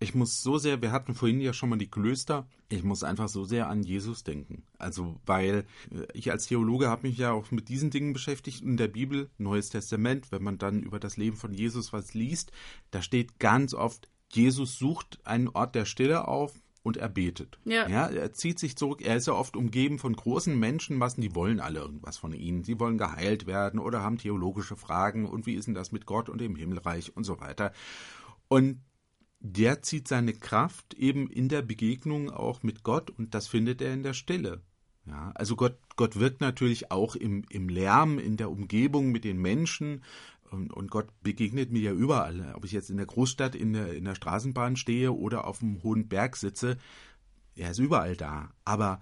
Ich 0.01 0.15
muss 0.15 0.43
so 0.43 0.59
sehr, 0.59 0.83
wir 0.83 0.93
hatten 0.93 1.15
vorhin 1.15 1.41
ja 1.41 1.53
schon 1.53 1.71
mal 1.71 1.79
die 1.79 1.91
Klöster, 1.91 2.47
ich 2.69 2.83
muss 2.83 3.05
einfach 3.05 3.29
so 3.29 3.45
sehr 3.45 3.69
an 3.69 3.83
Jesus 3.83 4.25
denken. 4.25 4.65
Also, 4.79 5.21
weil 5.27 5.65
äh, 5.91 6.07
ich 6.13 6.31
als 6.31 6.47
Theologe 6.47 6.89
habe 6.89 7.07
mich 7.07 7.19
ja 7.19 7.33
auch 7.33 7.51
mit 7.51 7.69
diesen 7.69 7.91
Dingen 7.91 8.13
beschäftigt. 8.13 8.63
In 8.63 8.77
der 8.77 8.89
Bibel, 8.89 9.31
Neues 9.39 9.71
Testament, 9.71 10.31
wenn 10.33 10.43
man 10.43 10.59
dann 10.59 10.83
über 10.83 10.99
das 10.99 11.17
Leben 11.17 11.37
von 11.37 11.53
Jesus 11.55 11.93
was 11.93 12.15
liest, 12.15 12.53
da 12.91 13.03
steht 13.03 13.39
ganz 13.39 13.75
oft, 13.75 14.09
Jesus 14.33 14.79
sucht 14.79 15.19
einen 15.25 15.49
Ort 15.49 15.75
der 15.75 15.85
Stille 15.85 16.27
auf, 16.27 16.61
und 16.85 16.99
er 16.99 17.09
betet. 17.09 17.59
Ja. 17.65 17.89
ja. 17.89 18.07
Er 18.07 18.33
zieht 18.33 18.59
sich 18.59 18.77
zurück. 18.77 19.01
Er 19.03 19.17
ist 19.17 19.27
ja 19.27 19.33
oft 19.33 19.57
umgeben 19.57 19.99
von 19.99 20.15
großen 20.15 20.57
Menschenmassen, 20.57 21.23
die 21.23 21.35
wollen 21.35 21.59
alle 21.59 21.81
irgendwas 21.81 22.19
von 22.19 22.33
ihm. 22.33 22.63
Sie 22.63 22.79
wollen 22.79 22.99
geheilt 22.99 23.47
werden 23.47 23.81
oder 23.81 24.03
haben 24.03 24.19
theologische 24.19 24.77
Fragen 24.77 25.27
und 25.27 25.47
wie 25.47 25.55
ist 25.55 25.67
denn 25.67 25.75
das 25.75 25.93
mit 25.93 26.05
Gott 26.07 26.29
und 26.29 26.41
dem 26.41 26.55
Himmelreich 26.55 27.17
und 27.17 27.25
so 27.25 27.41
weiter. 27.41 27.73
Und 28.49 28.83
der 29.41 29.83
zieht 29.83 30.09
seine 30.09 30.35
Kraft 30.35 30.95
eben 30.95 31.29
in 31.31 31.49
der 31.49 31.63
Begegnung 31.63 32.31
auch 32.31 32.63
mit 32.63 32.83
Gott 32.83 33.11
und 33.11 33.35
das 33.35 33.49
findet 33.49 33.81
er 33.81 33.95
in 33.95 34.03
der 34.03 34.15
Stille. 34.15 34.61
Ja, 35.07 35.33
also 35.35 35.57
Gott, 35.57 35.77
Gott 35.97 36.19
wirkt 36.19 36.41
natürlich 36.41 36.91
auch 36.91 37.15
im, 37.17 37.45
im 37.51 37.69
Lärm, 37.69 38.19
in 38.19 38.37
der 38.37 38.51
Umgebung 38.51 39.11
mit 39.11 39.25
den 39.25 39.39
Menschen, 39.39 40.03
und, 40.55 40.73
und, 40.73 40.91
Gott 40.91 41.09
begegnet 41.23 41.71
mir 41.73 41.83
ja 41.83 41.93
überall. 41.93 42.53
Ob 42.55 42.65
ich 42.65 42.73
jetzt 42.73 42.91
in 42.91 42.97
der 42.97 43.07
Großstadt 43.07 43.55
in 43.55 43.73
der, 43.73 43.95
in 43.95 44.05
der 44.05 44.15
Straßenbahn 44.15 44.77
stehe 44.77 45.13
oder 45.13 45.47
auf 45.47 45.63
einem 45.63 45.83
hohen 45.83 46.09
Berg 46.09 46.37
sitze, 46.37 46.79
er 47.57 47.71
ist 47.71 47.79
überall 47.79 48.17
da. 48.17 48.51
Aber 48.65 49.01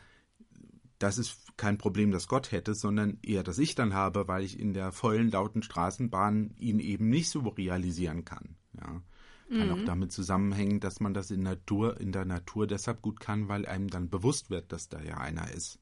das 0.99 1.19
ist 1.19 1.57
kein 1.57 1.79
Problem, 1.79 2.11
das 2.11 2.29
Gott 2.29 2.53
hätte, 2.53 2.75
sondern 2.75 3.19
eher, 3.23 3.43
das 3.43 3.59
ich 3.59 3.75
dann 3.75 3.95
habe, 3.95 4.29
weil 4.29 4.45
ich 4.45 4.59
in 4.59 4.73
der 4.73 4.93
vollen, 4.93 5.31
lauten 5.31 5.63
Straßenbahn 5.63 6.55
ihn 6.59 6.79
eben 6.79 7.09
nicht 7.09 7.29
so 7.29 7.41
realisieren 7.41 8.25
kann. 8.25 8.57
Ja. 8.75 9.03
Kann 9.49 9.69
mhm. 9.69 9.73
auch 9.75 9.85
damit 9.85 10.13
zusammenhängen, 10.13 10.81
dass 10.81 11.01
man 11.01 11.13
das 11.13 11.31
in, 11.31 11.43
Natur, 11.43 12.01
in 12.01 12.13
der 12.13 12.25
Natur 12.25 12.67
deshalb 12.67 13.03
gut 13.03 13.21
kann, 13.21 13.49
weil 13.49 13.67
einem 13.67 13.89
dann 13.89 14.09
bewusst 14.09 14.49
wird, 14.49 14.73
dass 14.73 14.89
da 14.89 15.03
ja 15.03 15.19
einer 15.19 15.53
ist. 15.53 15.79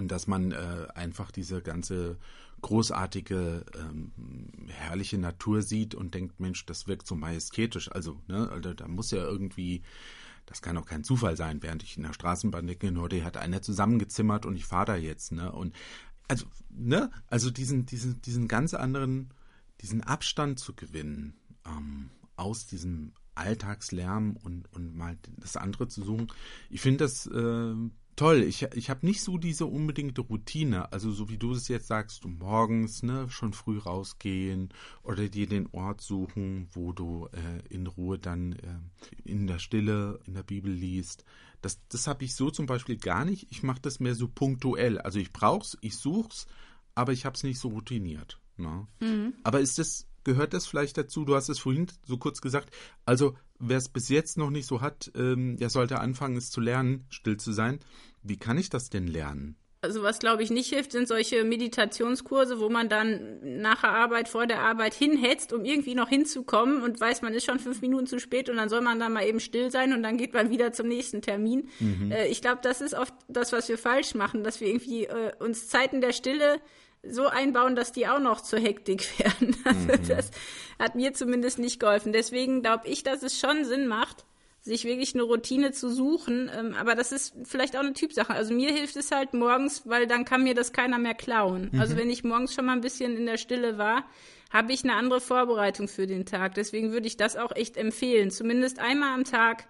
Und 0.00 0.08
dass 0.08 0.26
man 0.26 0.52
äh, 0.52 0.86
einfach 0.94 1.30
diese 1.30 1.60
ganze 1.60 2.16
großartige, 2.62 3.66
ähm, 3.78 4.12
herrliche 4.66 5.18
Natur 5.18 5.60
sieht 5.60 5.94
und 5.94 6.14
denkt, 6.14 6.40
Mensch, 6.40 6.64
das 6.64 6.86
wirkt 6.86 7.06
so 7.06 7.14
majestätisch. 7.14 7.92
Also, 7.92 8.18
ne, 8.26 8.48
also 8.50 8.72
da 8.72 8.88
muss 8.88 9.10
ja 9.10 9.22
irgendwie, 9.22 9.82
das 10.46 10.62
kann 10.62 10.78
auch 10.78 10.86
kein 10.86 11.04
Zufall 11.04 11.36
sein, 11.36 11.62
während 11.62 11.82
ich 11.82 11.98
in 11.98 12.02
der 12.02 12.14
Straßenbahn 12.14 12.66
denke, 12.66 12.90
nur 12.90 13.10
die 13.10 13.24
hat 13.24 13.36
einer 13.36 13.60
zusammengezimmert 13.60 14.46
und 14.46 14.56
ich 14.56 14.64
fahre 14.64 14.86
da 14.86 14.96
jetzt, 14.96 15.32
ne? 15.32 15.52
Und 15.52 15.76
also, 16.28 16.46
ne, 16.70 17.10
also 17.26 17.50
diesen, 17.50 17.84
diesen, 17.84 18.22
diesen 18.22 18.48
ganz 18.48 18.72
anderen, 18.72 19.34
diesen 19.82 20.02
Abstand 20.02 20.58
zu 20.58 20.74
gewinnen 20.74 21.34
ähm, 21.66 22.08
aus 22.36 22.66
diesem 22.66 23.12
Alltagslärm 23.34 24.38
und, 24.42 24.72
und 24.72 24.96
mal 24.96 25.18
das 25.36 25.58
andere 25.58 25.88
zu 25.88 26.02
suchen. 26.02 26.28
Ich 26.70 26.80
finde 26.80 27.04
das 27.04 27.26
äh, 27.26 27.74
toll. 28.20 28.42
Ich, 28.42 28.62
ich 28.74 28.90
habe 28.90 29.06
nicht 29.06 29.22
so 29.22 29.38
diese 29.38 29.64
unbedingte 29.64 30.20
Routine, 30.20 30.92
also 30.92 31.10
so 31.10 31.30
wie 31.30 31.38
du 31.38 31.52
es 31.52 31.68
jetzt 31.68 31.86
sagst, 31.86 32.22
du 32.22 32.28
morgens 32.28 33.02
ne, 33.02 33.30
schon 33.30 33.54
früh 33.54 33.78
rausgehen 33.78 34.68
oder 35.02 35.30
dir 35.30 35.46
den 35.46 35.70
Ort 35.72 36.02
suchen, 36.02 36.68
wo 36.72 36.92
du 36.92 37.28
äh, 37.32 37.74
in 37.74 37.86
Ruhe 37.86 38.18
dann 38.18 38.52
äh, 38.52 38.78
in 39.24 39.46
der 39.46 39.58
Stille 39.58 40.20
in 40.26 40.34
der 40.34 40.42
Bibel 40.42 40.70
liest. 40.70 41.24
Das, 41.62 41.80
das 41.88 42.06
habe 42.06 42.24
ich 42.24 42.34
so 42.34 42.50
zum 42.50 42.66
Beispiel 42.66 42.98
gar 42.98 43.24
nicht. 43.24 43.46
Ich 43.50 43.62
mache 43.62 43.80
das 43.80 44.00
mehr 44.00 44.14
so 44.14 44.28
punktuell. 44.28 44.98
Also 44.98 45.18
ich 45.18 45.32
brauch's, 45.32 45.78
ich 45.80 45.96
such's, 45.96 46.46
aber 46.94 47.12
ich 47.12 47.24
habe 47.24 47.36
es 47.36 47.42
nicht 47.42 47.58
so 47.58 47.68
routiniert. 47.68 48.38
Ne? 48.58 48.86
Mhm. 49.00 49.32
Aber 49.44 49.60
ist 49.60 49.78
das, 49.78 50.06
gehört 50.24 50.52
das 50.52 50.66
vielleicht 50.66 50.98
dazu? 50.98 51.24
Du 51.24 51.36
hast 51.36 51.48
es 51.48 51.58
vorhin 51.58 51.86
so 52.06 52.18
kurz 52.18 52.42
gesagt. 52.42 52.68
Also, 53.06 53.34
wer 53.60 53.78
es 53.78 53.88
bis 53.88 54.08
jetzt 54.08 54.38
noch 54.38 54.50
nicht 54.50 54.66
so 54.66 54.80
hat, 54.80 55.12
ähm, 55.14 55.56
der 55.58 55.70
sollte 55.70 56.00
anfangen, 56.00 56.36
es 56.36 56.50
zu 56.50 56.60
lernen, 56.60 57.06
still 57.10 57.36
zu 57.36 57.52
sein. 57.52 57.78
Wie 58.22 58.36
kann 58.36 58.58
ich 58.58 58.70
das 58.70 58.90
denn 58.90 59.06
lernen? 59.06 59.56
Also 59.82 60.02
was 60.02 60.18
glaube 60.18 60.42
ich 60.42 60.50
nicht 60.50 60.68
hilft, 60.68 60.92
sind 60.92 61.08
solche 61.08 61.42
Meditationskurse, 61.42 62.60
wo 62.60 62.68
man 62.68 62.90
dann 62.90 63.38
nach 63.62 63.80
der 63.80 63.92
Arbeit, 63.92 64.28
vor 64.28 64.46
der 64.46 64.60
Arbeit 64.60 64.92
hinhetzt, 64.92 65.54
um 65.54 65.64
irgendwie 65.64 65.94
noch 65.94 66.10
hinzukommen 66.10 66.82
und 66.82 67.00
weiß, 67.00 67.22
man 67.22 67.32
ist 67.32 67.46
schon 67.46 67.58
fünf 67.58 67.80
Minuten 67.80 68.06
zu 68.06 68.20
spät 68.20 68.50
und 68.50 68.56
dann 68.56 68.68
soll 68.68 68.82
man 68.82 69.00
da 69.00 69.08
mal 69.08 69.24
eben 69.24 69.40
still 69.40 69.70
sein 69.70 69.94
und 69.94 70.02
dann 70.02 70.18
geht 70.18 70.34
man 70.34 70.50
wieder 70.50 70.72
zum 70.72 70.86
nächsten 70.86 71.22
Termin. 71.22 71.68
Mhm. 71.78 72.12
Äh, 72.12 72.26
ich 72.26 72.42
glaube, 72.42 72.58
das 72.62 72.82
ist 72.82 72.92
oft 72.92 73.14
das, 73.28 73.52
was 73.52 73.70
wir 73.70 73.78
falsch 73.78 74.14
machen, 74.14 74.44
dass 74.44 74.60
wir 74.60 74.68
irgendwie 74.68 75.04
äh, 75.04 75.32
uns 75.38 75.68
Zeiten 75.68 76.02
der 76.02 76.12
Stille 76.12 76.60
so 77.02 77.26
einbauen, 77.26 77.76
dass 77.76 77.92
die 77.92 78.06
auch 78.06 78.20
noch 78.20 78.40
zur 78.40 78.58
Hektik 78.58 79.18
werden. 79.18 79.56
Also 79.64 79.80
mhm. 79.80 80.08
das 80.08 80.30
hat 80.78 80.94
mir 80.94 81.14
zumindest 81.14 81.58
nicht 81.58 81.80
geholfen. 81.80 82.12
Deswegen 82.12 82.62
glaube 82.62 82.88
ich, 82.88 83.02
dass 83.02 83.22
es 83.22 83.38
schon 83.38 83.64
Sinn 83.64 83.86
macht, 83.86 84.24
sich 84.60 84.84
wirklich 84.84 85.14
eine 85.14 85.22
Routine 85.22 85.72
zu 85.72 85.90
suchen. 85.90 86.50
Ähm, 86.54 86.74
aber 86.74 86.94
das 86.94 87.12
ist 87.12 87.34
vielleicht 87.44 87.76
auch 87.76 87.80
eine 87.80 87.94
Typsache. 87.94 88.32
Also 88.32 88.52
mir 88.52 88.70
hilft 88.70 88.96
es 88.96 89.10
halt 89.10 89.32
morgens, 89.32 89.86
weil 89.86 90.06
dann 90.06 90.24
kann 90.24 90.42
mir 90.42 90.54
das 90.54 90.72
keiner 90.72 90.98
mehr 90.98 91.14
klauen. 91.14 91.70
Mhm. 91.72 91.80
Also 91.80 91.96
wenn 91.96 92.10
ich 92.10 92.24
morgens 92.24 92.54
schon 92.54 92.66
mal 92.66 92.72
ein 92.72 92.82
bisschen 92.82 93.16
in 93.16 93.26
der 93.26 93.38
Stille 93.38 93.78
war, 93.78 94.04
habe 94.50 94.72
ich 94.72 94.84
eine 94.84 94.94
andere 94.94 95.20
Vorbereitung 95.20 95.88
für 95.88 96.06
den 96.06 96.26
Tag. 96.26 96.54
Deswegen 96.54 96.92
würde 96.92 97.06
ich 97.06 97.16
das 97.16 97.36
auch 97.36 97.54
echt 97.54 97.76
empfehlen, 97.76 98.30
zumindest 98.30 98.80
einmal 98.80 99.14
am 99.14 99.24
Tag 99.24 99.66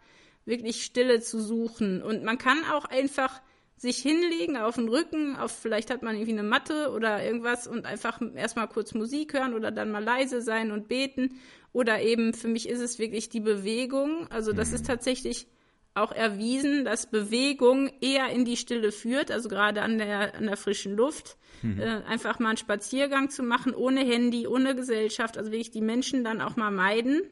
wirklich 0.47 0.85
Stille 0.85 1.21
zu 1.21 1.41
suchen. 1.41 2.03
Und 2.03 2.25
man 2.25 2.39
kann 2.39 2.65
auch 2.73 2.87
einfach 2.87 3.41
sich 3.81 3.97
hinlegen 3.97 4.59
auf 4.59 4.75
den 4.75 4.91
Rücken, 4.91 5.37
auf 5.37 5.53
vielleicht 5.53 5.91
hat 5.91 6.03
man 6.03 6.15
irgendwie 6.15 6.33
eine 6.33 6.43
Matte 6.43 6.91
oder 6.91 7.25
irgendwas 7.25 7.67
und 7.67 7.87
einfach 7.87 8.21
erstmal 8.35 8.69
kurz 8.69 8.93
Musik 8.93 9.33
hören 9.33 9.55
oder 9.55 9.71
dann 9.71 9.91
mal 9.91 10.05
leise 10.05 10.43
sein 10.43 10.71
und 10.71 10.87
beten 10.87 11.41
oder 11.73 12.03
eben 12.03 12.35
für 12.35 12.49
mich 12.49 12.69
ist 12.69 12.81
es 12.81 12.99
wirklich 12.99 13.31
die 13.31 13.41
Bewegung. 13.41 14.27
Also 14.31 14.53
das 14.53 14.69
mhm. 14.69 14.75
ist 14.75 14.87
tatsächlich 14.87 15.47
auch 15.95 16.13
erwiesen, 16.13 16.85
dass 16.85 17.11
Bewegung 17.11 17.91
eher 18.03 18.29
in 18.29 18.45
die 18.45 18.59
Stille 18.59 18.93
führt, 18.93 19.31
also 19.31 19.49
gerade 19.49 19.81
an 19.81 19.97
der, 19.97 20.35
an 20.35 20.45
der 20.45 20.59
frischen 20.59 20.95
Luft. 20.95 21.39
Mhm. 21.63 21.81
Äh, 21.81 22.03
einfach 22.07 22.39
mal 22.39 22.51
einen 22.51 22.59
Spaziergang 22.59 23.31
zu 23.31 23.43
machen, 23.43 23.75
ohne 23.75 24.01
Handy, 24.01 24.47
ohne 24.47 24.75
Gesellschaft, 24.75 25.39
also 25.39 25.53
wirklich 25.53 25.71
die 25.71 25.81
Menschen 25.81 26.23
dann 26.23 26.43
auch 26.43 26.57
mal 26.57 26.71
meiden. 26.71 27.23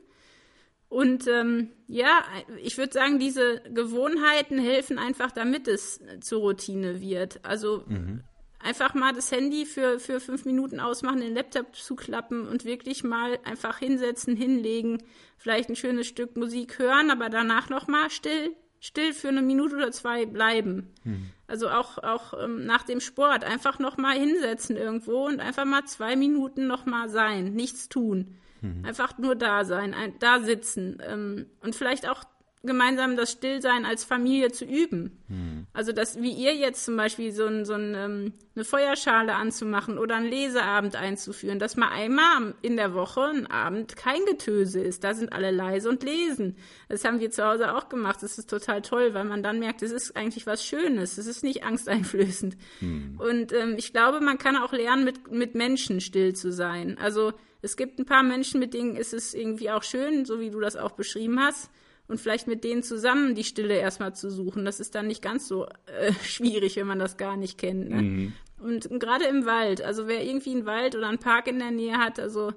Und 0.89 1.27
ähm, 1.27 1.71
ja, 1.87 2.25
ich 2.63 2.79
würde 2.79 2.93
sagen, 2.93 3.19
diese 3.19 3.63
Gewohnheiten 3.71 4.59
helfen 4.59 4.99
einfach, 4.99 5.31
damit 5.31 5.69
es 5.69 6.01
zur 6.21 6.41
Routine 6.41 7.01
wird. 7.01 7.45
Also 7.45 7.85
mhm 7.87 8.23
einfach 8.61 8.95
mal 8.95 9.13
das 9.13 9.31
Handy 9.31 9.67
für, 9.67 9.99
für 9.99 10.21
fünf 10.21 10.45
Minuten 10.45 10.81
ausmachen, 10.81 11.21
den 11.21 11.35
Laptop 11.35 11.75
zuklappen 11.75 12.47
und 12.47 12.65
wirklich 12.65 13.05
mal 13.05 13.39
einfach 13.45 13.79
hinsetzen, 13.79 14.37
hinlegen, 14.37 15.03
vielleicht 15.37 15.69
ein 15.69 15.77
schönes 15.77 16.07
Stück 16.07 16.37
Musik 16.37 16.79
hören, 16.79 17.11
aber 17.11 17.29
danach 17.29 17.69
nochmal 17.69 18.11
still, 18.11 18.55
still 18.81 19.13
für 19.13 19.29
eine 19.29 19.43
Minute 19.43 19.77
oder 19.77 19.93
zwei 19.93 20.27
bleiben. 20.27 20.93
Hm. 21.05 21.31
Also 21.47 21.69
auch, 21.71 21.99
auch 21.99 22.35
ähm, 22.43 22.67
nach 22.67 22.83
dem 22.83 23.01
Sport 23.01 23.45
einfach 23.45 23.79
nochmal 23.79 24.19
hinsetzen 24.19 24.77
irgendwo 24.77 25.27
und 25.27 25.41
einfach 25.41 25.65
mal 25.65 25.85
zwei 25.85 26.17
Minuten 26.17 26.67
nochmal 26.67 27.09
sein, 27.09 27.55
nichts 27.55 27.89
tun. 27.89 28.37
Hm. 28.61 28.85
Einfach 28.85 29.19
nur 29.19 29.35
da 29.35 29.65
sein, 29.65 29.95
ein, 29.95 30.15
da 30.19 30.41
sitzen 30.41 30.99
ähm, 31.07 31.47
und 31.63 31.75
vielleicht 31.75 32.09
auch 32.09 32.25
gemeinsam 32.65 33.17
das 33.17 33.33
Stillsein 33.33 33.85
als 33.85 34.05
Familie 34.05 34.51
zu 34.51 34.65
üben. 34.65 35.19
Hm. 35.29 35.67
Also 35.73 35.93
dass 35.93 36.21
wie 36.21 36.33
ihr 36.33 36.55
jetzt 36.55 36.85
zum 36.85 36.97
Beispiel 36.97 37.33
so, 37.33 37.47
ein, 37.47 37.65
so 37.65 37.75
ein, 37.75 37.95
ähm, 37.95 38.33
eine 38.57 38.65
Feuerschale 38.65 39.35
anzumachen 39.35 39.97
oder 39.97 40.17
einen 40.17 40.29
Leseabend 40.29 40.97
einzuführen, 40.97 41.61
dass 41.61 41.77
mal 41.77 41.91
einmal 41.91 42.55
in 42.63 42.77
der 42.77 42.95
Woche 42.95 43.23
ein 43.23 43.47
Abend 43.47 43.97
kein 43.97 44.25
Getöse 44.25 44.81
ist. 44.81 45.05
Da 45.05 45.15
sind 45.15 45.33
alle 45.33 45.53
leise 45.53 45.89
und 45.89 46.03
lesen. 46.03 46.57
Das 46.89 47.05
haben 47.05 47.21
wir 47.21 47.31
zu 47.31 47.45
Hause 47.45 47.75
auch 47.75 47.89
gemacht. 47.89 48.23
Das 48.23 48.39
ist 48.39 48.51
total 48.51 48.83
toll, 48.83 49.15
weil 49.15 49.25
man 49.25 49.43
dann 49.43 49.61
merkt, 49.61 49.83
es 49.83 49.93
ist 49.93 50.17
eigentlich 50.17 50.47
was 50.47 50.65
Schönes. 50.65 51.17
Es 51.17 51.27
ist 51.27 51.45
nicht 51.45 51.63
angsteinflößend. 51.63 52.57
Hm. 52.81 53.19
Und 53.19 53.53
ähm, 53.53 53.77
ich 53.79 53.93
glaube, 53.93 54.21
man 54.21 54.39
kann 54.39 54.57
auch 54.57 54.73
lernen, 54.73 55.05
mit, 55.05 55.31
mit 55.31 55.55
Menschen 55.55 56.01
still 56.01 56.35
zu 56.35 56.51
sein. 56.53 56.99
Also 57.01 57.33
es 57.63 57.77
gibt 57.77 57.99
ein 57.99 58.07
paar 58.07 58.23
Menschen, 58.23 58.61
mit 58.61 58.75
denen 58.75 58.97
ist 58.97 59.13
es 59.13 59.35
irgendwie 59.35 59.71
auch 59.71 59.83
schön, 59.83 60.25
so 60.25 60.41
wie 60.41 60.51
du 60.51 60.61
das 60.61 60.77
auch 60.77 60.93
beschrieben 60.93 61.41
hast 61.41 61.71
und 62.07 62.21
vielleicht 62.21 62.47
mit 62.47 62.65
denen 62.65 62.83
zusammen 62.83 63.35
die 63.35 63.45
Stille 63.45 63.77
erstmal 63.77 64.15
zu 64.15 64.31
suchen. 64.31 64.65
Das 64.65 64.81
ist 64.81 64.95
dann 64.95 65.07
nicht 65.07 65.23
ganz 65.23 65.49
so 65.49 65.67
äh, 65.87 66.13
schwierig, 66.25 66.77
wenn 66.77 66.87
man 66.87 66.99
das 66.99 67.17
gar 67.17 67.37
nicht 67.37 67.59
kennt. 67.59 67.91
Ne? 67.91 68.03
Mhm. 68.03 68.33
Und 68.61 68.89
gerade 69.01 69.25
im 69.27 69.47
Wald, 69.47 69.83
also 69.83 70.09
wer 70.09 70.25
irgendwie 70.25 70.51
einen 70.51 70.67
Wald 70.67 70.97
oder 70.97 71.09
einen 71.09 71.19
Park 71.19 71.47
in 71.47 71.59
der 71.59 71.71
Nähe 71.71 71.99
hat, 71.99 72.19
also 72.19 72.53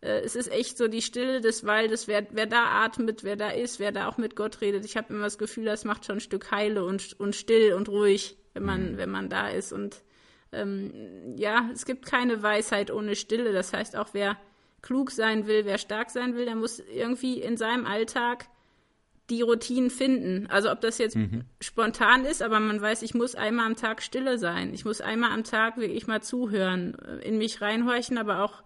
äh, 0.00 0.20
es 0.20 0.36
ist 0.36 0.50
echt 0.50 0.76
so 0.76 0.88
die 0.88 1.02
Stille 1.02 1.40
des 1.40 1.64
Waldes, 1.64 2.08
wer, 2.08 2.26
wer 2.30 2.46
da 2.46 2.84
atmet, 2.84 3.24
wer 3.24 3.36
da 3.36 3.50
ist, 3.50 3.78
wer 3.78 3.92
da 3.92 4.08
auch 4.08 4.18
mit 4.18 4.36
Gott 4.36 4.60
redet. 4.60 4.84
Ich 4.84 4.96
habe 4.96 5.12
immer 5.12 5.24
das 5.24 5.38
Gefühl, 5.38 5.64
das 5.64 5.84
macht 5.84 6.04
schon 6.04 6.16
ein 6.16 6.20
Stück 6.20 6.50
heile 6.50 6.84
und, 6.84 7.18
und 7.20 7.36
still 7.36 7.74
und 7.74 7.88
ruhig, 7.88 8.36
wenn 8.52 8.64
man, 8.64 8.92
mhm. 8.92 8.96
wenn 8.98 9.10
man 9.10 9.28
da 9.28 9.48
ist. 9.48 9.72
Und 9.72 10.02
ähm, 10.54 11.34
ja, 11.36 11.68
es 11.72 11.84
gibt 11.84 12.06
keine 12.06 12.42
Weisheit 12.42 12.90
ohne 12.90 13.16
Stille. 13.16 13.52
Das 13.52 13.72
heißt, 13.72 13.96
auch 13.96 14.08
wer 14.12 14.36
klug 14.82 15.10
sein 15.10 15.46
will, 15.46 15.64
wer 15.64 15.78
stark 15.78 16.10
sein 16.10 16.34
will, 16.34 16.44
der 16.44 16.56
muss 16.56 16.78
irgendwie 16.78 17.40
in 17.40 17.56
seinem 17.56 17.86
Alltag 17.86 18.46
die 19.30 19.42
Routinen 19.42 19.90
finden. 19.90 20.46
Also 20.50 20.70
ob 20.70 20.80
das 20.80 20.98
jetzt 20.98 21.16
mhm. 21.16 21.44
spontan 21.60 22.24
ist, 22.26 22.42
aber 22.42 22.60
man 22.60 22.80
weiß, 22.80 23.02
ich 23.02 23.14
muss 23.14 23.34
einmal 23.34 23.66
am 23.66 23.76
Tag 23.76 24.02
stille 24.02 24.38
sein. 24.38 24.74
Ich 24.74 24.84
muss 24.84 25.00
einmal 25.00 25.32
am 25.32 25.44
Tag 25.44 25.78
wirklich 25.78 26.06
mal 26.06 26.22
zuhören, 26.22 26.94
in 27.22 27.38
mich 27.38 27.60
reinhorchen, 27.62 28.18
aber 28.18 28.42
auch 28.42 28.62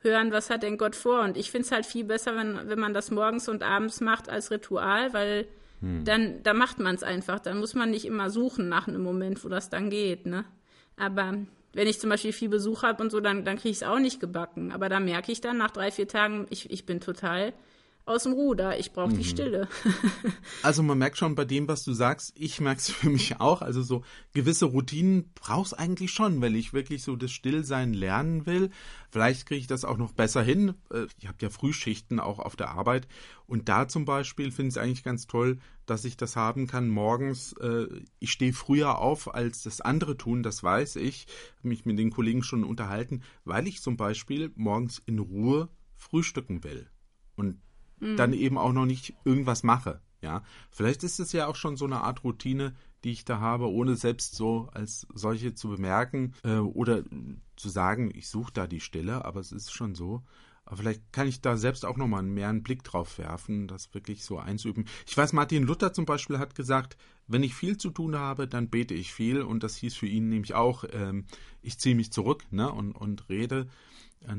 hören, 0.00 0.32
was 0.32 0.50
hat 0.50 0.62
denn 0.62 0.78
Gott 0.78 0.96
vor. 0.96 1.20
Und 1.22 1.36
ich 1.36 1.50
finde 1.50 1.66
es 1.66 1.72
halt 1.72 1.86
viel 1.86 2.04
besser, 2.04 2.34
wenn, 2.36 2.68
wenn 2.68 2.78
man 2.78 2.94
das 2.94 3.10
morgens 3.10 3.48
und 3.48 3.62
abends 3.62 4.00
macht 4.00 4.28
als 4.28 4.50
Ritual, 4.50 5.12
weil 5.12 5.46
mhm. 5.80 6.04
dann, 6.04 6.42
da 6.42 6.54
macht 6.54 6.80
man 6.80 6.96
es 6.96 7.04
einfach. 7.04 7.38
Dann 7.38 7.58
muss 7.58 7.74
man 7.74 7.90
nicht 7.90 8.04
immer 8.04 8.30
suchen 8.30 8.68
nach 8.68 8.88
einem 8.88 9.02
Moment, 9.02 9.44
wo 9.44 9.48
das 9.48 9.70
dann 9.70 9.90
geht, 9.90 10.26
ne? 10.26 10.44
Aber 10.96 11.34
wenn 11.72 11.86
ich 11.86 12.00
zum 12.00 12.10
Beispiel 12.10 12.32
viel 12.32 12.48
Besuch 12.48 12.82
habe 12.82 13.02
und 13.02 13.10
so, 13.10 13.20
dann, 13.20 13.44
dann 13.44 13.56
kriege 13.56 13.70
ich 13.70 13.78
es 13.78 13.82
auch 13.82 13.98
nicht 13.98 14.20
gebacken. 14.20 14.72
Aber 14.72 14.88
da 14.88 14.98
merke 14.98 15.30
ich 15.30 15.40
dann 15.40 15.58
nach 15.58 15.70
drei, 15.70 15.90
vier 15.90 16.08
Tagen, 16.08 16.46
ich, 16.50 16.70
ich 16.70 16.86
bin 16.86 17.00
total 17.00 17.52
aus 18.06 18.22
dem 18.22 18.32
Ruder. 18.32 18.78
Ich 18.78 18.92
brauche 18.92 19.10
mhm. 19.10 19.18
die 19.18 19.24
Stille. 19.24 19.68
also 20.62 20.82
man 20.82 20.96
merkt 20.96 21.18
schon 21.18 21.34
bei 21.34 21.44
dem, 21.44 21.66
was 21.68 21.82
du 21.82 21.92
sagst, 21.92 22.32
ich 22.36 22.60
merke 22.60 22.78
es 22.78 22.90
für 22.90 23.10
mich 23.10 23.40
auch. 23.40 23.62
Also 23.62 23.82
so 23.82 24.04
gewisse 24.32 24.66
Routinen 24.66 25.32
brauchst 25.34 25.78
eigentlich 25.78 26.12
schon, 26.12 26.40
weil 26.40 26.54
ich 26.56 26.72
wirklich 26.72 27.02
so 27.02 27.16
das 27.16 27.32
Stillsein 27.32 27.92
lernen 27.92 28.46
will. 28.46 28.70
Vielleicht 29.10 29.46
kriege 29.46 29.60
ich 29.60 29.66
das 29.66 29.84
auch 29.84 29.98
noch 29.98 30.12
besser 30.12 30.42
hin. 30.42 30.74
Äh, 30.90 31.06
ich 31.18 31.26
habe 31.26 31.38
ja 31.40 31.50
Frühschichten 31.50 32.20
auch 32.20 32.38
auf 32.38 32.56
der 32.56 32.70
Arbeit. 32.70 33.08
Und 33.46 33.68
da 33.68 33.88
zum 33.88 34.04
Beispiel 34.04 34.52
finde 34.52 34.68
ich 34.68 34.76
es 34.76 34.78
eigentlich 34.78 35.04
ganz 35.04 35.26
toll, 35.26 35.58
dass 35.86 36.04
ich 36.04 36.16
das 36.16 36.36
haben 36.36 36.66
kann 36.66 36.88
morgens. 36.88 37.52
Äh, 37.54 37.86
ich 38.18 38.32
stehe 38.32 38.52
früher 38.52 38.98
auf, 38.98 39.34
als 39.34 39.62
das 39.62 39.80
andere 39.80 40.16
tun, 40.16 40.42
das 40.42 40.62
weiß 40.62 40.96
ich. 40.96 41.26
Habe 41.58 41.68
mich 41.68 41.86
mit 41.86 41.98
den 41.98 42.10
Kollegen 42.10 42.42
schon 42.42 42.64
unterhalten, 42.64 43.22
weil 43.44 43.66
ich 43.66 43.80
zum 43.80 43.96
Beispiel 43.96 44.52
morgens 44.56 45.02
in 45.06 45.18
Ruhe 45.18 45.68
frühstücken 45.94 46.64
will. 46.64 46.90
Und 47.36 47.60
mhm. 48.00 48.16
dann 48.16 48.32
eben 48.32 48.58
auch 48.58 48.72
noch 48.72 48.86
nicht 48.86 49.14
irgendwas 49.24 49.62
mache. 49.62 50.00
Ja, 50.22 50.42
vielleicht 50.70 51.04
ist 51.04 51.20
es 51.20 51.32
ja 51.32 51.46
auch 51.46 51.56
schon 51.56 51.76
so 51.76 51.84
eine 51.84 52.00
Art 52.00 52.24
Routine, 52.24 52.74
die 53.04 53.12
ich 53.12 53.24
da 53.24 53.38
habe, 53.38 53.70
ohne 53.70 53.96
selbst 53.96 54.34
so 54.34 54.68
als 54.72 55.06
solche 55.14 55.54
zu 55.54 55.68
bemerken 55.68 56.34
äh, 56.42 56.56
oder 56.56 57.04
zu 57.54 57.68
sagen, 57.68 58.10
ich 58.14 58.28
suche 58.28 58.52
da 58.52 58.66
die 58.66 58.80
Stelle, 58.80 59.24
aber 59.24 59.40
es 59.40 59.52
ist 59.52 59.72
schon 59.72 59.94
so. 59.94 60.24
Aber 60.66 60.78
vielleicht 60.78 61.12
kann 61.12 61.28
ich 61.28 61.40
da 61.40 61.56
selbst 61.56 61.86
auch 61.86 61.96
nochmal 61.96 62.24
mehr 62.24 62.48
einen 62.48 62.64
Blick 62.64 62.82
drauf 62.82 63.18
werfen, 63.18 63.68
das 63.68 63.94
wirklich 63.94 64.24
so 64.24 64.38
einzuüben. 64.38 64.84
Ich 65.06 65.16
weiß, 65.16 65.32
Martin 65.32 65.62
Luther 65.62 65.92
zum 65.92 66.04
Beispiel 66.04 66.38
hat 66.38 66.56
gesagt, 66.56 66.96
wenn 67.28 67.44
ich 67.44 67.54
viel 67.54 67.76
zu 67.76 67.90
tun 67.90 68.16
habe, 68.16 68.48
dann 68.48 68.68
bete 68.68 68.92
ich 68.92 69.12
viel. 69.12 69.42
Und 69.42 69.62
das 69.62 69.76
hieß 69.76 69.94
für 69.94 70.06
ihn 70.06 70.28
nämlich 70.28 70.54
auch, 70.54 70.84
ähm, 70.92 71.24
ich 71.62 71.78
ziehe 71.78 71.94
mich 71.94 72.12
zurück 72.12 72.44
ne, 72.50 72.70
und, 72.70 72.92
und 72.92 73.28
rede. 73.28 73.68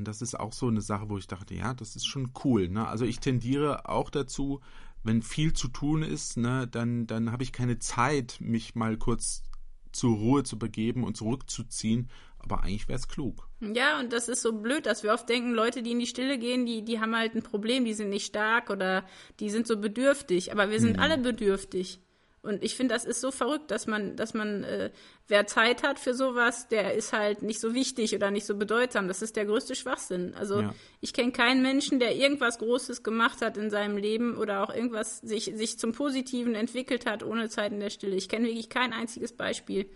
Das 0.04 0.22
ist 0.22 0.38
auch 0.38 0.52
so 0.52 0.68
eine 0.68 0.82
Sache, 0.82 1.10
wo 1.10 1.18
ich 1.18 1.28
dachte, 1.28 1.56
ja, 1.56 1.74
das 1.74 1.96
ist 1.96 2.06
schon 2.06 2.32
cool. 2.44 2.68
Ne? 2.68 2.86
Also 2.86 3.06
ich 3.06 3.20
tendiere 3.20 3.88
auch 3.88 4.10
dazu, 4.10 4.60
wenn 5.04 5.22
viel 5.22 5.54
zu 5.54 5.70
tun 5.70 6.04
ist, 6.04 6.36
ne, 6.36 6.68
dann, 6.68 7.08
dann 7.08 7.32
habe 7.32 7.44
ich 7.44 7.54
keine 7.54 7.80
Zeit, 7.80 8.38
mich 8.42 8.76
mal 8.76 8.98
kurz 8.98 9.44
zur 9.98 10.16
Ruhe 10.16 10.44
zu 10.44 10.58
begeben 10.58 11.04
und 11.04 11.18
zurückzuziehen. 11.18 12.10
Aber 12.40 12.64
eigentlich 12.64 12.88
wäre 12.88 13.00
es 13.00 13.08
klug. 13.08 13.50
Ja, 13.60 14.00
und 14.00 14.14
das 14.14 14.30
ist 14.30 14.42
so 14.42 14.54
blöd, 14.54 14.86
dass 14.86 15.04
wir 15.04 15.12
oft 15.12 15.28
denken, 15.28 15.52
Leute, 15.52 15.82
die 15.82 15.92
in 15.92 16.00
die 16.00 16.08
Stille 16.08 16.38
gehen, 16.38 16.66
die, 16.66 16.84
die 16.86 17.00
haben 17.00 17.16
halt 17.16 17.36
ein 17.36 17.44
Problem, 17.44 17.84
die 17.84 17.94
sind 17.94 18.10
nicht 18.10 18.26
stark 18.26 18.70
oder 18.70 19.06
die 19.40 19.50
sind 19.50 19.68
so 19.68 19.78
bedürftig. 19.78 20.52
Aber 20.52 20.70
wir 20.70 20.80
sind 20.80 20.98
mhm. 20.98 21.02
alle 21.02 21.18
bedürftig. 21.18 22.00
Und 22.48 22.64
ich 22.64 22.76
finde, 22.76 22.94
das 22.94 23.06
ist 23.06 23.22
so 23.22 23.32
verrückt, 23.32 23.70
dass 23.72 23.86
man, 23.86 24.16
dass 24.16 24.34
man, 24.34 24.64
äh, 24.64 24.90
wer 25.28 25.46
Zeit 25.48 25.84
hat 25.84 26.00
für 26.00 26.14
sowas, 26.14 26.68
der 26.70 26.94
ist 26.94 27.14
halt 27.14 27.42
nicht 27.42 27.60
so 27.60 27.74
wichtig 27.74 28.16
oder 28.16 28.32
nicht 28.32 28.46
so 28.46 28.56
bedeutsam. 28.56 29.08
Das 29.08 29.22
ist 29.22 29.36
der 29.36 29.46
größte 29.46 29.76
Schwachsinn. 29.76 30.34
Also 30.36 30.62
ja. 30.62 30.74
ich 31.02 31.14
kenne 31.14 31.32
keinen 31.32 31.62
Menschen, 31.62 32.00
der 32.00 32.16
irgendwas 32.16 32.58
Großes 32.58 33.04
gemacht 33.04 33.42
hat 33.42 33.58
in 33.58 33.70
seinem 33.70 33.98
Leben 33.98 34.38
oder 34.38 34.64
auch 34.64 34.74
irgendwas 34.74 35.20
sich, 35.20 35.52
sich 35.56 35.78
zum 35.78 35.92
Positiven 35.92 36.56
entwickelt 36.56 37.06
hat 37.06 37.24
ohne 37.24 37.50
Zeit 37.50 37.72
in 37.72 37.80
der 37.80 37.90
Stille. 37.90 38.16
Ich 38.16 38.30
kenne 38.30 38.48
wirklich 38.48 38.70
kein 38.70 38.94
einziges 38.94 39.34
Beispiel. 39.34 39.90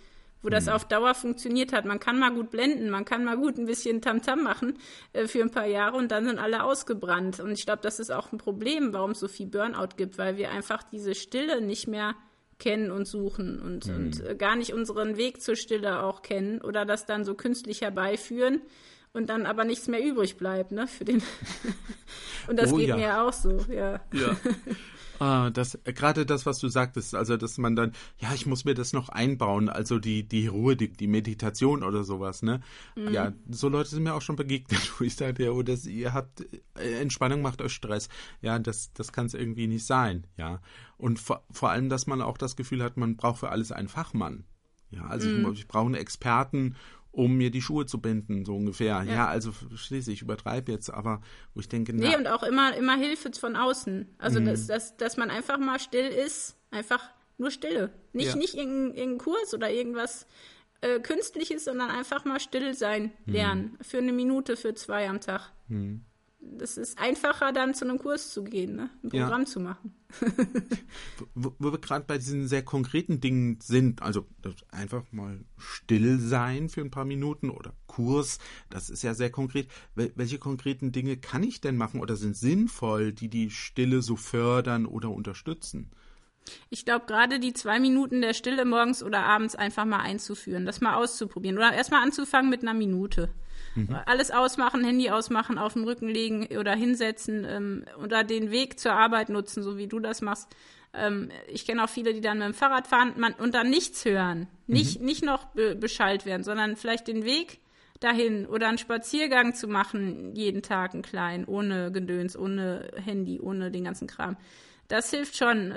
wo 0.44 0.50
das 0.50 0.68
auf 0.68 0.86
Dauer 0.86 1.14
funktioniert 1.14 1.72
hat. 1.72 1.86
Man 1.86 2.00
kann 2.00 2.20
mal 2.20 2.34
gut 2.34 2.50
blenden, 2.50 2.90
man 2.90 3.06
kann 3.06 3.24
mal 3.24 3.38
gut 3.38 3.58
ein 3.58 3.66
bisschen 3.66 4.02
Tamtam 4.02 4.44
machen 4.44 4.78
äh, 5.14 5.28
für 5.28 5.42
ein 5.42 5.52
paar 5.52 5.68
Jahre 5.68 5.98
und 5.98 6.12
dann 6.12 6.26
sind 6.26 6.40
alle 6.40 6.64
ausgebrannt. 6.64 7.40
Und 7.40 7.52
ich 7.52 7.66
glaube, 7.66 7.82
das 7.84 8.00
ist 8.00 8.12
auch 8.12 8.32
ein 8.32 8.38
Problem, 8.38 8.94
warum 8.94 9.12
es 9.12 9.20
so 9.20 9.28
viel 9.28 9.48
Burnout 9.48 9.96
gibt, 9.98 10.18
weil 10.18 10.38
wir 10.38 10.52
einfach 10.52 10.84
diese 10.84 11.16
Stille 11.16 11.62
nicht 11.62 11.88
mehr 11.88 12.16
kennen 12.62 12.92
und 12.92 13.06
suchen 13.06 13.60
und, 13.60 13.88
mhm. 13.88 13.96
und 13.96 14.26
äh, 14.26 14.36
gar 14.36 14.56
nicht 14.56 14.72
unseren 14.72 15.18
Weg 15.18 15.42
zur 15.42 15.56
Stille 15.56 16.04
auch 16.04 16.22
kennen 16.22 16.62
oder 16.62 16.86
das 16.86 17.06
dann 17.06 17.26
so 17.26 17.34
künstlich 17.34 17.82
herbeiführen 17.82 18.62
und 19.14 19.30
dann 19.30 19.46
aber 19.46 19.66
nichts 19.66 19.88
mehr 19.88 20.02
übrig 20.02 20.38
bleibt, 20.38 20.72
ne, 20.72 20.88
für 20.88 21.04
den. 21.04 21.24
und 22.48 22.58
das 22.58 22.72
oh, 22.72 22.78
geht 22.78 22.90
ja. 22.90 22.96
mir 22.96 23.24
auch 23.24 23.34
so, 23.34 23.66
ja. 23.70 24.00
Ja. 24.14 24.38
Ah, 25.22 25.52
das, 25.52 25.78
gerade 25.84 26.26
das, 26.26 26.48
was 26.48 26.58
du 26.58 26.68
sagtest, 26.68 27.14
also 27.14 27.38
dass 27.38 27.60
man 27.60 27.76
dann, 27.76 27.92
ja, 28.18 28.34
ich 28.34 28.48
muss 28.48 28.66
mir 28.66 28.74
das 28.74 28.92
noch 28.92 29.10
einbauen, 29.10 29.70
also 29.70 30.00
die, 30.00 30.28
die 30.28 30.48
Ruhe, 30.48 30.76
die, 30.76 30.92
die 30.92 31.06
Meditation 31.06 31.84
oder 31.84 32.04
sowas, 32.04 32.42
ne? 32.42 32.62
Mhm. 32.96 33.14
Ja, 33.14 33.32
so 33.48 33.70
Leute 33.70 33.92
sind 33.92 34.02
mir 34.02 34.16
auch 34.16 34.24
schon 34.24 34.36
begegnet, 34.36 34.82
wo 35.00 35.04
ich 35.04 35.16
sage, 35.16 35.44
ja, 35.44 35.52
oh, 35.52 35.62
das, 35.62 35.86
ihr 35.86 36.16
habt 36.16 36.44
äh, 36.76 37.00
Entspannung 37.00 37.44
macht 37.44 37.62
euch 37.62 37.72
Stress. 37.72 38.10
Ja, 38.42 38.58
das, 38.58 38.94
das 38.94 39.12
kann 39.12 39.28
es 39.28 39.36
irgendwie 39.36 39.68
nicht 39.68 39.86
sein, 39.86 40.26
ja. 40.38 40.60
Und 40.98 41.20
vor, 41.20 41.46
vor 41.52 41.70
allem, 41.70 41.90
dass 41.90 42.08
man 42.08 42.24
auch 42.24 42.40
das 42.40 42.56
Gefühl 42.56 42.82
hat, 42.82 42.98
man 42.98 43.16
braucht 43.16 43.42
für 43.42 43.50
alles 43.50 43.72
einen 43.72 43.90
Fachmann. 43.90 44.46
Ja, 44.90 45.06
also 45.06 45.30
mhm. 45.30 45.54
ich, 45.54 45.60
ich 45.60 45.68
brauche 45.68 45.86
einen 45.86 45.94
Experten 45.94 46.76
um 47.12 47.36
mir 47.36 47.52
die 47.52 47.62
Schuhe 47.62 47.86
zu 47.86 48.00
binden, 48.00 48.46
so 48.46 48.56
ungefähr. 48.56 49.04
Ja, 49.04 49.14
ja 49.14 49.28
also 49.28 49.52
schließlich, 49.76 50.18
ich 50.18 50.22
übertreibe 50.22 50.72
jetzt, 50.72 50.90
aber 50.90 51.22
wo 51.54 51.60
ich 51.60 51.70
denke, 51.70 51.94
na, 51.94 52.10
Nee, 52.10 52.16
und 52.16 52.28
auch 52.28 52.44
immer, 52.44 52.76
immer 52.76 52.96
Hilfe 52.96 53.32
von 53.34 53.56
außen. 53.56 54.08
Also, 54.18 54.40
mhm. 54.40 54.46
dass, 54.46 54.68
dass, 54.68 54.98
dass 54.98 55.18
man 55.18 55.30
einfach 55.30 55.58
mal 55.58 55.80
still 55.80 56.08
ist, 56.08 56.58
einfach 56.72 57.04
nur 57.38 57.52
Stille. 57.52 57.92
Nicht, 58.14 58.30
ja. 58.30 58.36
nicht 58.36 58.56
irgendein, 58.56 58.98
irgendein 58.98 59.18
Kurs 59.18 59.54
oder 59.54 59.72
irgendwas 59.72 60.28
äh, 60.82 61.00
Künstliches, 61.00 61.66
sondern 61.66 61.90
einfach 61.90 62.24
mal 62.24 62.40
still 62.40 62.74
sein 62.74 63.12
mhm. 63.26 63.34
lernen. 63.34 63.64
Mhm. 63.78 63.84
Für 63.84 63.98
eine 63.98 64.14
Minute, 64.14 64.56
für 64.56 64.74
zwei 64.74 65.10
am 65.10 65.20
Tag. 65.20 65.52
Mhm 65.68 66.06
das 66.42 66.78
ist 66.78 66.98
einfacher, 67.00 67.52
dann 67.52 67.74
zu 67.74 67.86
einem 67.86 68.00
Kurs 68.00 68.32
zu 68.32 68.44
gehen, 68.44 68.76
ne? 68.76 68.90
ein 69.04 69.10
Programm 69.10 69.42
ja. 69.42 69.48
zu 69.48 69.60
machen. 69.60 69.94
wo, 71.36 71.54
wo, 71.60 71.72
wir 71.72 71.80
gerade 71.80 72.06
bei 72.06 72.18
diesen 72.18 72.48
sehr 72.48 72.64
konkreten 72.64 73.22
Dingen 73.22 73.60
sind, 73.62 74.02
also 74.02 74.28
einfach 74.70 75.04
mal 75.12 75.40
still 75.58 76.20
sein 76.20 76.70
für 76.70 76.82
ein 76.82 76.92
paar 76.92 77.06
Minuten 77.06 77.50
oder 77.50 77.74
Kurs, 77.88 78.40
das 78.70 78.90
ist 78.90 79.04
ja 79.04 79.14
sehr 79.14 79.30
konkret. 79.30 79.68
Welche 79.96 80.40
konkreten 80.40 80.92
Dinge 80.92 81.18
kann 81.18 81.44
ich 81.44 81.62
denn 81.62 81.78
machen 81.78 82.02
oder 82.02 82.16
sind 82.16 82.36
sinnvoll, 82.36 83.14
die 83.14 83.30
die 83.30 83.50
Stille 83.50 84.02
so 84.02 84.16
fördern 84.16 84.86
oder 84.86 85.12
unterstützen? 85.12 85.92
Ich 86.70 86.86
glaube, 86.86 87.06
gerade 87.06 87.40
die 87.40 87.54
zwei 87.54 87.80
Minuten 87.80 88.22
der 88.22 88.34
Stille 88.34 88.66
morgens 88.66 89.04
oder 89.04 89.24
abends 89.24 89.56
einfach 89.56 89.86
mal 89.86 90.00
einzuführen, 90.00 90.66
das 90.66 90.82
mal 90.82 90.96
auszuprobieren. 90.96 91.58
Oder 91.58 91.74
erstmal 91.74 92.04
anzufangen 92.04 92.50
mit 92.50 92.62
einer 92.62 92.74
Minute. 92.74 93.30
Mhm. 93.76 93.98
Alles 94.06 94.32
ausmachen, 94.32 94.84
Handy 94.84 95.10
ausmachen, 95.10 95.58
auf 95.58 95.74
den 95.74 95.84
Rücken 95.84 96.10
legen 96.10 96.48
oder 96.58 96.76
hinsetzen 96.76 97.46
ähm, 97.48 97.86
oder 98.04 98.24
den 98.24 98.52
Weg 98.52 98.80
zur 98.80 98.94
Arbeit 98.94 99.30
nutzen, 99.30 99.64
so 99.64 99.78
wie 99.78 99.88
du 99.88 100.00
das 100.00 100.22
machst. 100.22 100.50
Ähm, 100.94 101.30
ich 101.48 101.66
kenne 101.66 101.84
auch 101.84 101.90
viele, 101.90 102.14
die 102.14 102.22
dann 102.22 102.40
mit 102.40 102.48
dem 102.48 102.54
Fahrrad 102.54 102.88
fahren 102.88 103.14
man, 103.18 103.34
und 103.34 103.54
dann 103.56 103.70
nichts 103.70 104.04
hören. 104.04 104.48
Nicht, 104.68 105.00
mhm. 105.00 105.06
nicht 105.06 105.24
noch 105.24 105.46
be 105.46 105.76
beschallt 105.76 106.26
werden, 106.26 106.44
sondern 106.44 106.76
vielleicht 106.76 107.08
den 107.08 107.24
Weg 107.24 107.60
dahin 108.02 108.46
oder 108.48 108.68
einen 108.68 108.78
Spaziergang 108.78 109.54
zu 109.54 109.68
machen, 109.68 110.36
jeden 110.36 110.64
Tag 110.64 110.94
einen 110.94 111.04
kleinen, 111.04 111.46
ohne 111.46 111.92
Gedöns, 111.92 112.38
ohne 112.38 112.92
Handy, 112.96 113.40
ohne 113.40 113.72
den 113.72 113.84
ganzen 113.84 114.08
Kram. 114.08 114.38
Das 114.92 115.10
hilft 115.10 115.38
schon. 115.38 115.74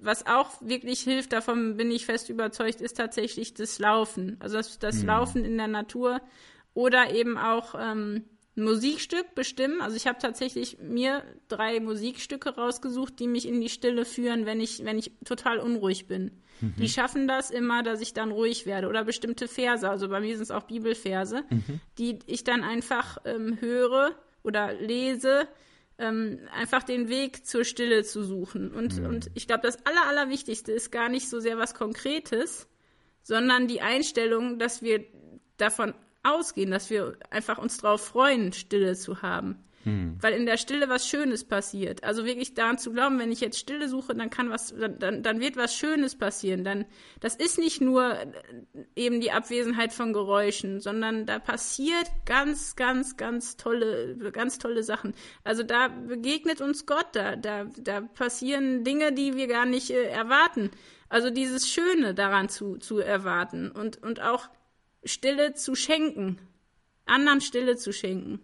Was 0.00 0.26
auch 0.26 0.50
wirklich 0.60 1.00
hilft, 1.00 1.32
davon 1.32 1.76
bin 1.76 1.90
ich 1.90 2.06
fest 2.06 2.30
überzeugt, 2.30 2.80
ist 2.80 2.96
tatsächlich 2.96 3.54
das 3.54 3.80
Laufen. 3.80 4.36
Also 4.38 4.56
das, 4.56 4.78
das 4.78 5.02
mhm. 5.02 5.08
Laufen 5.08 5.44
in 5.44 5.58
der 5.58 5.66
Natur 5.66 6.20
oder 6.72 7.12
eben 7.12 7.36
auch 7.36 7.74
ähm, 7.74 8.24
ein 8.56 8.62
Musikstück 8.62 9.34
bestimmen. 9.34 9.80
Also 9.80 9.96
ich 9.96 10.06
habe 10.06 10.20
tatsächlich 10.20 10.78
mir 10.78 11.24
drei 11.48 11.80
Musikstücke 11.80 12.50
rausgesucht, 12.50 13.18
die 13.18 13.26
mich 13.26 13.48
in 13.48 13.60
die 13.60 13.68
Stille 13.68 14.04
führen, 14.04 14.46
wenn 14.46 14.60
ich, 14.60 14.84
wenn 14.84 14.98
ich 14.98 15.10
total 15.24 15.58
unruhig 15.58 16.06
bin. 16.06 16.42
Mhm. 16.60 16.74
Die 16.78 16.88
schaffen 16.88 17.26
das 17.26 17.50
immer, 17.50 17.82
dass 17.82 18.00
ich 18.00 18.14
dann 18.14 18.30
ruhig 18.30 18.66
werde. 18.66 18.86
Oder 18.86 19.02
bestimmte 19.04 19.48
Verse, 19.48 19.88
also 19.88 20.08
bei 20.08 20.20
mir 20.20 20.36
sind 20.36 20.44
es 20.44 20.52
auch 20.52 20.62
Bibelverse, 20.62 21.42
mhm. 21.50 21.80
die 21.98 22.20
ich 22.26 22.44
dann 22.44 22.62
einfach 22.62 23.18
ähm, 23.24 23.60
höre 23.60 24.14
oder 24.44 24.74
lese, 24.74 25.48
ähm, 25.98 26.40
einfach 26.52 26.82
den 26.82 27.08
Weg 27.08 27.44
zur 27.46 27.64
Stille 27.64 28.04
zu 28.04 28.22
suchen. 28.22 28.72
Und, 28.72 28.98
mhm. 28.98 29.06
und 29.06 29.30
ich 29.34 29.46
glaube, 29.46 29.62
das 29.62 29.84
Aller, 29.84 30.06
Allerwichtigste 30.06 30.72
ist 30.72 30.90
gar 30.90 31.08
nicht 31.08 31.28
so 31.28 31.40
sehr 31.40 31.58
was 31.58 31.74
Konkretes, 31.74 32.68
sondern 33.22 33.66
die 33.66 33.80
Einstellung, 33.80 34.58
dass 34.58 34.82
wir 34.82 35.04
davon 35.56 35.94
ausgehen, 36.22 36.70
dass 36.70 36.90
wir 36.90 37.16
einfach 37.30 37.58
uns 37.58 37.78
darauf 37.78 38.04
freuen, 38.04 38.52
Stille 38.52 38.94
zu 38.94 39.22
haben. 39.22 39.64
Hm. 39.88 40.18
Weil 40.20 40.34
in 40.34 40.44
der 40.44 40.58
Stille 40.58 40.88
was 40.88 41.08
Schönes 41.08 41.44
passiert. 41.44 42.04
Also 42.04 42.26
wirklich 42.26 42.52
daran 42.54 42.78
zu 42.78 42.92
glauben, 42.92 43.18
wenn 43.18 43.32
ich 43.32 43.40
jetzt 43.40 43.58
Stille 43.58 43.88
suche, 43.88 44.14
dann 44.14 44.28
kann 44.28 44.50
was, 44.50 44.74
dann, 44.76 45.22
dann 45.22 45.40
wird 45.40 45.56
was 45.56 45.74
Schönes 45.74 46.16
passieren. 46.16 46.62
Dann, 46.62 46.84
das 47.20 47.34
ist 47.34 47.58
nicht 47.58 47.80
nur 47.80 48.12
äh, 48.12 48.26
eben 48.96 49.20
die 49.20 49.32
Abwesenheit 49.32 49.92
von 49.92 50.12
Geräuschen, 50.12 50.80
sondern 50.80 51.24
da 51.24 51.38
passiert 51.38 52.06
ganz, 52.26 52.76
ganz, 52.76 53.16
ganz 53.16 53.56
tolle, 53.56 54.16
ganz 54.32 54.58
tolle 54.58 54.82
Sachen. 54.82 55.14
Also 55.42 55.62
da 55.62 55.88
begegnet 55.88 56.60
uns 56.60 56.84
Gott, 56.84 57.08
da, 57.12 57.36
da, 57.36 57.64
da 57.78 58.02
passieren 58.02 58.84
Dinge, 58.84 59.12
die 59.12 59.34
wir 59.36 59.46
gar 59.46 59.64
nicht 59.64 59.90
äh, 59.90 60.04
erwarten. 60.04 60.70
Also 61.08 61.30
dieses 61.30 61.68
Schöne 61.68 62.12
daran 62.12 62.50
zu, 62.50 62.76
zu 62.76 62.98
erwarten 62.98 63.70
und, 63.70 64.02
und 64.02 64.20
auch 64.20 64.50
Stille 65.04 65.54
zu 65.54 65.74
schenken, 65.74 66.38
anderen 67.06 67.40
Stille 67.40 67.76
zu 67.76 67.92
schenken. 67.92 68.40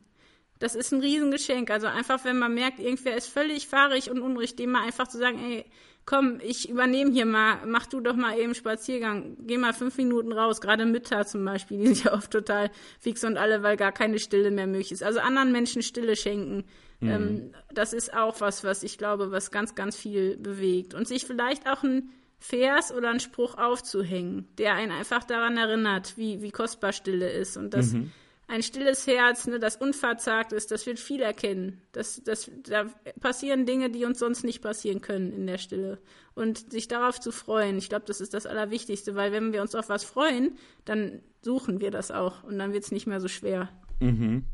Das 0.59 0.75
ist 0.75 0.93
ein 0.93 1.01
Riesengeschenk. 1.01 1.71
Also 1.71 1.87
einfach, 1.87 2.25
wenn 2.25 2.39
man 2.39 2.55
merkt, 2.55 2.79
irgendwer 2.79 3.17
ist 3.17 3.29
völlig 3.29 3.67
fahrig 3.67 4.11
und 4.11 4.21
unruhig, 4.21 4.57
dem 4.57 4.73
mal 4.73 4.85
einfach 4.85 5.09
zu 5.09 5.19
sagen, 5.19 5.39
ey, 5.39 5.65
komm, 6.07 6.39
ich 6.43 6.69
übernehme 6.69 7.11
hier 7.13 7.27
mal, 7.27 7.59
mach 7.67 7.87
du 7.87 8.01
doch 8.01 8.17
mal 8.17 8.39
eben 8.39 8.55
Spaziergang, 8.55 9.37
geh 9.41 9.57
mal 9.57 9.73
fünf 9.73 9.97
Minuten 9.97 10.33
raus, 10.33 10.61
gerade 10.61 10.85
Mütter 10.85 11.27
zum 11.27 11.45
Beispiel, 11.45 11.79
die 11.79 11.87
sind 11.95 12.05
ja 12.05 12.13
oft 12.13 12.31
total 12.31 12.71
fix 13.01 13.25
und 13.25 13.37
alle, 13.37 13.63
weil 13.63 13.77
gar 13.77 13.93
keine 13.93 14.19
Stille 14.19 14.51
mehr 14.51 14.67
möglich 14.67 14.93
ist. 14.93 15.03
Also 15.03 15.21
anderen 15.21 15.53
Menschen 15.53 15.83
Stille 15.83 16.17
schenken, 16.17 16.65
mhm. 17.01 17.09
ähm, 17.09 17.55
das 17.73 17.93
ist 17.93 18.15
auch 18.15 18.41
was, 18.41 18.65
was 18.65 18.83
ich 18.83 18.99
glaube, 18.99 19.31
was 19.31 19.51
ganz, 19.51 19.75
ganz 19.75 19.97
viel 19.97 20.37
bewegt. 20.37 20.95
Und 20.95 21.09
sich 21.09 21.25
vielleicht 21.25 21.69
auch 21.69 21.83
ein 21.83 22.11
Vers 22.39 22.93
oder 22.93 23.09
einen 23.09 23.21
Spruch 23.21 23.57
aufzuhängen, 23.57 24.49
der 24.59 24.75
einen 24.75 24.93
einfach 24.93 25.25
daran 25.25 25.57
erinnert, 25.57 26.19
wie, 26.19 26.43
wie 26.43 26.51
kostbar 26.51 26.93
Stille 26.93 27.31
ist. 27.31 27.57
Und 27.57 27.73
dass 27.73 27.93
mhm. 27.93 28.13
Ein 28.47 28.63
stilles 28.63 29.07
Herz, 29.07 29.47
ne, 29.47 29.59
das 29.59 29.77
unverzagt 29.77 30.53
ist, 30.53 30.71
das 30.71 30.87
wird 30.87 30.99
viel 30.99 31.23
erkennen. 31.23 31.81
Das, 31.93 32.23
das, 32.23 32.51
da 32.65 32.87
passieren 33.21 33.67
Dinge, 33.67 33.91
die 33.91 34.05
uns 34.05 34.19
sonst 34.19 34.45
nicht 34.45 34.61
passieren 34.61 35.01
können 35.01 35.33
in 35.33 35.47
der 35.47 35.59
Stille. 35.59 35.99
Und 36.35 36.71
sich 36.71 36.89
darauf 36.89 37.21
zu 37.21 37.33
freuen, 37.33 37.79
ich 37.79 37.89
glaube, 37.89 38.05
das 38.07 38.21
ist 38.21 38.35
das 38.35 38.47
Allerwichtigste, 38.47 39.15
weil 39.15 39.33
wenn 39.33 39.53
wir 39.53 39.63
uns 39.63 39.75
auf 39.75 39.89
was 39.89 40.05
freuen, 40.05 40.59
dann 40.85 41.23
suchen 41.43 41.81
wir 41.81 41.91
das 41.91 42.11
auch 42.11 42.43
und 42.45 42.59
dann 42.59 42.73
wird 42.73 42.85
es 42.85 42.93
nicht 42.93 43.07
mehr 43.07 43.21
so 43.21 43.29
schwer. 43.29 43.71
Mhm. 44.01 44.45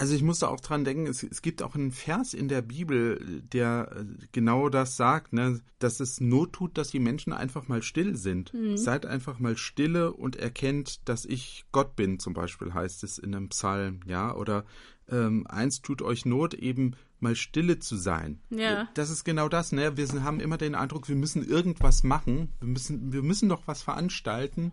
Also 0.00 0.14
ich 0.14 0.22
musste 0.22 0.48
auch 0.48 0.60
dran 0.60 0.82
denken, 0.82 1.06
es, 1.06 1.22
es, 1.22 1.42
gibt 1.42 1.62
auch 1.62 1.74
einen 1.74 1.90
Vers 1.90 2.32
in 2.32 2.48
der 2.48 2.62
Bibel, 2.62 3.42
der 3.52 3.92
äh, 3.94 4.04
genau 4.32 4.70
das 4.70 4.96
sagt, 4.96 5.34
ne, 5.34 5.60
dass 5.78 6.00
es 6.00 6.22
Not 6.22 6.54
tut, 6.54 6.78
dass 6.78 6.88
die 6.88 6.98
Menschen 6.98 7.34
einfach 7.34 7.68
mal 7.68 7.82
still 7.82 8.16
sind. 8.16 8.54
Mhm. 8.54 8.78
Seid 8.78 9.04
einfach 9.04 9.40
mal 9.40 9.58
stille 9.58 10.14
und 10.14 10.36
erkennt, 10.36 11.06
dass 11.06 11.26
ich 11.26 11.66
Gott 11.70 11.96
bin, 11.96 12.18
zum 12.18 12.32
Beispiel 12.32 12.72
heißt 12.72 13.04
es 13.04 13.18
in 13.18 13.34
einem 13.34 13.50
Psalm, 13.50 14.00
ja, 14.06 14.34
oder 14.34 14.64
ähm, 15.10 15.46
eins 15.46 15.82
tut 15.82 16.00
euch 16.00 16.24
Not, 16.24 16.54
eben 16.54 16.96
mal 17.18 17.36
stille 17.36 17.78
zu 17.78 17.96
sein. 17.96 18.40
Ja. 18.48 18.88
Das 18.94 19.10
ist 19.10 19.24
genau 19.24 19.50
das, 19.50 19.70
ne? 19.70 19.98
Wir 19.98 20.06
sind, 20.06 20.24
haben 20.24 20.40
immer 20.40 20.56
den 20.56 20.74
Eindruck, 20.74 21.10
wir 21.10 21.16
müssen 21.16 21.46
irgendwas 21.46 22.04
machen, 22.04 22.54
wir 22.58 22.68
müssen, 22.68 23.12
wir 23.12 23.22
müssen 23.22 23.50
doch 23.50 23.64
was 23.66 23.82
veranstalten 23.82 24.72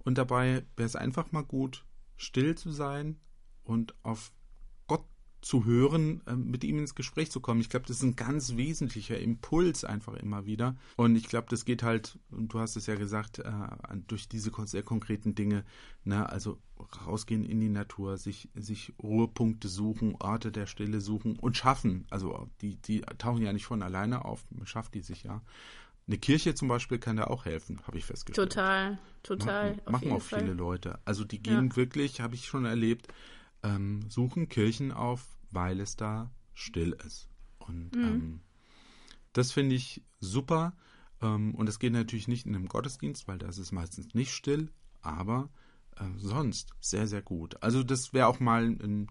und 0.00 0.18
dabei 0.18 0.66
wäre 0.76 0.86
es 0.86 0.96
einfach 0.96 1.32
mal 1.32 1.44
gut, 1.44 1.86
still 2.18 2.56
zu 2.56 2.70
sein 2.72 3.16
und 3.64 3.94
auf 4.02 4.32
zu 5.40 5.64
hören, 5.64 6.22
ähm, 6.26 6.50
mit 6.50 6.64
ihm 6.64 6.78
ins 6.78 6.94
Gespräch 6.94 7.30
zu 7.30 7.40
kommen. 7.40 7.60
Ich 7.60 7.68
glaube, 7.68 7.86
das 7.86 7.98
ist 7.98 8.02
ein 8.02 8.16
ganz 8.16 8.56
wesentlicher 8.56 9.18
Impuls 9.18 9.84
einfach 9.84 10.14
immer 10.14 10.46
wieder. 10.46 10.76
Und 10.96 11.16
ich 11.16 11.28
glaube, 11.28 11.46
das 11.50 11.64
geht 11.64 11.82
halt, 11.82 12.18
und 12.30 12.52
du 12.52 12.58
hast 12.58 12.76
es 12.76 12.86
ja 12.86 12.96
gesagt, 12.96 13.38
äh, 13.38 13.52
durch 14.06 14.28
diese 14.28 14.50
sehr 14.64 14.82
konkreten 14.82 15.34
Dinge, 15.34 15.64
ne, 16.04 16.28
also 16.28 16.58
rausgehen 17.06 17.44
in 17.44 17.60
die 17.60 17.68
Natur, 17.68 18.16
sich, 18.18 18.48
sich 18.54 18.92
Ruhepunkte 19.02 19.68
suchen, 19.68 20.16
Orte 20.18 20.50
der 20.50 20.66
Stille 20.66 21.00
suchen 21.00 21.38
und 21.38 21.56
schaffen. 21.56 22.06
Also 22.10 22.48
die, 22.60 22.76
die 22.76 23.02
tauchen 23.18 23.42
ja 23.42 23.52
nicht 23.52 23.66
von 23.66 23.82
alleine 23.82 24.24
auf, 24.24 24.44
man 24.50 24.66
schafft 24.66 24.94
die 24.94 25.00
sich 25.00 25.22
ja. 25.22 25.42
Eine 26.08 26.18
Kirche 26.18 26.54
zum 26.54 26.68
Beispiel 26.68 26.98
kann 26.98 27.16
da 27.16 27.24
auch 27.24 27.46
helfen, 27.46 27.80
habe 27.84 27.98
ich 27.98 28.04
festgestellt. 28.04 28.52
Total, 28.52 28.98
total. 29.24 29.70
Machen, 29.70 29.90
machen 29.90 30.12
auch 30.12 30.22
Fall. 30.22 30.40
viele 30.40 30.54
Leute. 30.54 31.00
Also 31.04 31.24
die 31.24 31.42
gehen 31.42 31.70
ja. 31.70 31.76
wirklich, 31.76 32.20
habe 32.20 32.36
ich 32.36 32.46
schon 32.46 32.64
erlebt, 32.64 33.08
ähm, 33.62 34.08
suchen 34.08 34.48
Kirchen 34.48 34.92
auf, 34.92 35.38
weil 35.50 35.80
es 35.80 35.96
da 35.96 36.30
still 36.54 36.96
ist. 37.06 37.28
Und 37.58 37.94
mhm. 37.94 38.04
ähm, 38.04 38.40
das 39.32 39.52
finde 39.52 39.74
ich 39.74 40.02
super. 40.20 40.76
Ähm, 41.20 41.54
und 41.54 41.68
es 41.68 41.78
geht 41.78 41.92
natürlich 41.92 42.28
nicht 42.28 42.46
in 42.46 42.54
einem 42.54 42.68
Gottesdienst, 42.68 43.28
weil 43.28 43.38
da 43.38 43.48
ist 43.48 43.58
es 43.58 43.72
meistens 43.72 44.14
nicht 44.14 44.32
still. 44.32 44.70
aber 45.02 45.50
äh, 45.96 46.04
sonst 46.18 46.70
sehr, 46.80 47.06
sehr 47.06 47.22
gut. 47.22 47.62
Also 47.62 47.82
das 47.82 48.12
wäre 48.12 48.26
auch 48.26 48.40
mal 48.40 48.64
ein, 48.64 49.08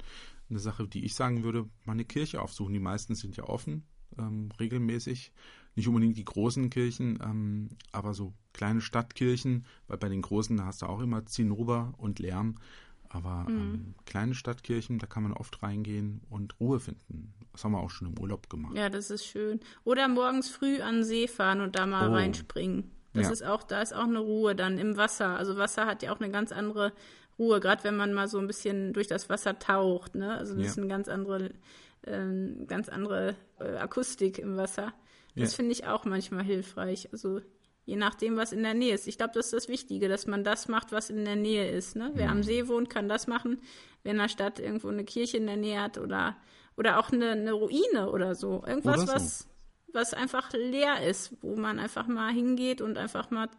eine 0.50 0.60
Sache, 0.60 0.88
die 0.88 1.06
ich 1.06 1.16
sagen 1.16 1.43
würde, 1.43 1.70
mal 1.86 1.93
eine 1.93 2.06
Kirche 2.06 2.41
aufsuchen. 2.41 2.74
Die 2.74 2.80
meisten 2.80 3.16
sind 3.16 3.38
ja 3.38 3.46
offen, 3.46 3.84
ähm, 4.18 4.50
regelmäßig. 4.60 5.32
Nicht 5.76 5.88
unbedingt 5.88 6.16
die 6.16 6.26
großen 6.26 6.70
Kirchen, 6.70 7.20
ähm, 7.22 7.70
aber 7.91 8.14
so 8.14 8.34
kleine 8.54 8.80
Stadtkirchen, 8.82 9.66
weil 9.88 9.98
bei 9.98 10.08
den 10.08 10.22
großen 10.22 10.64
hast 10.64 10.82
du 10.82 10.86
auch 10.86 11.02
immer 11.02 11.26
Zinnober 11.26 11.93
und 11.98 12.20
Lärm. 12.20 12.56
Aber 13.10 13.45
mhm. 13.47 13.58
ähm, 13.58 13.95
kleine 14.06 14.36
Stadtkirchen, 14.36 14.99
da 14.99 15.08
kann 15.08 15.24
man 15.24 15.34
oft 15.34 15.62
reingehen 15.64 16.22
und 16.30 16.60
Ruhe 16.60 16.80
finden. 16.80 17.34
Das 17.51 17.64
haben 17.64 17.72
wir 17.72 17.80
auch 17.80 17.89
schon 17.89 18.08
im 18.08 18.20
Urlaub 18.20 18.49
gemacht. 18.49 18.76
Ja, 18.76 18.89
das 18.89 19.10
ist 19.10 19.26
schön. 19.26 19.60
Oder 19.84 20.08
morgens 20.08 20.49
früh 20.49 20.82
an 20.82 20.95
den 20.95 21.03
See 21.03 21.28
fahren 21.28 21.62
und 21.62 21.76
da 21.76 21.86
mal 21.86 22.10
oh. 22.10 22.14
reinspringen. 22.14 22.91
Das 23.14 23.28
ja. 23.28 23.32
ist 23.32 23.43
auch, 23.43 23.64
da 23.64 23.82
ist 23.82 23.93
auch 23.93 24.03
eine 24.03 24.20
Ruhe 24.20 24.56
dann 24.56 24.78
im 24.78 24.97
Wasser. 24.97 25.38
Also 25.38 25.58
Wasser 25.58 25.86
hat 25.86 26.03
ja 26.03 26.14
auch 26.14 26.20
eine 26.20 26.30
ganz 26.30 26.51
andere 26.51 26.91
Ruhe, 27.39 27.60
gerade 27.60 27.84
wenn 27.86 27.95
man 27.95 28.14
mal 28.14 28.28
so 28.28 28.39
ein 28.39 28.47
bisschen 28.47 28.93
durch 28.93 29.08
das 29.08 29.30
Wasser 29.30 29.58
taucht. 29.58 30.16
Ne? 30.16 30.38
Also 30.38 30.53
das 30.53 30.64
ja. 30.64 30.72
ist 30.72 30.78
eine 30.78 30.88
ganz 30.88 31.08
andere, 31.08 31.51
äh, 32.01 32.66
ganz 32.68 32.89
andere 32.89 33.36
äh, 33.60 33.78
Akustik 33.78 34.38
im 34.38 34.58
Wasser. 34.58 34.93
Das 35.36 35.51
ja. 35.51 35.56
finde 35.58 35.72
ich 35.72 35.86
auch 35.86 36.06
manchmal 36.06 36.43
hilfreich. 36.43 37.10
Also 37.12 37.41
je 37.86 37.95
nachdem, 37.95 38.36
was 38.36 38.51
in 38.51 38.63
der 38.63 38.73
Nähe 38.73 38.93
ist. 38.93 39.07
Ich 39.07 39.17
glaube, 39.17 39.33
das 39.33 39.47
ist 39.47 39.53
das 39.53 39.69
Wichtige, 39.69 40.09
dass 40.09 40.27
man 40.27 40.43
das 40.43 40.67
macht, 40.67 40.91
was 40.91 41.09
in 41.09 41.23
der 41.23 41.36
Nähe 41.36 41.69
ist. 41.69 41.95
Ne? 41.95 42.11
Wer 42.15 42.27
mhm. 42.27 42.31
am 42.31 42.43
See 42.43 42.67
wohnt, 42.67 42.89
kann 42.89 43.07
das 43.07 43.27
machen. 43.27 43.61
Wer 44.03 44.11
in 44.13 44.17
der 44.17 44.29
Stadt 44.29 44.59
irgendwo 44.59 44.89
eine 44.89 45.05
Kirche 45.05 45.38
in 45.38 45.45
der 45.45 45.57
Nähe 45.57 45.81
hat 45.81 45.97
oder, 45.97 46.36
oder 46.77 46.99
auch 46.99 47.11
eine, 47.11 47.31
eine 47.31 47.53
Ruine 47.53 48.09
oder 48.11 48.36
so. 48.36 48.63
Irgendwas, 48.65 49.03
oder 49.03 49.07
so. 49.07 49.13
was 49.13 49.47
was 49.95 50.13
einfach 50.13 50.51
leer 50.53 51.07
ist, 51.07 51.33
wo 51.41 51.55
man 51.55 51.79
einfach 51.79 52.07
mal 52.07 52.31
hingeht 52.31 52.81
und 52.81 52.97
einfach 52.97 53.31
mal 53.31 53.49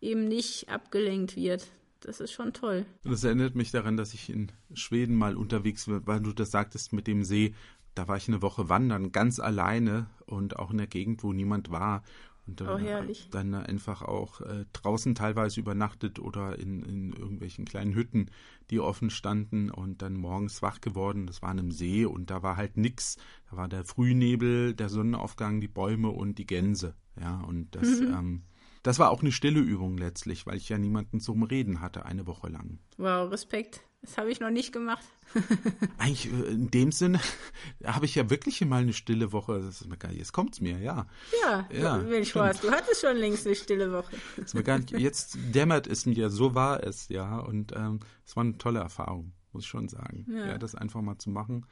eben 0.00 0.26
nicht 0.28 0.68
abgelenkt 0.70 1.36
wird. 1.36 1.66
Das 2.00 2.20
ist 2.20 2.32
schon 2.32 2.52
toll. 2.52 2.86
Das 3.04 3.22
erinnert 3.22 3.54
mich 3.54 3.70
daran, 3.70 3.96
dass 3.96 4.14
ich 4.14 4.30
in 4.30 4.50
Schweden 4.72 5.14
mal 5.14 5.36
unterwegs 5.36 5.86
war, 5.88 6.06
weil 6.06 6.20
du 6.20 6.32
das 6.32 6.50
sagtest 6.50 6.92
mit 6.92 7.06
dem 7.06 7.22
See. 7.24 7.54
Da 7.94 8.08
war 8.08 8.16
ich 8.16 8.26
eine 8.26 8.40
Woche 8.40 8.68
wandern, 8.70 9.12
ganz 9.12 9.38
alleine 9.38 10.06
und 10.24 10.58
auch 10.58 10.70
in 10.70 10.78
der 10.78 10.86
Gegend, 10.86 11.22
wo 11.22 11.32
niemand 11.32 11.70
war. 11.70 12.02
Und 12.46 12.60
dann, 12.60 12.84
oh, 12.84 13.12
dann 13.30 13.54
einfach 13.54 14.02
auch 14.02 14.40
äh, 14.40 14.64
draußen 14.72 15.14
teilweise 15.14 15.60
übernachtet 15.60 16.18
oder 16.18 16.58
in, 16.58 16.82
in 16.82 17.12
irgendwelchen 17.12 17.64
kleinen 17.64 17.94
Hütten, 17.94 18.30
die 18.70 18.80
offen 18.80 19.10
standen 19.10 19.70
und 19.70 20.02
dann 20.02 20.14
morgens 20.14 20.60
wach 20.60 20.80
geworden. 20.80 21.26
Das 21.26 21.40
war 21.40 21.50
an 21.50 21.60
einem 21.60 21.70
See 21.70 22.04
und 22.04 22.30
da 22.30 22.42
war 22.42 22.56
halt 22.56 22.76
nix. 22.76 23.16
Da 23.50 23.56
war 23.56 23.68
der 23.68 23.84
Frühnebel, 23.84 24.74
der 24.74 24.88
Sonnenaufgang, 24.88 25.60
die 25.60 25.68
Bäume 25.68 26.10
und 26.10 26.38
die 26.38 26.46
Gänse. 26.46 26.96
Ja, 27.20 27.40
und 27.42 27.76
das, 27.76 28.00
mhm. 28.00 28.12
ähm, 28.12 28.42
das 28.82 28.98
war 28.98 29.10
auch 29.10 29.20
eine 29.20 29.30
stille 29.32 29.60
Übung 29.60 29.96
letztlich, 29.96 30.44
weil 30.44 30.56
ich 30.56 30.68
ja 30.68 30.78
niemanden 30.78 31.20
zum 31.20 31.44
Reden 31.44 31.80
hatte, 31.80 32.04
eine 32.06 32.26
Woche 32.26 32.48
lang. 32.48 32.80
Wow, 32.96 33.30
Respekt. 33.30 33.84
Das 34.02 34.18
habe 34.18 34.32
ich 34.32 34.40
noch 34.40 34.50
nicht 34.50 34.72
gemacht. 34.72 35.04
Eigentlich 35.98 36.32
äh, 36.32 36.50
in 36.50 36.70
dem 36.70 36.90
Sinne 36.90 37.20
habe 37.84 38.04
ich 38.04 38.16
ja 38.16 38.28
wirklich 38.30 38.60
mal 38.64 38.82
eine 38.82 38.92
stille 38.92 39.30
Woche. 39.32 39.60
Das 39.60 39.80
ist 39.80 39.88
mir 39.88 39.96
gar 39.96 40.08
nicht, 40.08 40.18
jetzt 40.18 40.32
kommt's 40.32 40.60
mir, 40.60 40.78
ja. 40.78 41.06
Ja, 41.40 41.68
ja 41.72 41.98
Mensch, 41.98 42.32
du 42.32 42.40
hattest 42.40 43.00
schon 43.00 43.16
längst 43.16 43.46
eine 43.46 43.54
stille 43.54 43.92
Woche. 43.92 44.16
ist 44.36 44.54
mir 44.54 44.64
gar 44.64 44.78
nicht, 44.78 44.90
jetzt 44.90 45.38
dämmert 45.54 45.86
es 45.86 46.04
mir, 46.04 46.30
so 46.30 46.54
war 46.54 46.82
es, 46.82 47.08
ja. 47.08 47.38
Und 47.38 47.72
ähm, 47.76 48.00
es 48.26 48.34
war 48.34 48.42
eine 48.42 48.58
tolle 48.58 48.80
Erfahrung, 48.80 49.32
muss 49.52 49.62
ich 49.62 49.70
schon 49.70 49.88
sagen. 49.88 50.26
Ja, 50.28 50.48
ja 50.48 50.58
das 50.58 50.74
einfach 50.74 51.00
mal 51.00 51.18
zu 51.18 51.30
machen. 51.30 51.66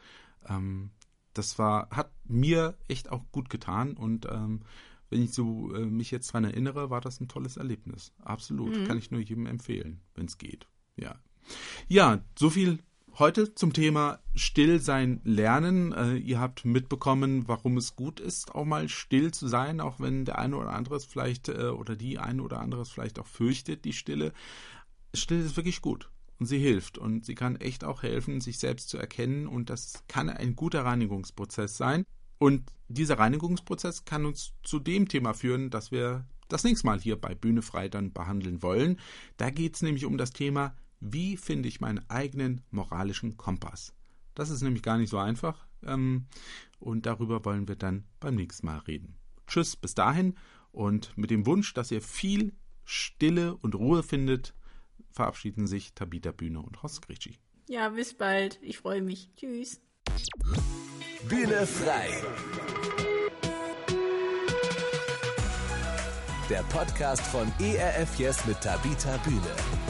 Ähm, 0.49 0.93
das 1.35 1.59
war, 1.59 1.91
hat 1.91 2.13
mir 2.25 2.79
echt 2.87 3.11
auch 3.11 3.25
gut 3.33 3.51
getan 3.51 3.95
und 3.97 4.27
ähm, 4.31 4.63
wenn 5.11 5.23
ich 5.23 5.33
so 5.33 5.75
äh, 5.75 5.85
mich 5.85 6.13
jetzt 6.13 6.33
dran 6.33 6.45
erinnere, 6.45 6.91
war 6.91 7.01
das 7.01 7.21
ein 7.21 7.27
tolles 7.27 7.57
Erlebnis. 7.57 8.13
Absolut. 8.21 8.77
Mhm. 8.77 8.85
Kann 8.85 8.99
ich 8.99 9.11
nur 9.11 9.21
jedem 9.21 9.47
empfehlen, 9.47 10.01
wenn 10.15 10.27
es 10.27 10.39
geht. 10.39 10.69
Ja. 10.97 11.19
Ja, 11.89 12.21
so 12.39 12.51
viel 12.51 12.79
heute 13.19 13.55
zum 13.55 13.73
Thema 13.73 14.19
Stillsein 14.35 15.21
lernen. 15.25 15.93
Äh, 15.93 16.17
ihr 16.17 16.41
habt 16.41 16.65
mitbekommen, 16.65 17.47
warum 17.47 17.77
es 17.77 17.95
gut 17.95 18.19
ist, 18.19 18.55
auch 18.55 18.65
mal 18.65 18.89
still 18.89 19.33
zu 19.33 19.47
sein, 19.47 19.81
auch 19.81 20.01
wenn 20.01 20.25
der 20.25 20.39
eine 20.39 20.57
oder 20.57 20.73
andere 20.73 20.97
es 20.97 21.05
vielleicht 21.05 21.49
äh, 21.49 21.67
oder 21.67 21.97
die 21.97 22.19
eine 22.19 22.43
oder 22.43 22.61
andere 22.61 22.83
es 22.83 22.91
vielleicht 22.91 23.19
auch 23.19 23.27
fürchtet, 23.27 23.85
die 23.85 23.93
Stille. 23.93 24.33
Stille 25.15 25.43
ist 25.43 25.57
wirklich 25.57 25.83
gut 25.83 26.11
und 26.39 26.47
sie 26.47 26.59
hilft 26.59 26.97
und 26.97 27.27
sie 27.27 27.35
kann 27.35 27.57
echt 27.57 27.85
auch 27.85 28.03
helfen, 28.03 28.41
sich 28.41 28.59
selbst 28.59 28.89
zu 28.89 28.97
erkennen 28.97 29.47
und 29.47 29.69
das 29.71 30.03
kann 30.09 30.31
ein 30.31 30.57
guter 30.57 30.85
Reinigungsprozess 30.85 31.77
sein. 31.77 32.05
Und 32.39 32.73
dieser 32.89 33.19
Reinigungsprozess 33.19 34.07
kann 34.07 34.25
uns 34.25 34.55
zu 34.63 34.79
dem 34.79 35.09
Thema 35.09 35.35
führen, 35.35 35.69
das 35.69 35.93
wir 35.93 36.25
das 36.49 36.65
nächste 36.65 36.87
Mal 36.87 36.99
hier 36.99 37.21
bei 37.21 37.35
Bühne 37.35 37.61
frei 37.61 37.89
dann 37.89 38.13
behandeln 38.13 38.63
wollen. 38.63 38.99
Da 39.37 39.51
geht 39.51 39.75
es 39.75 39.83
nämlich 39.83 40.07
um 40.07 40.17
das 40.17 40.33
Thema 40.33 40.75
wie 41.01 41.37
finde 41.37 41.69
ich 41.69 41.81
meinen 41.81 42.09
eigenen 42.09 42.61
moralischen 42.71 43.37
Kompass? 43.37 43.95
Das 44.35 44.51
ist 44.51 44.63
nämlich 44.63 44.83
gar 44.83 44.99
nicht 44.99 45.11
so 45.11 45.19
einfach 45.19 45.67
ähm, 45.83 46.27
und 46.79 47.07
darüber 47.07 47.45
wollen 47.45 47.69
wir 47.69 47.77
dann 47.77 48.05
beim 48.21 48.35
nächsten 48.37 48.67
Mal 48.67 48.79
reden. 48.79 49.17
Tschüss, 49.47 49.77
bis 49.77 49.95
dahin 49.95 50.37
und 50.73 51.17
mit 51.17 51.31
dem 51.31 51.47
Wunsch, 51.47 51.75
dass 51.75 51.91
ihr 51.91 52.03
viel 52.03 52.53
Stille 52.85 53.57
und 53.57 53.75
Ruhe 53.75 54.03
findet, 54.03 54.55
verabschieden 55.11 55.67
sich 55.67 55.95
Tabita 55.95 56.33
Bühne 56.33 56.61
und 56.61 56.83
Horst 56.83 57.03
Gritschi. 57.03 57.39
Ja, 57.69 57.89
bis 57.91 58.15
bald. 58.15 58.59
Ich 58.63 58.79
freue 58.79 59.03
mich. 59.03 59.31
Tschüss. 59.37 59.81
Bühne 61.29 61.67
frei. 61.67 62.11
Der 66.49 66.63
Podcast 66.65 67.23
von 67.23 67.53
ERF 67.61 68.19
Yes 68.19 68.45
mit 68.47 68.61
Tabita 68.61 69.17
Bühne. 69.19 69.90